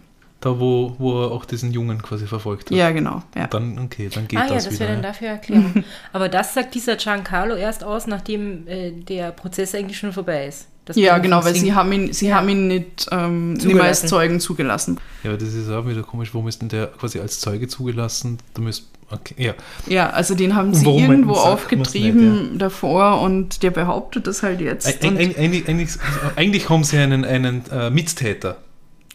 [0.47, 2.77] Da, wo, wo er auch diesen Jungen quasi verfolgt hat.
[2.77, 3.21] Ja, genau.
[3.35, 3.47] Ja.
[3.47, 4.79] Dann, okay, dann geht ah ja, das, das wieder.
[4.81, 5.09] wäre dann ja.
[5.09, 5.83] dafür Erklärung.
[6.13, 10.67] Aber das sagt dieser Giancarlo erst aus, nachdem äh, der Prozess eigentlich schon vorbei ist.
[10.85, 12.37] Das Ja, genau, weil sie haben ihn, sie Ja.
[12.37, 14.05] haben ihn nicht, ähm, nicht mehr als.
[14.05, 14.97] Zeugen zugelassen.
[15.23, 16.33] Ja, aber das ist auch wieder komisch.
[16.33, 18.37] Warum ist denn der quasi als Zeuge zugelassen?
[18.53, 19.53] Da müsst, okay, ja.
[19.87, 24.43] Ja, also den haben sie warum irgendwo sagt man's aufgetrieben davor und der behauptet das
[24.43, 24.87] halt jetzt.
[24.87, 25.89] Eig- Eigentlich, eigentlich,
[26.37, 28.55] eigentlich haben sie einen, einen äh, Mittäter,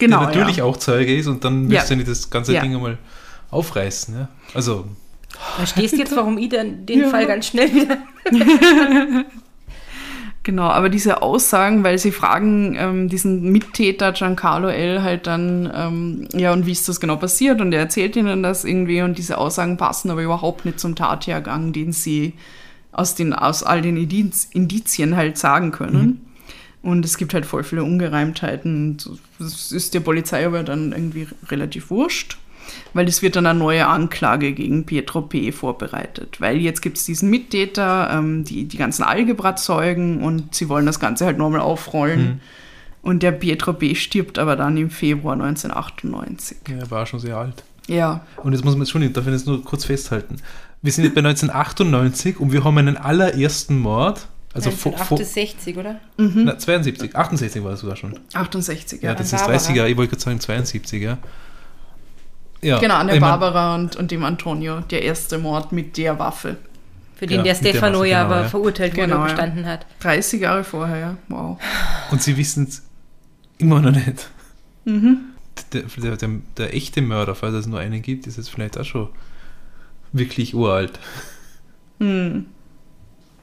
[0.06, 0.64] genau, der natürlich ja.
[0.64, 1.80] auch Zeuge ist und dann Ja.
[1.80, 2.60] müsst ihr nicht das ganze Ja.
[2.62, 2.98] Ding einmal
[3.50, 4.14] aufreißen.
[4.14, 4.28] Ja?
[4.54, 4.86] Also,
[5.56, 7.08] Verstehst du jetzt, warum ich den, den Ja.
[7.08, 7.98] Fall ganz schnell wieder.
[10.44, 15.00] Genau, aber diese Aussagen, weil sie fragen ähm, diesen Mittäter Giancarlo L.
[15.00, 17.60] halt dann, ähm, ja, und wie ist das genau passiert?
[17.60, 21.72] Und er erzählt ihnen das irgendwie und diese Aussagen passen aber überhaupt nicht zum Tathergang,
[21.72, 22.32] den sie
[22.90, 26.26] aus, den, aus all den Indiz, Indizien halt sagen können.
[26.82, 28.90] Und es gibt halt voll viele Ungereimtheiten.
[28.90, 32.38] Und Das ist der Polizei aber dann irgendwie relativ wurscht,
[32.92, 35.52] weil es wird dann eine neue Anklage gegen Pietro P.
[35.52, 36.40] vorbereitet.
[36.40, 40.98] Weil jetzt gibt es diesen Mittäter, ähm, die, die ganzen Algebra-Zeugen und sie wollen das
[40.98, 42.40] Ganze halt nochmal aufrollen.
[43.02, 43.94] Und der Pietro P.
[43.94, 46.58] stirbt aber dann im Februar 1998.
[46.68, 47.64] ja, er war schon sehr alt.
[47.88, 50.36] Ja, Und jetzt muss man, Entschuldigung, darf ich das nur kurz festhalten.
[50.82, 54.28] wir sind jetzt bei 1998 und wir haben einen allerersten Mord.
[54.54, 56.00] Also vor, vor 1968, oder?
[56.18, 58.18] na, 72, 68 war das sogar schon.
[58.34, 59.14] 68, Ja, ja.
[59.14, 59.56] das ist Barbara.
[59.56, 61.18] 30er, ich wollte gerade sagen 72, ja.
[62.60, 64.80] ja genau, an der ich mein, Barbara und, und dem Antonio.
[64.80, 66.58] Der erste Mord mit der Waffe.
[67.16, 68.48] Für den Ja, der Stefano ja genau, aber ja.
[68.48, 69.86] verurteilt wurde Genau, und hat.
[70.00, 71.16] 30 Jahre vorher, ja.
[71.28, 71.58] Wow.
[72.10, 72.82] Und sie wissen es
[73.56, 74.28] immer noch nicht.
[74.84, 75.20] Mhm.
[75.72, 78.84] Der, der, der, der echte Mörder, falls es nur einen gibt, ist jetzt vielleicht auch
[78.84, 79.08] schon
[80.12, 80.98] wirklich uralt.
[82.00, 82.46] Hm.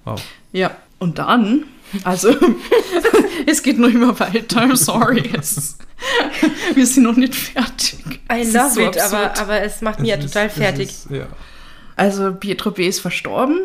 [0.05, 0.21] Wow.
[0.51, 1.63] Ja, und dann,
[2.03, 2.29] also,
[3.45, 5.29] es geht noch immer weiter, I'm sorry.
[5.37, 5.77] Es,
[6.75, 7.99] wir sind noch nicht fertig.
[8.31, 10.53] I Es ist love so it, aber, aber es macht mich ja ist- total es
[10.53, 10.89] fertig.
[10.89, 11.25] Ist, ja.
[11.95, 12.87] Also, Pietro B.
[12.87, 13.61] ist verstorben,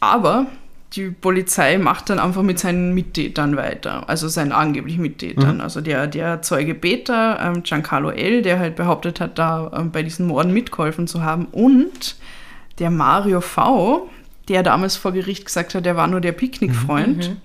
[0.00, 0.46] aber
[0.94, 5.54] die Polizei macht dann einfach mit seinen Mittätern weiter, also seinen angeblichen Mittätern.
[5.56, 5.60] Mhm.
[5.62, 10.02] Also der, der Zeuge Peter, ähm, Giancarlo L., der halt behauptet hat, da ähm, bei
[10.02, 12.16] diesen Morden mitgeholfen zu haben, und
[12.78, 14.10] der Mario V.,
[14.52, 17.36] der damals vor Gericht gesagt hat, der war nur der Picknickfreund,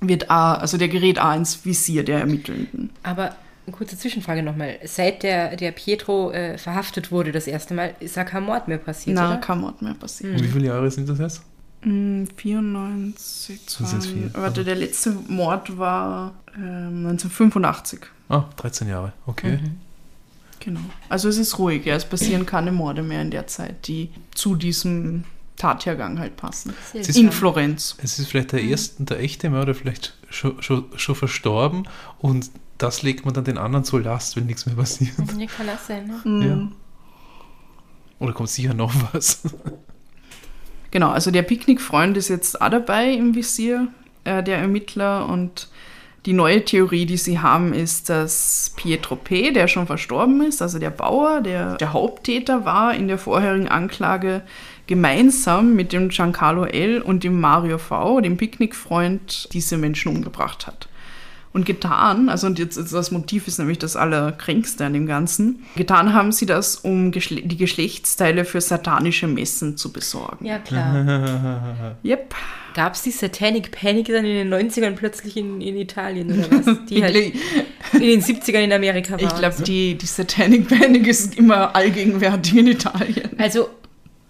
[0.00, 2.90] wird auch, also der gerät auch ins Visier der Ermittelnden.
[3.02, 3.34] Aber
[3.66, 4.78] eine kurze Zwischenfrage nochmal.
[4.84, 8.78] Seit der, der Pietro äh, verhaftet wurde das erste Mal, ist da kein Mord mehr
[8.78, 9.36] passiert, Na, oder?
[9.38, 10.32] kein Mord mehr passiert.
[10.38, 11.42] Und wie viele Jahre sind das jetzt?
[11.82, 14.30] Mm, 94, Das sind vier.
[14.32, 18.00] 20, warte, der letzte Mord war ähm, 1985.
[18.30, 19.58] Ah, 13 Jahre, okay.
[19.58, 19.76] Mhm.
[20.60, 20.80] Genau.
[21.10, 21.94] Also es ist ruhig, ja.
[21.94, 25.24] Es passieren keine Morde mehr in der Zeit, die zu diesem
[25.64, 26.74] Tathergang halt passen.
[26.92, 27.24] Seltsam.
[27.24, 27.96] In Florenz.
[28.02, 31.88] Es ist vielleicht der erste, der echte Mörder vielleicht schon, schon, schon verstorben
[32.18, 35.14] und das legt man dann den anderen zur Last, wenn nichts mehr passiert.
[35.38, 36.20] Ja, kann das sein, ne?
[36.24, 36.42] Mm.
[36.42, 36.68] Ja.
[38.18, 39.40] Oder kommt sicher noch was?
[40.90, 43.88] Genau, also der Picknickfreund ist jetzt auch dabei im Visier
[44.24, 45.68] äh, der Ermittler und
[46.26, 50.78] die neue Theorie, die sie haben, ist, dass Pietro P., der schon verstorben ist, also
[50.78, 54.42] der Bauer, der der Haupttäter war in der vorherigen Anklage,
[54.86, 57.00] gemeinsam mit dem Giancarlo L.
[57.00, 60.88] und dem Mario V., dem Picknickfreund, diese Menschen umgebracht hat.
[61.54, 65.64] Und getan, also und jetzt, jetzt das Motiv ist nämlich das Allerkränkste an dem Ganzen,
[65.76, 70.44] getan haben sie das, um Geschle die Geschlechtsteile für satanische Messen zu besorgen.
[70.44, 71.94] Ja, klar.
[72.04, 72.34] Yep.
[72.74, 76.84] Gab es die Satanic Panic dann in den 90ern plötzlich in, in Italien oder was?
[76.88, 79.22] Die halt in den 70ern in Amerika war.
[79.22, 83.30] ich glaube, die, die Satanic Panic ist immer allgegenwärtig in Italien.
[83.38, 83.68] Also,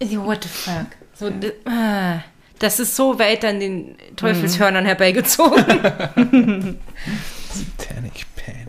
[0.01, 0.87] what the fuck?
[1.13, 2.19] So, d- ah,
[2.59, 5.65] das ist so weit an den Teufelshörnern herbeigezogen.
[7.77, 8.67] Titanic Panic.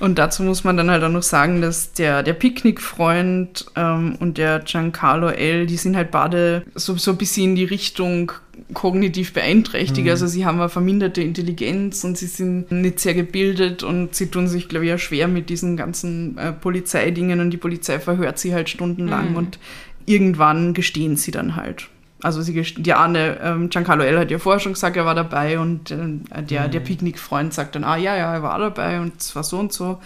[0.00, 4.36] Und dazu muss man dann halt auch noch sagen, dass der, der Picknickfreund ähm, und
[4.38, 8.32] der Giancarlo L., die sind halt beide so, so ein bisschen in die Richtung
[8.74, 10.08] kognitiv beeinträchtigt.
[10.10, 14.46] Also sie haben eine verminderte Intelligenz und sie sind nicht sehr gebildet und sie tun
[14.48, 18.52] sich, glaube ich, auch schwer mit diesen ganzen äh, Polizeidingen und die Polizei verhört sie
[18.52, 19.58] halt stundenlang und
[20.06, 21.88] irgendwann gestehen sie dann halt.
[22.22, 24.18] Also sie, die eine, ähm, Giancarlo L.
[24.18, 27.84] hat ja vorher schon gesagt, er war dabei und äh, der, der Picknickfreund sagt dann,
[27.84, 30.00] ah ja, ja, er war dabei und es war so und so.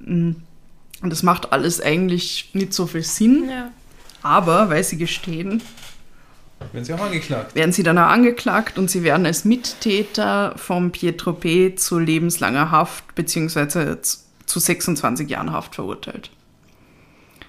[0.00, 0.32] Mm.
[1.02, 3.70] Und das macht alles eigentlich nicht so viel Sinn, ja.
[4.22, 5.60] aber weil sie gestehen,
[6.72, 7.54] Werden sie auch angeklagt?
[7.54, 11.74] werden sie dann auch angeklagt und sie werden als Mittäter vom Pietro P.
[11.74, 16.30] zu lebenslanger Haft beziehungsweise z- zu 26 Jahren Haft verurteilt.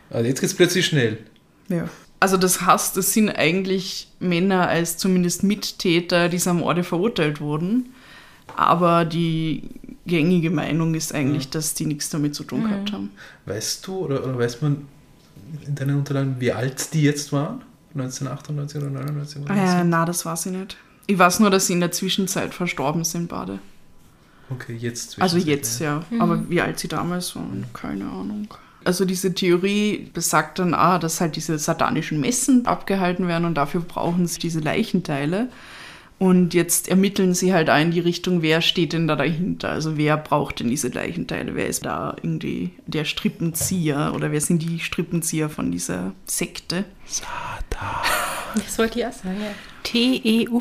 [0.10, 1.20] Also jetzt geht's plötzlich schnell.
[1.70, 1.90] Ja.
[2.20, 7.90] Also das heißt, es sind eigentlich Männer als zumindest Mittäter dieser Morde verurteilt wurden.
[8.56, 9.64] Aber die
[10.06, 13.12] gängige Meinung ist eigentlich, dass die nichts damit zu tun gehabt haben.
[13.46, 14.88] Weißt du oder, oder weiß man
[15.68, 17.62] in deinen Unterlagen, wie alt die jetzt waren?
[17.96, 19.84] 1998 oder 99 oder Äh, so?
[19.86, 20.78] na, das weiß ich nicht.
[21.08, 23.60] Ich weiß nur, dass sie in der Zwischenzeit verstorben sind, beide.
[24.50, 25.22] Okay, jetzt.
[25.22, 26.04] Also jetzt, ja.
[26.20, 28.48] Aber wie alt sie damals waren, keine Ahnung.
[28.86, 33.82] Also diese Theorie besagt dann, ah, dass halt diese satanischen Messen abgehalten werden und dafür
[33.82, 35.50] brauchen sie diese Leichenteile.
[36.18, 39.70] Und jetzt ermitteln sie halt auch in die Richtung, wer steht denn da dahinter?
[39.70, 41.56] Also wer braucht denn diese Leichenteile?
[41.56, 46.86] Wer ist da irgendwie der Strippenzieher oder wer sind die Strippenzieher von dieser Sekte?
[48.56, 49.52] Das wollte ich auch sagen, ja.
[49.84, 50.48] T.E.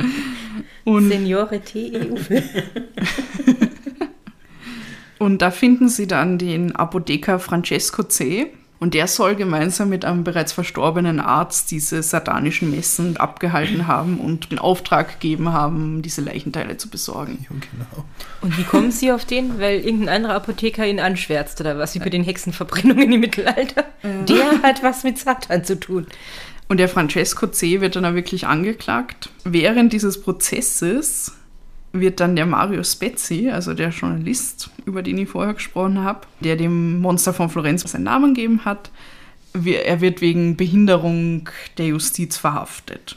[0.84, 2.10] Und Seniore T.E.
[2.10, 2.42] Uffel.
[5.20, 8.46] Und da finden sie dann den Apotheker Francesco C.
[8.78, 14.50] Und der soll gemeinsam mit einem bereits verstorbenen Arzt diese satanischen Messen abgehalten haben und
[14.50, 17.44] den Auftrag gegeben haben, diese Leichenteile zu besorgen.
[17.50, 18.06] Ja, genau.
[18.40, 19.60] Und wie kommen Sie auf den?
[19.60, 23.84] Weil irgendein anderer Apotheker ihn anschwärzt oder was, wie bei den Hexenverbrennungen im Mittelalter.
[24.02, 26.06] Der hat was mit Satan zu tun.
[26.68, 27.82] Und der Francesco C.
[27.82, 29.28] wird dann auch wirklich angeklagt.
[29.44, 31.34] Während dieses Prozesses
[31.92, 36.56] wird dann der Mario Spezzi, also der Journalist, über den ich vorher gesprochen habe, der
[36.56, 38.90] dem Monster von Florenz seinen Namen gegeben hat,
[39.54, 41.48] er wird wegen Behinderung
[41.78, 43.16] der Justiz verhaftet.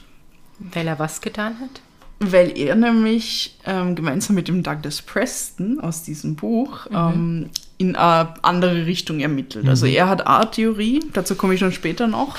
[0.58, 1.82] Weil er was getan hat?
[2.20, 6.95] Weil er nämlich ähm, gemeinsam mit dem Douglas Preston aus diesem Buch mhm.
[6.95, 9.68] ähm, in eine andere Richtung ermittelt.
[9.68, 9.91] Also mhm.
[9.91, 12.38] Also er hat eine Theorie, dazu komme ich schon später noch.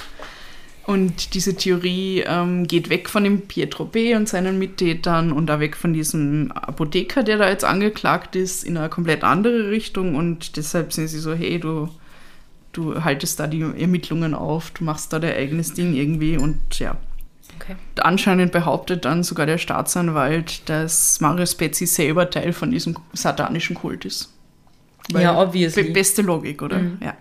[0.87, 4.15] Und diese Theorie ähm, geht weg von dem Pietro B.
[4.15, 8.77] und seinen Mittätern und da weg von diesem Apotheker, der da jetzt angeklagt ist, in
[8.77, 10.15] eine komplett andere Richtung.
[10.15, 11.89] Und deshalb sind sie so, hey, du,
[12.73, 16.97] du haltest da die Ermittlungen auf, du machst da dein eigenes Ding irgendwie und ja.
[17.59, 17.77] Okay.
[18.01, 24.05] Anscheinend behauptet dann sogar der Staatsanwalt, dass Mario Spezzi selber Teil von diesem satanischen Kult
[24.05, 24.33] ist.
[25.13, 25.85] Weil ja, obviously.
[25.85, 26.79] Be beste Logik, oder?
[26.79, 26.99] Mhm.
[27.01, 27.15] Ja.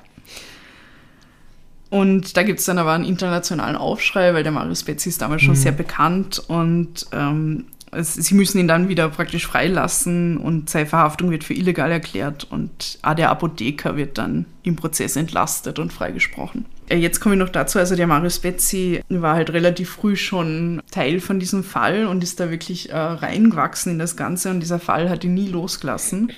[1.93, 5.43] Und da gibt es dann aber einen internationalen Aufschrei, weil der Marius Spezzi ist damals
[5.43, 5.59] schon mhm.
[5.59, 11.29] sehr bekannt und ähm, es, sie müssen ihn dann wieder praktisch freilassen und seine Verhaftung
[11.29, 16.65] wird für illegal erklärt und auch der Apotheker wird dann im Prozess entlastet und freigesprochen.
[16.89, 20.81] Äh, jetzt komme ich noch dazu, also der Marius Spezzi war halt relativ früh schon
[20.89, 24.79] Teil von diesem Fall und ist da wirklich äh, reingewachsen in das Ganze und dieser
[24.79, 26.31] Fall hat ihn nie losgelassen.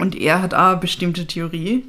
[0.00, 1.84] Und er hat auch eine bestimmte Theorie,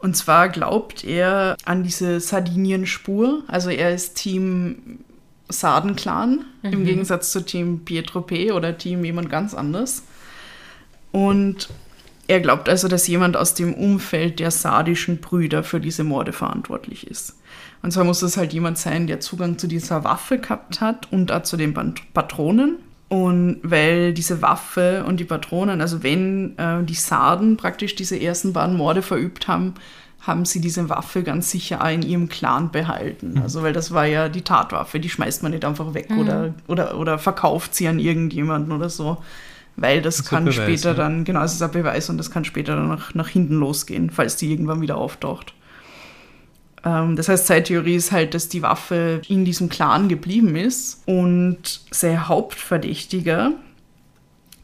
[0.00, 3.42] und zwar glaubt er an diese Sardinien-Spur.
[3.48, 5.00] Also er ist Team
[5.48, 6.72] Sarden-Clan mhm.
[6.72, 8.52] im Gegensatz zu Team Pietro P.
[8.52, 10.04] oder Team jemand ganz anders.
[11.10, 11.68] Und
[12.28, 17.06] er glaubt also, dass jemand aus dem Umfeld der sardischen Brüder für diese Morde verantwortlich
[17.06, 17.36] ist.
[17.82, 21.32] Und zwar muss es halt jemand sein, der Zugang zu dieser Waffe gehabt hat und
[21.32, 21.74] auch zu den
[22.12, 22.76] Patronen.
[23.08, 28.52] Und weil diese Waffe und die Patronen, also wenn äh, die Sarden praktisch diese ersten
[28.52, 29.74] beiden Morde verübt haben,
[30.20, 33.34] haben sie diese Waffe ganz sicher auch in ihrem Clan behalten.
[33.34, 33.42] Mhm.
[33.42, 36.18] Also weil das war ja die Tatwaffe, die schmeißt man nicht einfach weg mhm.
[36.18, 39.16] oder, oder, oder verkauft sie an irgendjemanden oder so.
[39.76, 40.94] Weil das, das kann Beweis, später ja.
[40.94, 44.10] dann, genau, es ist ein Beweis und das kann später dann nach, nach hinten losgehen,
[44.10, 45.54] falls die irgendwann wieder auftaucht.
[46.84, 51.02] Ähm, das heißt, seine Theorie ist halt, dass die Waffe in diesem Clan geblieben ist
[51.06, 53.52] und sein Hauptverdächtiger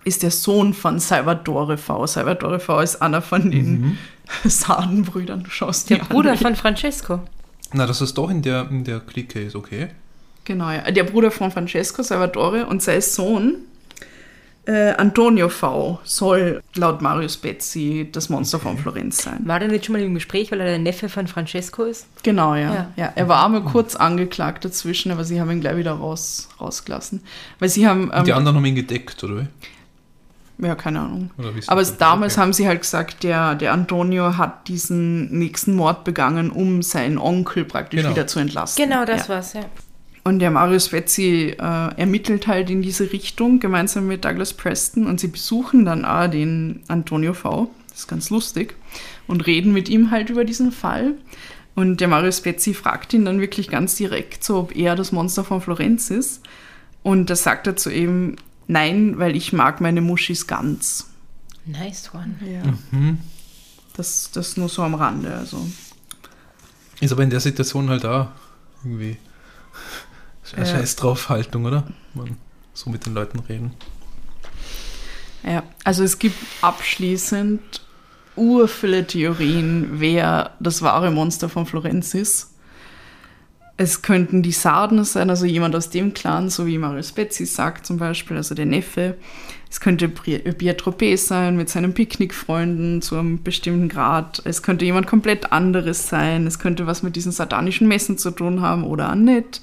[0.05, 2.07] ist der Sohn von Salvatore V.
[2.07, 3.99] Salvatore V ist einer von den mhm.
[4.45, 5.45] Sardenbrüdern.
[5.45, 6.39] Du schaust Der Bruder an.
[6.39, 7.21] von Francesco.
[7.73, 9.89] Na, dass es doch in der, in der Clique ist, okay.
[10.45, 10.91] Genau, ja.
[10.91, 13.57] Der Bruder von Francesco, Salvatore und sein Sohn
[14.67, 16.01] äh, Antonio V.
[16.05, 18.69] soll laut Marius Bezzi das Monster okay.
[18.69, 19.41] von Florenz sein.
[19.45, 22.07] War der nicht schon mal im Gespräch, weil er der Neffe von Francesco ist?
[22.23, 22.73] Genau, ja.
[22.75, 22.93] ja.
[22.97, 27.21] ja er war einmal kurz angeklagt dazwischen, aber sie haben ihn gleich wieder raus, rausgelassen.
[27.59, 28.11] Weil sie haben.
[28.15, 29.47] Ähm, die anderen haben ihn gedeckt, oder wie?
[30.59, 31.31] Ja, keine Ahnung.
[31.67, 32.43] Aber es, damals okay.
[32.43, 37.65] haben sie halt gesagt, der, der Antonio hat diesen nächsten Mord begangen, um seinen Onkel
[37.65, 38.15] praktisch genau.
[38.15, 38.83] wieder zu entlassen.
[38.83, 39.35] Genau, das ja.
[39.35, 39.63] war's, ja.
[40.25, 45.21] Und der Marius Vetzi äh, ermittelt halt in diese Richtung gemeinsam mit Douglas Preston und
[45.21, 47.71] sie besuchen dann auch den Antonio V.
[47.91, 48.75] Das ist ganz lustig.
[49.27, 51.15] Und reden mit ihm halt über diesen Fall.
[51.75, 55.45] Und der Marius Vetzi fragt ihn dann wirklich ganz direkt, so ob er das Monster
[55.45, 56.41] von Florenz ist.
[57.03, 58.37] Und da sagt er zu ihm,
[58.67, 61.11] nein, weil ich mag meine Muschis ganz.
[61.67, 62.35] Nice one.
[62.51, 62.63] Ja.
[62.93, 63.19] Mhm.
[63.95, 65.35] Das, das nur so am Rande.
[65.35, 65.67] Also.
[67.01, 68.33] Ist aber in der Situation halt da
[68.83, 69.19] irgendwie
[70.53, 70.65] ja.
[70.65, 71.85] Scheiß drauf Haltung, oder?
[72.15, 72.37] Man
[72.75, 73.73] so mit den Leuten reden.
[75.43, 77.83] Ja, also es gibt abschließend
[78.37, 82.51] urviele Theorien, wer das wahre Monster von Florenz ist.
[83.77, 87.87] Es könnten die Sarden sein, also jemand aus dem Clan, so wie Marius Betsy sagt
[87.87, 89.17] zum Beispiel, also der Neffe.
[89.69, 91.17] Es könnte Pietro P.
[91.17, 94.41] sein mit seinen Picknickfreunden zu einem bestimmten Grad.
[94.45, 96.47] Es könnte jemand komplett anderes sein.
[96.47, 99.61] Es könnte was mit diesen satanischen Messen zu tun haben oder auch nicht.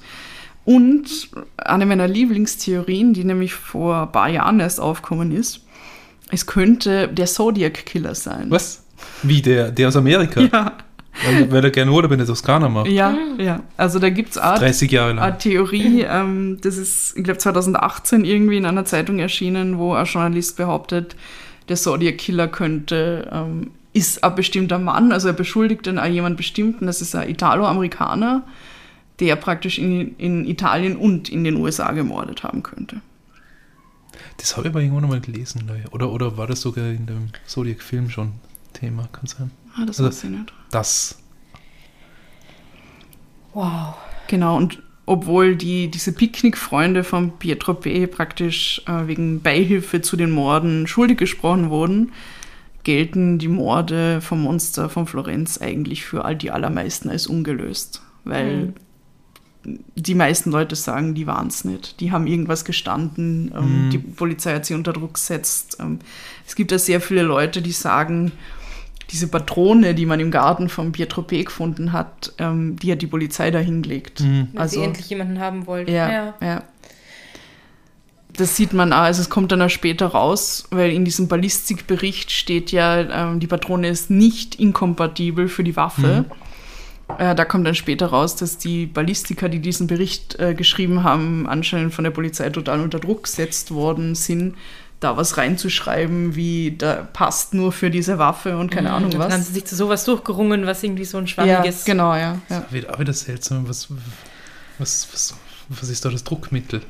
[0.64, 5.64] Und eine meiner Lieblingstheorien, die nämlich vor ein paar Jahren erst aufgekommen ist,
[6.30, 8.46] es könnte der Zodiac Killer sein.
[8.48, 8.84] Was?
[9.22, 10.40] Wie der, der aus Amerika?
[10.40, 10.72] Ja.
[11.24, 12.88] Weil, weil er gerne Urlaub in der Toskana macht.
[12.88, 13.60] Ja, ja.
[13.76, 18.86] Also da gibt es eine Theorie, ähm, das ist, ich glaube, 2018 irgendwie in einer
[18.86, 21.14] Zeitung erschienen, wo ein Journalist behauptet,
[21.68, 26.38] der Zodiac Killer könnte, ähm, ist ein bestimmter Mann, also er beschuldigt dann auch jemand
[26.38, 28.42] Bestimmten, das ist ein Italo-Amerikaner,
[29.22, 33.00] der praktisch in, in Italien und in den USA gemordet haben könnte.
[34.36, 38.10] Das habe ich aber irgendwann mal gelesen, oder, oder war das sogar in dem Zodiac-Film
[38.10, 38.32] schon
[38.72, 39.52] Thema, kann sein.
[39.76, 40.52] Ah, das also, weiß ich nicht.
[40.72, 41.18] Das.
[43.54, 43.94] Wow.
[44.26, 48.08] Genau, und obwohl die, diese Picknickfreunde von Pietro P.
[48.08, 52.12] praktisch äh, wegen Beihilfe zu den Morden schuldig gesprochen wurden,
[52.82, 58.02] gelten die Morde vom Monster von Florenz eigentlich für all die allermeisten als ungelöst.
[58.24, 58.74] Weil mhm
[59.64, 62.00] die meisten Leute sagen, die waren es nicht.
[62.00, 63.90] Die haben irgendwas gestanden, ähm, Mhm.
[63.90, 65.76] die Polizei hat sie unter Druck gesetzt.
[65.80, 66.00] Ähm,
[66.46, 68.32] es gibt da sehr viele Leute, die sagen,
[69.10, 71.44] diese Patrone, die man im Garten von Pietro P.
[71.44, 74.20] gefunden hat, ähm, die hat die Polizei da hingelegt.
[74.20, 74.48] Mhm.
[74.54, 75.92] Weil sie Also, endlich jemanden haben wollten.
[75.92, 76.62] ja, ja.
[78.34, 82.30] Das sieht man auch, also es kommt dann auch später raus, weil in diesem Ballistikbericht
[82.30, 86.24] steht ja, ähm, die Patrone ist nicht inkompatibel für die Waffe.
[87.18, 91.46] Äh, da kommt dann später raus, dass die Ballistiker, die diesen Bericht äh, geschrieben haben,
[91.48, 94.54] anscheinend von der Polizei total unter Druck gesetzt worden sind,
[95.00, 99.12] da was reinzuschreiben, wie da passt nur für diese Waffe und keine Ahnung Mhm.
[99.18, 99.46] Dann haben was.
[99.48, 101.84] sie sich zu sowas durchgerungen, was irgendwie so ein Ja, schwammiges.
[101.84, 102.38] genau, ja.
[102.48, 102.64] ja.
[102.70, 103.68] Wird auch wieder seltsam.
[103.68, 103.88] Was,
[104.78, 105.34] was, was,
[105.68, 106.82] was ist da das Druckmittel?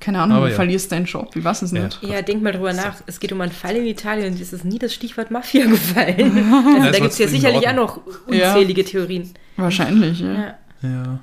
[0.00, 0.56] Keine Ahnung, Aber du ja.
[0.56, 1.84] verlierst deinen Job, ich weiß es Ja.
[1.84, 2.02] nicht.
[2.02, 2.96] Ja, denk mal drüber nach.
[3.06, 6.52] Es geht um einen Fall in Italien und es ist nie das Stichwort Mafia gefallen.
[6.78, 9.30] Also, das da gibt es ja war sicherlich auch noch unzählige Theorien.
[9.56, 10.32] Wahrscheinlich, ja.
[10.34, 10.54] Ja.
[10.82, 11.18] Ja.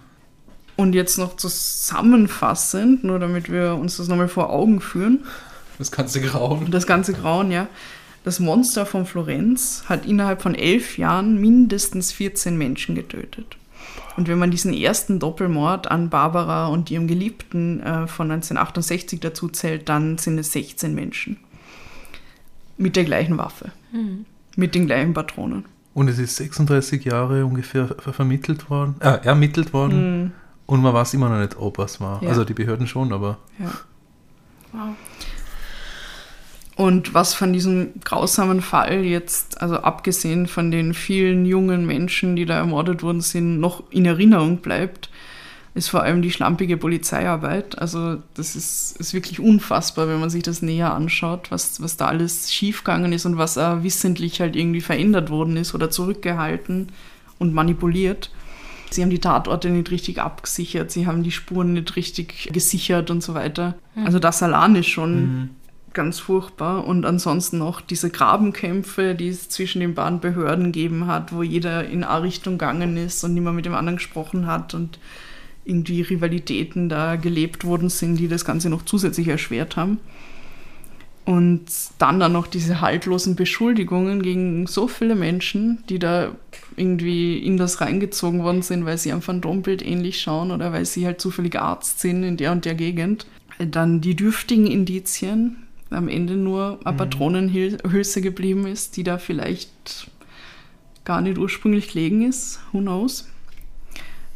[0.76, 5.24] Und jetzt noch zusammenfassend, nur damit wir uns das nochmal vor Augen führen,
[5.78, 6.70] Das ganze Grauen.
[6.72, 7.68] das ganze Grauen, ja.
[8.26, 13.56] Das Monster von Florenz hat innerhalb von elf Jahren mindestens 14 Menschen getötet.
[14.18, 19.50] Und wenn man diesen ersten Doppelmord an Barbara und ihrem Geliebten äh, von 1968 dazu
[19.50, 21.38] zählt, dann sind es 16 Menschen.
[22.78, 23.72] Mit der gleichen Waffe.
[24.56, 25.66] Mit den gleichen Patronen.
[25.94, 30.34] Und es ist 36 Jahre ungefähr ver vermittelt worden, äh, ermittelt worden.
[30.66, 32.22] Und man weiß immer noch nicht, ob es war.
[32.22, 32.30] Ja.
[32.30, 33.72] Also die Behörden schon, aber Ja.
[34.74, 34.96] Wow.
[36.76, 42.46] Und was von diesem grausamen Fall jetzt, also abgesehen von den vielen jungen Menschen, die
[42.46, 45.10] da ermordet worden sind, noch in Erinnerung bleibt,
[45.74, 47.80] ist vor allem die schlampige Polizeiarbeit.
[47.80, 52.08] Also das ist, ist wirklich unfassbar, wenn man sich das näher anschaut, was, was da
[52.08, 56.90] alles schiefgegangen ist und was auch wissentlich halt irgendwie verändert worden ist oder zurückgehalten
[57.40, 58.32] und manipuliert.
[58.90, 63.22] Sie haben die Tatorte nicht richtig abgesichert, sie haben die Spuren nicht richtig gesichert und
[63.22, 63.76] so weiter.
[64.06, 65.50] Also das allein ist schon
[65.96, 66.86] ganz furchtbar.
[66.86, 71.86] Und ansonsten noch diese Grabenkämpfe, die es zwischen den beiden Behörden gegeben hat, wo jeder
[71.86, 75.00] in eine Richtung gegangen ist und niemand mit dem anderen gesprochen hat und
[75.66, 80.00] irgendwie Rivalitäten da gelebt worden sind, die das Ganze noch zusätzlich erschwert haben.
[81.26, 81.66] Und
[81.98, 86.36] dann dann noch diese haltlosen Beschuldigungen gegen so viele Menschen, die da
[86.78, 91.04] irgendwie in das reingezogen worden sind, weil sie am Phantombild ähnlich schauen oder weil sie
[91.04, 93.26] halt zufällig Arzt sind in der und der Gegend.
[93.58, 100.10] Dann die dürftigen Indizien, am Ende nur eine Patronenhülse geblieben ist, die da vielleicht
[101.04, 103.30] gar nicht ursprünglich gelegen ist, who knows.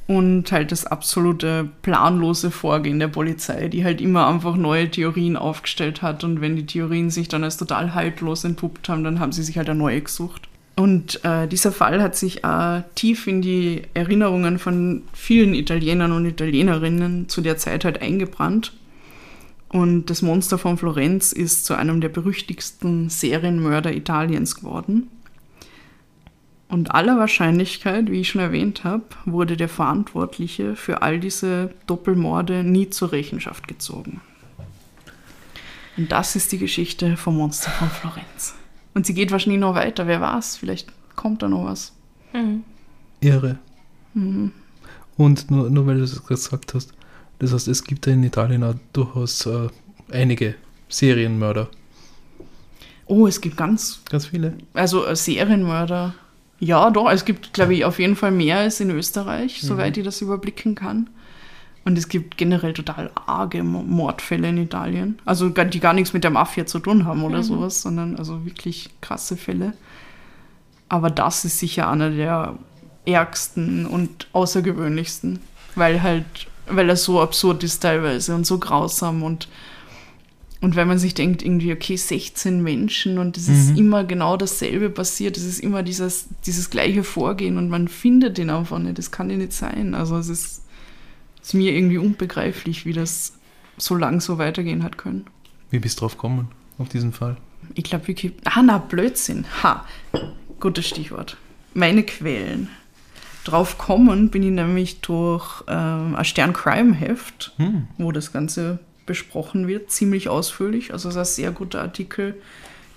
[0.08, 6.02] Und halt das absolute planlose Vorgehen der Polizei, die halt immer einfach neue Theorien aufgestellt
[6.02, 6.24] hat.
[6.24, 9.58] Und wenn die Theorien sich dann als total haltlos entpuppt haben, dann haben sie sich
[9.58, 10.48] halt eine neue gesucht.
[10.76, 16.26] Und äh, dieser Fall hat sich äh, tief in die Erinnerungen von vielen Italienern und
[16.26, 18.72] Italienerinnen zu der Zeit halt eingebrannt.
[19.70, 25.08] Und das Monster von Florenz ist zu einem der berüchtigsten Serienmörder Italiens geworden.
[26.70, 32.64] Und aller Wahrscheinlichkeit, wie ich schon erwähnt habe, wurde der Verantwortliche für all diese Doppelmorde
[32.64, 34.22] nie zur Rechenschaft gezogen.
[35.98, 38.56] Und das ist die Geschichte vom Monster von Florenz.
[38.94, 41.94] Und sie geht wahrscheinlich noch weiter, wer weiß, vielleicht kommt da noch was.
[43.20, 43.60] irre.
[45.18, 46.94] Und nur, nur weil du das gesagt hast,
[47.40, 49.68] das heißt, es gibt ja in Italien auch durchaus äh,
[50.12, 50.56] einige
[50.90, 51.70] Serienmörder.
[53.06, 54.54] Oh, es gibt ganz, Ganz viele.
[54.74, 56.14] also äh, Serienmörder.
[56.60, 60.04] Ja, doch, es gibt, glaube ich, auf jeden Fall mehr als in Österreich, soweit ich
[60.04, 61.10] das überblicken kann.
[61.86, 65.18] Und es gibt generell total arge Mo- Mordfälle in Italien.
[65.26, 68.90] Also die gar nichts mit der Mafia zu tun haben oder sowas, sondern also wirklich
[69.00, 69.74] krasse Fälle.
[70.90, 72.56] Aber das ist sicher einer der
[73.06, 75.40] ärgsten und außergewöhnlichsten,
[75.76, 76.26] weil halt,
[76.70, 79.48] weil er so absurd ist teilweise und so grausam und
[80.62, 84.90] und wenn man sich denkt, irgendwie, okay, 16 Menschen und es ist immer genau dasselbe
[84.90, 89.10] passiert, es ist immer dieses, dieses gleiche Vorgehen und man findet den einfach nicht, das
[89.10, 89.96] kann ja nicht sein.
[89.96, 90.64] Also es ist,
[91.42, 93.36] ist mir irgendwie unbegreiflich, wie das
[93.78, 95.26] so lang so weitergehen hat können.
[95.72, 97.38] Wie bist du drauf gekommen, auf diesen Fall?
[97.76, 98.34] Ich glaube, Wiki.
[98.44, 99.46] Ah, na, Blödsinn.
[99.64, 99.86] Ha.
[100.60, 101.38] Gutes Stichwort.
[101.74, 102.68] Meine Quellen.
[103.50, 107.88] Drauf kommen bin ich nämlich durch ähm, ein Stern-Crime-Heft, Hm.
[107.98, 110.94] wo das Ganze besprochen wird, ziemlich ausführlich.
[110.94, 112.36] Also es ist ein sehr guter Artikel.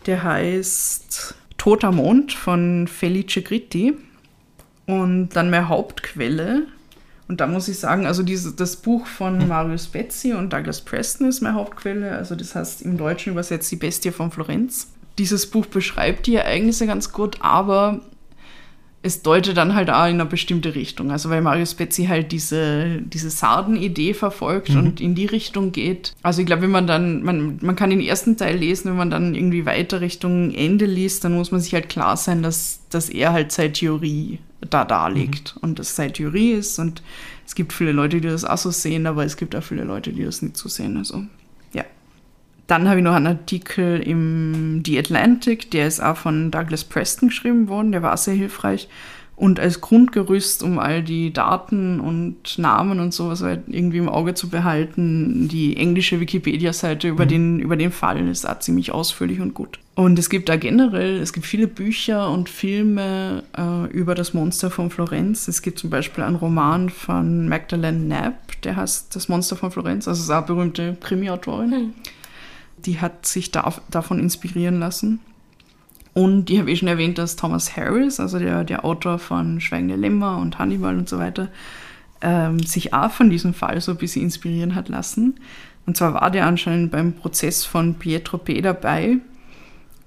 [0.06, 3.94] Der heißt Toter Mond von Felice Gritti.
[4.86, 6.66] Und dann meine Hauptquelle.
[7.28, 11.28] Und da muss ich sagen, also dieses, das Buch von Marius Bezzi und Douglas Preston
[11.28, 12.12] ist meine Hauptquelle.
[12.12, 14.88] Also das heißt im Deutschen übersetzt die Bestie von Florenz.
[15.18, 18.00] Dieses Buch beschreibt die Ereignisse ganz gut, aber
[19.04, 21.10] es deutet dann halt auch in eine bestimmte Richtung.
[21.10, 24.76] Also weil Marius Betsy halt diese, diese Sarden-Idee verfolgt Mhm.
[24.78, 26.12] und in die Richtung geht.
[26.22, 29.10] Also ich glaube, wenn man dann, man, man kann den ersten Teil lesen, wenn man
[29.10, 33.08] dann irgendwie weiter Richtung Ende liest, dann muss man sich halt klar sein, dass, dass
[33.08, 34.38] er halt seine Theorie
[34.70, 37.02] da darlegt und das seine Theorie ist und
[37.44, 40.12] es gibt viele Leute, die das auch so sehen, aber es gibt auch viele Leute,
[40.12, 40.96] die das nicht so sehen.
[40.96, 41.24] Also.
[42.66, 47.28] Dann habe ich noch einen Artikel im The Atlantic, der ist auch von Douglas Preston
[47.28, 48.88] geschrieben worden, der war sehr hilfreich.
[49.34, 54.34] Und als Grundgerüst, um all die Daten und Namen und sowas halt irgendwie im Auge
[54.34, 59.52] zu behalten, die englische Wikipedia-Seite über, den, über den Fall ist auch ziemlich ausführlich und
[59.52, 59.80] gut.
[59.94, 64.70] Und es gibt da generell, es gibt viele Bücher und Filme äh, über das Monster
[64.70, 65.48] von Florenz.
[65.48, 70.06] Es gibt zum Beispiel einen Roman von Magdalene Knapp, der heißt Das Monster von Florenz,
[70.06, 71.94] also ist auch eine berühmte Krimi-Autorin
[72.86, 75.20] die hat sich da, davon inspirieren lassen.
[76.14, 79.96] Und die habe ich schon erwähnt, dass Thomas Harris, also der, der Autor von Schweigende
[79.96, 81.48] Lämmer und Hannibal und so weiter,
[82.20, 85.34] ähm, sich auch von diesem Fall so ein bisschen inspirieren hat lassen.
[85.86, 88.60] Und zwar war der anscheinend beim Prozess von Pietro P.
[88.60, 89.18] dabei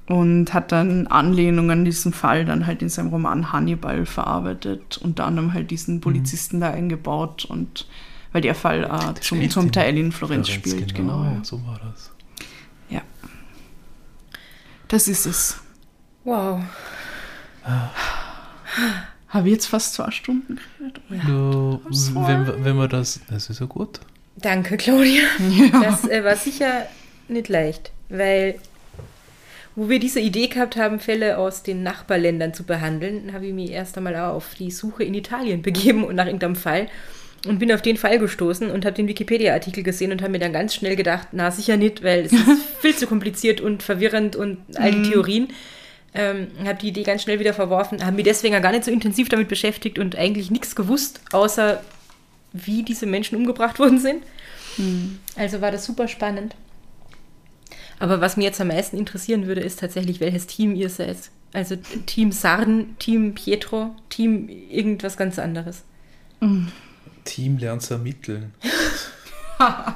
[0.08, 5.26] und hat dann Anlehnungen an diesen Fall dann halt in seinem Roman Hannibal verarbeitet, unter
[5.26, 7.88] anderem halt diesen Polizisten da eingebaut und
[8.32, 11.24] weil der Fall äh, zum, zum Teil in Florenz, spielt, genau.
[11.24, 12.12] ja, so war das.
[14.96, 15.58] Das ist es.
[16.24, 16.62] Wow.
[19.28, 21.02] Habe ich jetzt fast zwei Stunden geredet?
[21.10, 22.16] Oh ja.
[22.16, 24.00] War- wenn, wir- wenn wir das, das ist ja gut.
[24.38, 25.24] Danke, Claudia.
[25.50, 25.82] Ja.
[25.84, 26.86] Das äh, war sicher
[27.28, 28.56] nicht leicht, weil
[29.76, 33.72] wo wir diese Idee gehabt haben, Fälle aus den Nachbarländern zu behandeln, habe ich mich
[33.72, 36.88] erst einmal auch auf die Suche in Italien begeben und nach irgendeinem Fall
[37.46, 40.54] und bin auf den Fall gestoßen und habe den Wikipedia-Artikel gesehen und habe mir dann
[40.54, 42.46] ganz schnell gedacht, na sicher nicht, weil es ist
[42.82, 45.50] viel zu kompliziert und verwirrend und all die Theorien.
[46.14, 49.28] Ähm, habe die Idee ganz schnell wieder verworfen, habe mich deswegen gar nicht so intensiv
[49.28, 51.82] damit beschäftigt und eigentlich nichts gewusst, außer
[52.54, 54.24] wie diese Menschen umgebracht worden sind.
[55.36, 56.56] Also war das super spannend.
[58.00, 61.18] Aber was mir jetzt am meisten interessieren würde, ist tatsächlich, welches Team ihr seid.
[61.54, 65.84] Also Team Sarden, Team Pietro, Team irgendwas ganz anderes.
[67.26, 68.54] Team lernt zu ermitteln.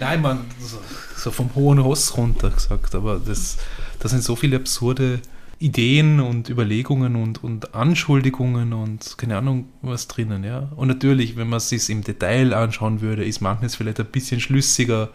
[0.00, 0.78] Nein, man, so,
[1.16, 3.56] so vom hohen Ross runter gesagt, aber das,
[4.00, 5.20] das sind so viele absurde
[5.58, 10.70] Ideen und Überlegungen und, und Anschuldigungen und keine Ahnung was drinnen, ja.
[10.76, 14.40] Und natürlich, wenn man es sich im Detail anschauen würde, ist manches vielleicht ein bisschen
[14.40, 15.10] schlüssiger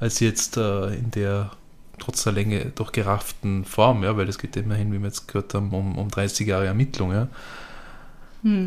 [0.00, 1.52] als jetzt äh, in der
[1.98, 5.54] trotz der Länge doch gerafften Form, ja, weil es geht immerhin, wie wir jetzt gehört
[5.54, 7.28] haben, um, um 30 Jahre Ermittlung, ja.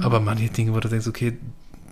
[0.01, 1.38] Aber manche Dinge, wo du denkst, okay,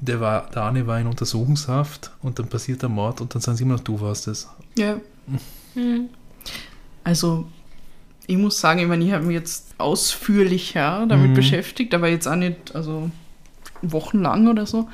[0.02, 3.58] der, war, der eine war in Untersuchungshaft und dann passiert der Mord und dann sagen
[3.58, 4.48] sie immer noch, du warst es.
[4.78, 5.00] Ja.
[7.04, 7.48] Also,
[8.28, 11.36] ich muss sagen, ich meine, ich habe mich jetzt ausführlicher damit Mhm.
[11.36, 13.10] beschäftigt, aber jetzt auch nicht, also
[13.82, 14.90] wochenlang oder so.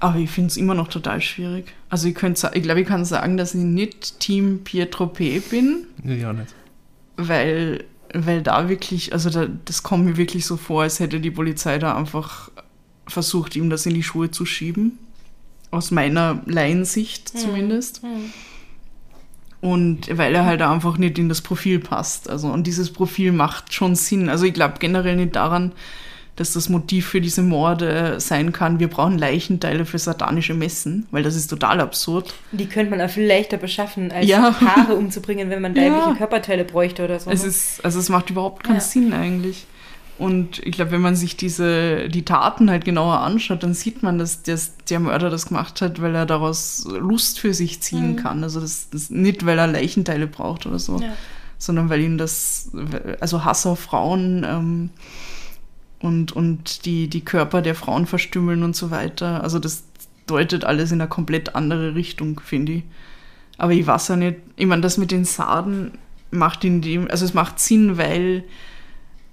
[0.00, 1.74] Aber ich finde es immer noch total schwierig.
[1.90, 5.40] Also ich, ich glaube, ich kann sagen, dass ich nicht Team Pietro P.
[5.40, 6.54] bin, Ja, ja nicht.
[7.16, 11.30] weil, weil da wirklich, also da, das kommt mir wirklich so vor, als hätte die
[11.30, 12.50] Polizei da einfach
[13.06, 14.98] versucht, ihm das in die Schuhe zu schieben.
[15.70, 18.00] Aus meiner Laiensicht zumindest.
[19.60, 22.30] Und weil er halt einfach nicht in das Profil passt.
[22.30, 24.28] Also, und dieses Profil macht schon Sinn.
[24.28, 25.72] Also ich glaube generell nicht daran,
[26.38, 31.22] dass das Motiv für diese Morde sein kann, wir brauchen Leichenteile für satanische Messen, weil
[31.22, 32.32] das ist total absurd.
[32.52, 34.54] Die könnte man auch viel leichter beschaffen, als Ja.
[34.60, 35.82] Haare umzubringen, wenn man Ja.
[35.92, 37.30] weibliche Körperteile bräuchte oder so.
[37.30, 38.80] Es ist, also es macht überhaupt keinen Ja.
[38.80, 39.66] Sinn eigentlich.
[40.18, 44.18] Und ich glaube, wenn man sich diese, die Taten halt genauer anschaut, dann sieht man,
[44.18, 48.42] dass das, der Mörder das gemacht hat, weil er daraus Lust für sich ziehen kann.
[48.42, 51.12] Also das, das nicht, weil er Leichenteile braucht oder so, Ja.
[51.56, 52.72] sondern weil ihn das,
[53.20, 54.90] also Hass auf Frauen ähm,
[56.00, 59.42] und, und die, die Körper der Frauen verstümmeln und so weiter.
[59.42, 59.84] Also das
[60.26, 62.82] deutet alles in eine komplett andere Richtung, finde ich.
[63.56, 65.92] Aber ich weiß ja nicht, ich meine, das mit den Sarden
[66.30, 68.44] macht in dem, also es macht Sinn, weil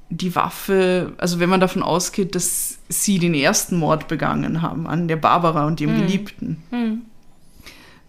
[0.10, 5.08] die Waffe, also wenn man davon ausgeht, dass sie den ersten Mord begangen haben an
[5.08, 6.64] der Barbara und ihrem Geliebten,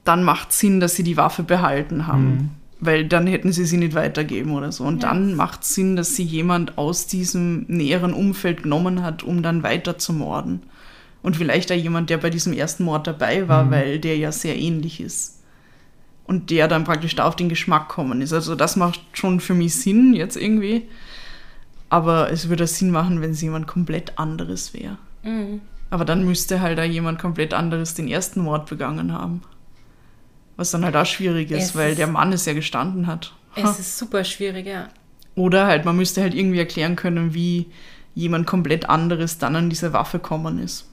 [0.05, 2.56] dann macht Sinn, dass sie die Waffe behalten haben.
[2.79, 4.85] Weil dann hätten sie sie nicht weitergeben oder so.
[4.85, 5.09] Und Ja.
[5.11, 9.97] dann macht Sinn, dass sie jemand aus diesem näheren Umfeld genommen hat, um dann weiter
[9.99, 10.63] zu morden.
[11.23, 14.57] Und vielleicht auch jemand, der bei diesem ersten Mord dabei war, weil der ja sehr
[14.59, 15.43] ähnlich ist.
[16.27, 18.33] Und der dann praktisch da auf den Geschmack kommen ist.
[18.33, 20.83] Also das macht schon für mich Sinn jetzt irgendwie.
[21.89, 24.99] Aber es würde Sinn machen, wenn es jemand komplett anderes wäre.
[25.23, 25.61] Mhm.
[25.89, 29.43] Aber dann müsste halt da jemand komplett anderes den ersten Mord begangen haben.
[30.57, 33.35] Was dann halt auch schwierig ist, Es weil der Mann es ja gestanden hat.
[33.55, 34.89] Es ist super schwierig, ja.
[35.35, 37.67] Oder halt, man müsste halt irgendwie erklären können, wie
[38.15, 40.87] jemand komplett anderes dann an diese Waffe kommen ist.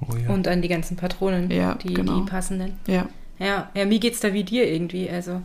[0.00, 0.30] Oh ja.
[0.30, 2.20] Und an die ganzen Patronen, Ja, die, genau.
[2.20, 2.72] die passenden.
[2.86, 3.08] Ja.
[3.38, 5.08] Ja, ja, mir geht's da wie dir irgendwie.
[5.08, 5.40] Also,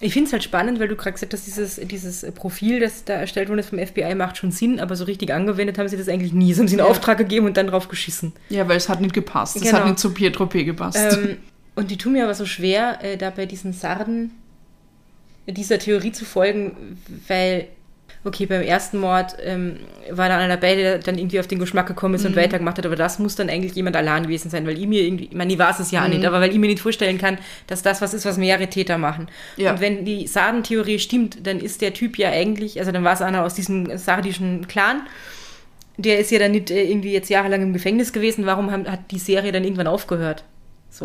[0.00, 3.14] ich finde es halt spannend, weil du gerade gesagt hast, dieses, dieses Profil, das da
[3.14, 6.08] erstellt worden ist vom FBI, macht schon Sinn, aber so richtig angewendet haben sie das
[6.08, 6.52] eigentlich nie.
[6.52, 6.90] Sie haben sie einen Ja.
[6.90, 8.32] Auftrag gegeben und dann drauf geschissen.
[8.48, 9.56] Ja, weil es hat nicht gepasst.
[9.56, 9.78] Es Genau.
[9.78, 10.64] hat nicht zu Pietro P.
[10.64, 10.98] gepasst.
[10.98, 11.36] Ähm,
[11.76, 14.32] und die tun mir aber so schwer, äh, da bei diesen Sarden
[15.46, 16.98] dieser Theorie zu folgen,
[17.28, 17.68] weil,
[18.24, 19.76] okay, beim ersten Mord ähm,
[20.10, 22.86] war da einer dabei, der dann irgendwie auf den Geschmack gekommen ist und weitergemacht hat,
[22.86, 25.52] aber das muss dann eigentlich jemand allein gewesen sein, weil ich mir irgendwie, ich meine,
[25.52, 28.00] ich weiß es ja auch nicht, aber weil ich mir nicht vorstellen kann, dass das
[28.00, 29.28] was ist, was mehrere Täter machen.
[29.56, 29.72] Ja.
[29.72, 33.22] Und wenn die Sardentheorie stimmt, dann ist der Typ ja eigentlich, also dann war es
[33.22, 35.02] einer aus diesem sardischen Clan,
[35.98, 39.10] der ist ja dann nicht äh, irgendwie jetzt jahrelang im Gefängnis gewesen, warum haben, hat
[39.10, 40.42] die Serie dann irgendwann aufgehört?
[40.90, 41.04] So.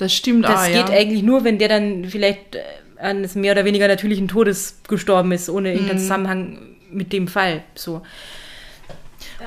[0.00, 0.90] Das stimmt Das ah, geht ja.
[0.90, 2.60] eigentlich nur, wenn der dann vielleicht äh,
[2.98, 6.02] eines mehr oder weniger natürlichen Todes gestorben ist, ohne irgendeinen Mhm.
[6.02, 6.58] Zusammenhang
[6.90, 7.62] mit dem Fall.
[7.74, 8.02] So.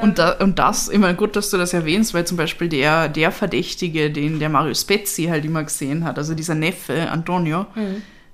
[0.02, 3.32] Und, da, und das, immer gut, dass du das erwähnst, weil zum Beispiel der, der
[3.32, 7.68] Verdächtige, den der Mario Spezzi halt immer gesehen hat, also dieser Neffe, Antonio,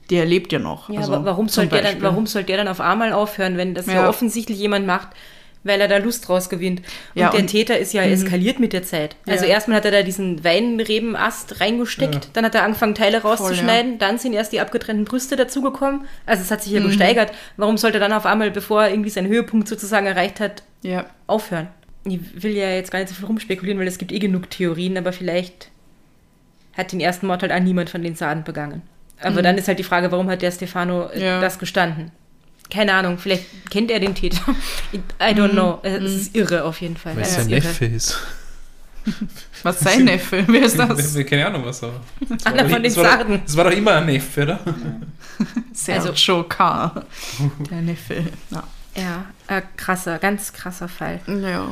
[0.10, 0.88] der lebt ja noch.
[0.88, 0.96] Mhm.
[0.96, 3.74] Ja, also aber warum soll, der dann, warum soll der dann auf einmal aufhören, wenn
[3.74, 4.10] das ja, Ja.
[4.10, 5.10] offensichtlich jemand macht,
[5.64, 6.80] weil er da Lust draus gewinnt?
[6.80, 6.86] Und
[7.22, 7.48] Ja, der und- Mhm.
[7.48, 9.16] Täter ist ja eskaliert mit der Zeit.
[9.28, 9.52] Also Ja.
[9.52, 14.34] erstmal hat er da diesen Weinrebenast reingesteckt, dann hat er angefangen, Teile rauszuschneiden, dann sind
[14.34, 16.06] erst die abgetrennten Brüste dazugekommen.
[16.26, 16.86] Also es hat sich ja Mhm.
[16.88, 17.32] gesteigert.
[17.58, 21.06] Warum sollte er dann auf einmal, bevor er irgendwie seinen Höhepunkt sozusagen erreicht hat, Ja,
[21.28, 21.68] aufhören.
[22.06, 24.98] Ich will ja jetzt gar nicht so viel rumspekulieren, weil es gibt eh genug Theorien,
[24.98, 25.70] aber vielleicht
[26.78, 28.82] hat den ersten Mord halt auch niemand von den Sarden begangen.
[29.22, 31.22] Aber dann ist halt die Frage, warum hat der Stefano äh, Mhm.
[31.22, 31.42] Ja.
[31.42, 32.12] das gestanden?
[32.70, 34.42] Keine Ahnung, vielleicht kennt er den Täter.
[34.94, 35.40] I Mhm.
[35.40, 35.80] don't know.
[35.84, 37.16] Äh, Es ist irre auf jeden Fall.
[37.16, 37.48] Weil es sein.
[37.48, 38.18] Neffe ist.
[39.64, 40.44] was sein Neffe?
[40.48, 41.16] Wer ist das?
[41.26, 41.94] Keine Ahnung, was er.
[42.28, 43.42] Das war Einer doch- von den war doch- Sarden.
[43.46, 44.60] Das war doch immer ein Neffe, oder?
[45.74, 47.04] Sergio K.
[47.72, 48.24] Der Neffe.
[48.52, 48.64] Ja.
[48.96, 51.22] Ja, äh, krasser, ganz krasser Fall.
[51.28, 51.70] Ja.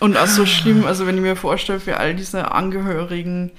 [0.00, 3.50] Und auch so schlimm, also wenn ich mir vorstelle, für all diese Angehörigen,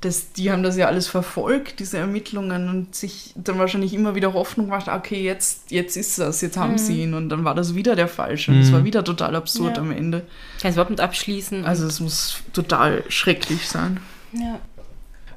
[0.00, 4.32] das, die haben das ja alles verfolgt, diese Ermittlungen, und sich dann wahrscheinlich immer wieder
[4.32, 7.12] Hoffnung gemacht, okay, jetzt, jetzt ist das, jetzt haben sie ihn.
[7.14, 8.50] Und dann war das wieder der Falsche.
[8.52, 8.72] Und es Mhm.
[8.74, 9.82] war wieder total absurd Ja.
[9.82, 10.22] am Ende.
[10.60, 11.64] Kannst überhaupt nicht abschließen.
[11.66, 14.00] Also es muss total schrecklich sein.
[14.32, 14.58] ja.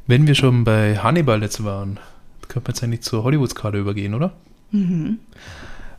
[0.07, 1.97] Wenn wir schon bei Hannibal jetzt waren,
[2.49, 4.33] könnte man jetzt eigentlich zur Hollywoods-Karte übergehen, oder?
[4.71, 5.19] Mhm.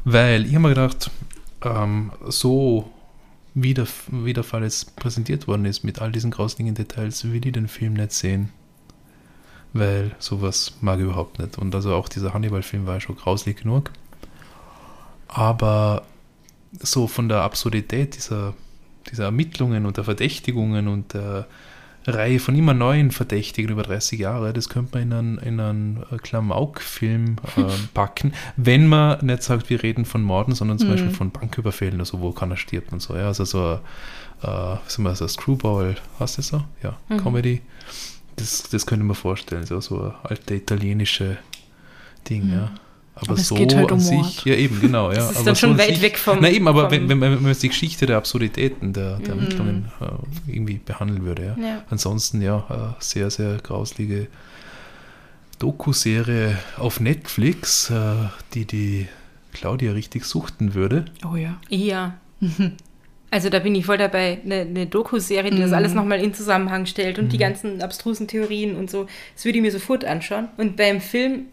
[0.04, 1.10] Weil ich habe mir gedacht,
[1.62, 2.90] ähm, so
[3.54, 7.46] wie der, wie der Fall jetzt präsentiert worden ist, mit all diesen grauslichen Details, will
[7.46, 8.50] ich den Film nicht sehen.
[9.72, 11.58] Weil sowas mag ich überhaupt nicht.
[11.58, 13.90] Und also auch dieser Hannibal-Film war ja schon grauslich genug.
[15.28, 16.02] Aber
[16.80, 18.54] so von der Absurdität dieser,
[19.10, 21.46] dieser Ermittlungen und der Verdächtigungen und der
[22.06, 26.04] Reihe von immer neuen Verdächtigen über 30 Jahre, das könnte man in einen, in einen
[26.22, 27.62] Klamauk-Film äh,
[27.94, 32.04] packen, wenn man nicht sagt, wir reden von Morden, sondern zum Beispiel von Banküberfällen oder
[32.04, 33.16] so, wo keiner stirbt und so.
[33.16, 33.80] Ja, also so,
[34.42, 36.64] äh, wir, so Screwball, hast du das so?
[36.82, 37.62] Ja, Comedy.
[38.36, 41.38] Das, das könnte man vorstellen, so, so ein alte italienische
[42.28, 42.72] Ding, ja.
[43.16, 44.44] Aber, Aber es so geht halt an um sich, Mord.
[44.44, 45.18] ja eben, genau, ja.
[45.18, 47.08] Das ist aber dann so schon an weit sich, weg vom- Na eben, aber wenn,
[47.08, 51.54] wenn, wenn man jetzt die Geschichte der Absurditäten der, der Ermittlungen äh, irgendwie behandeln würde,
[51.56, 51.64] ja.
[51.64, 51.84] Ja.
[51.90, 54.26] Ansonsten ja, eine sehr, sehr grauslige
[55.58, 57.94] Doku-Serie auf Netflix, äh,
[58.54, 59.08] die die
[59.52, 61.04] Claudia richtig suchten würde.
[61.30, 61.58] Oh ja.
[61.68, 62.14] Ja.
[63.30, 64.38] Also da bin ich voll dabei.
[64.44, 65.74] Eine, eine Doku-Serie, die das Mhm.
[65.74, 69.08] alles nochmal in Zusammenhang stellt und die ganzen abstrusen Theorien und so.
[69.34, 70.46] Das würde ich mir sofort anschauen.
[70.56, 71.46] Und beim Film,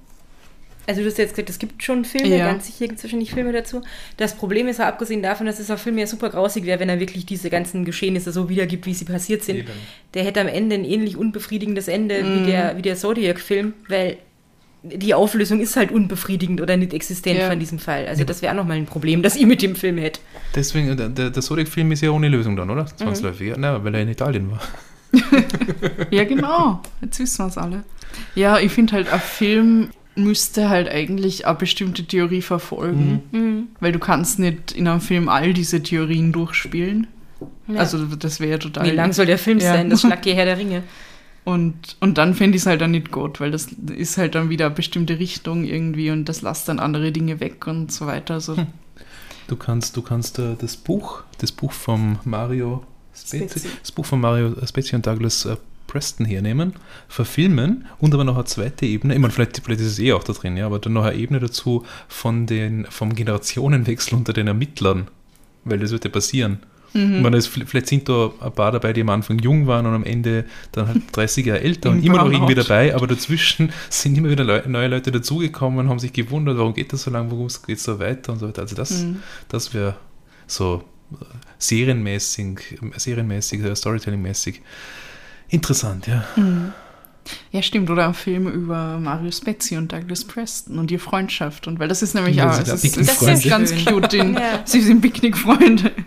[0.87, 2.45] also du hast ja jetzt gesagt, es gibt schon Filme, Ja.
[2.51, 3.81] ganz sicher gibt es wahrscheinlich Filme dazu.
[4.17, 6.89] Das Problem ist ja abgesehen davon, dass es auf Film ja super grausig wäre, wenn
[6.89, 9.57] er wirklich diese ganzen Geschehnisse so wiedergibt, wie sie passiert sind.
[9.57, 9.69] Eben.
[10.13, 12.41] Der hätte am Ende ein ähnlich unbefriedigendes Ende Mhm.
[12.41, 14.17] wie der, wie der Zodiac-Film, weil
[14.83, 17.49] die Auflösung ist halt unbefriedigend oder nicht existent Ja.
[17.49, 18.07] von diesem Fall.
[18.07, 20.19] Also das wäre auch nochmal ein Problem, das ich mit dem Film hätte.
[20.55, 22.73] Deswegen, äh, der, der, Zodiac-Film ist ja ohne Lösung dann, Mhm.
[22.73, 22.85] oder?
[22.87, 23.49] Zwangsläufig.
[23.49, 24.59] Ja, na, weil er in Italien war.
[26.09, 26.81] Ja, genau.
[27.01, 27.83] Jetzt wissen wir es alle.
[28.35, 29.89] Ja, ich finde halt, ein Film
[30.23, 33.21] müsste halt eigentlich eine bestimmte Theorie verfolgen.
[33.31, 33.67] Mhm.
[33.79, 37.07] Weil du kannst nicht in einem Film all diese Theorien durchspielen.
[37.67, 37.79] Ja.
[37.79, 38.85] Also das wäre total...
[38.85, 39.73] Wie lang soll der Film Ja.
[39.73, 39.89] sein?
[39.89, 40.83] Das schlagt ihr Herr der Ringe.
[41.43, 44.49] Und, und dann fände ich es halt dann nicht gut, weil das ist halt dann
[44.49, 48.35] wieder eine bestimmte Richtung irgendwie und das lässt dann andere Dinge weg und so weiter.
[48.35, 48.55] Also,
[49.47, 52.83] Du kannst, du kannst äh, das Buch, das Buch von Mario
[53.13, 53.67] Spezi, Spezi.
[53.81, 55.57] das Buch von Mario Spezi und Douglas äh,
[55.91, 56.73] Preston hernehmen,
[57.09, 60.23] verfilmen und aber noch eine zweite Ebene, ich meine, vielleicht, vielleicht ist es eh auch
[60.23, 64.47] da drin, ja, aber dann noch eine Ebene dazu von den, vom Generationenwechsel unter den
[64.47, 65.07] Ermittlern,
[65.65, 66.59] weil das wird ja passieren.
[66.93, 67.21] Mhm.
[67.21, 70.03] Meine, es, vielleicht sind da ein paar dabei, die am Anfang jung waren und am
[70.03, 74.17] Ende dann halt 30 Jahre älter und Im immer noch irgendwie dabei, aber dazwischen sind
[74.17, 77.47] immer wieder Leu neue Leute dazugekommen, haben sich gewundert, warum geht das so lange, warum
[77.47, 78.61] geht es so weiter und so weiter.
[78.61, 79.19] Also das, Mhm.
[79.47, 79.95] das wäre
[80.47, 81.25] so äh,
[81.59, 82.59] serienmäßig,
[82.97, 84.61] serienmäßig, äh, Storytelling-mäßig.
[85.51, 86.23] Interessant, ja.
[87.51, 87.89] Ja, stimmt.
[87.91, 91.67] Oder ein Film über Marius Betsy und Douglas Preston und die Freundschaft.
[91.67, 93.33] Und weil das ist nämlich Ja, auch, es ist, Picknickfreunde.
[93.33, 94.13] ist ganz cute.
[94.15, 94.61] In, Ja.
[94.65, 95.91] Sie sind Picknickfreunde.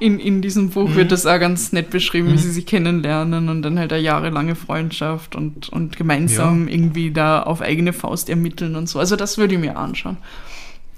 [0.00, 2.38] In, in diesem Buch wird das auch ganz nett beschrieben, wie Mhm.
[2.38, 7.60] sie sich kennenlernen und dann halt eine jahrelange Freundschaft und, und gemeinsam irgendwie da auf
[7.62, 8.98] eigene Faust ermitteln und so.
[8.98, 10.16] Also das würde ich mir anschauen.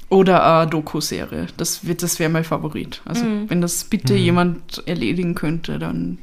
[0.08, 1.48] Oder eine Doku-Serie.
[1.58, 3.02] Das, wird- das wäre mein Favorit.
[3.04, 3.50] Also Mhm.
[3.50, 4.18] wenn das bitte Mhm.
[4.18, 6.16] jemand erledigen könnte, dann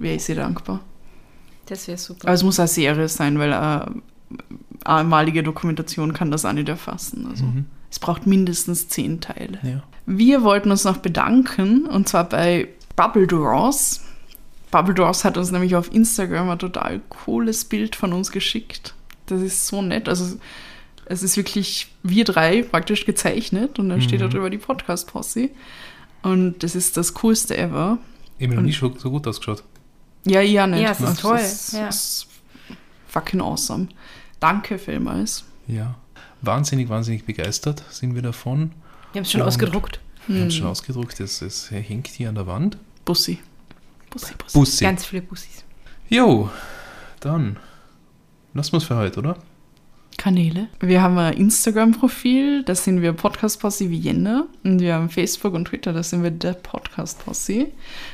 [0.00, 0.80] wäre ich sehr dankbar.
[1.66, 2.24] Das wäre super.
[2.26, 4.02] Aber es muss eine Serie sein, weil eine
[4.84, 7.26] einmalige Dokumentation kann das auch nicht erfassen.
[7.30, 7.66] Also Mhm.
[7.90, 9.58] es braucht mindestens zehn Teile.
[9.62, 9.82] ja.
[10.06, 12.66] Wir wollten uns noch bedanken und zwar bei
[12.96, 14.00] Bubble Draws.
[14.72, 18.94] Bubble Draws hat uns nämlich auf Instagram ein total cooles Bild von uns geschickt.
[19.26, 20.08] Das ist so nett.
[20.08, 20.36] Also
[21.04, 24.30] es ist wirklich wir drei praktisch gezeichnet und dann steht da Mhm.
[24.30, 25.50] drüber die Podcast-Posse.
[26.22, 27.98] Und das ist das coolste ever.
[28.38, 29.62] Ich habe noch nie so gut ausgeschaut.
[30.26, 30.82] Ja, ja, nicht.
[30.82, 31.88] Ja, es ist toll, Es ja.
[31.88, 32.26] ist
[33.08, 33.88] fucking awesome.
[34.38, 35.44] Danke vielmals.
[35.66, 35.94] Ja.
[36.42, 38.72] Wahnsinnig, wahnsinnig begeistert sind wir davon.
[39.12, 40.00] Wir haben es schon Und- ausgedruckt.
[40.26, 40.58] Wir haben es Hm.
[40.60, 42.76] schon ausgedruckt, es, es hängt hier an der Wand.
[43.04, 43.38] Bussi.
[44.10, 44.58] Bussi, Bussi.
[44.58, 44.84] Bussi.
[44.84, 45.64] Ganz viele Bussis.
[46.08, 46.50] Jo,
[47.20, 47.56] dann
[48.54, 49.36] lassen wir es für heute, oder?
[50.16, 50.68] Kanäle.
[50.80, 54.46] Wir haben ein Instagram-Profil, da sind wir Podcast Posse wie Jänner.
[54.64, 57.68] Und wir haben Facebook und Twitter, da sind wir der Podcast Posse.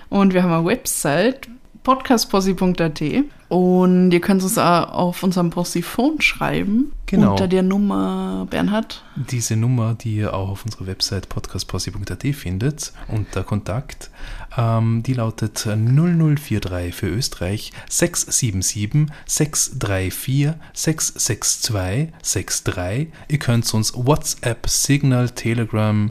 [0.09, 1.49] Und wir haben eine Website,
[1.87, 3.01] podcastposse.at.
[3.49, 6.91] Und ihr könnt uns auch auf unserem Posse-Phone schreiben.
[7.07, 7.31] Genau.
[7.31, 9.05] Unter der Nummer Bernhard.
[9.15, 14.11] Diese Nummer, die ihr auch auf unserer Website podcastposse.at findet, unter Kontakt,
[14.59, 23.13] ähm, die lautet 0043 für Österreich 677 634 662 63.
[23.29, 26.11] Ihr könnt uns WhatsApp, Signal, Telegram,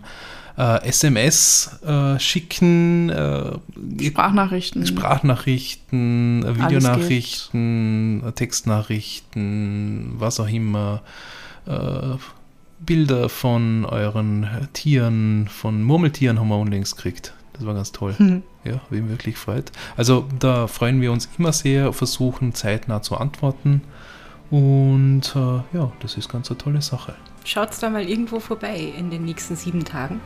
[0.58, 3.58] äh, SMS äh, schicken, äh,
[4.02, 4.86] Sprachnachrichten.
[4.86, 11.02] Sprachnachrichten, äh, Videonachrichten, äh, Textnachrichten, was auch immer,
[11.66, 12.16] äh,
[12.80, 17.34] Bilder von euren Tieren, von Murmeltieren haben wir unlängst gekriegt.
[17.54, 18.14] Das war ganz toll.
[18.18, 18.44] Hm.
[18.64, 19.72] Ja, mich wirklich gefreut.
[19.96, 23.82] Also da freuen wir uns immer sehr, versuchen zeitnah zu antworten.
[24.52, 27.16] Und äh, ja, das ist ganz eine tolle Sache.
[27.46, 30.20] Schaut's da mal irgendwo vorbei in den nächsten sieben Tagen,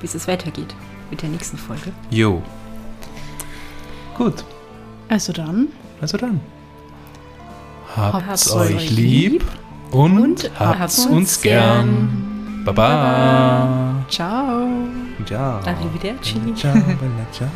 [0.00, 0.74] bis es weitergeht
[1.10, 1.92] mit der nächsten Folge.
[2.10, 2.42] Jo.
[4.18, 4.44] Gut,
[5.08, 5.68] Also dann.
[6.00, 6.40] also dann.
[7.94, 9.44] Habt's, Habt's euch euch lieb
[9.92, 12.62] und, und habt's habt's uns uns gern.
[12.64, 14.04] Baba.
[14.08, 14.66] Ciao.
[15.24, 15.60] Ciao.
[15.64, 16.34] Arrivederci.
[16.56, 16.74] Ciao.
[16.74, 17.48] bella ciao.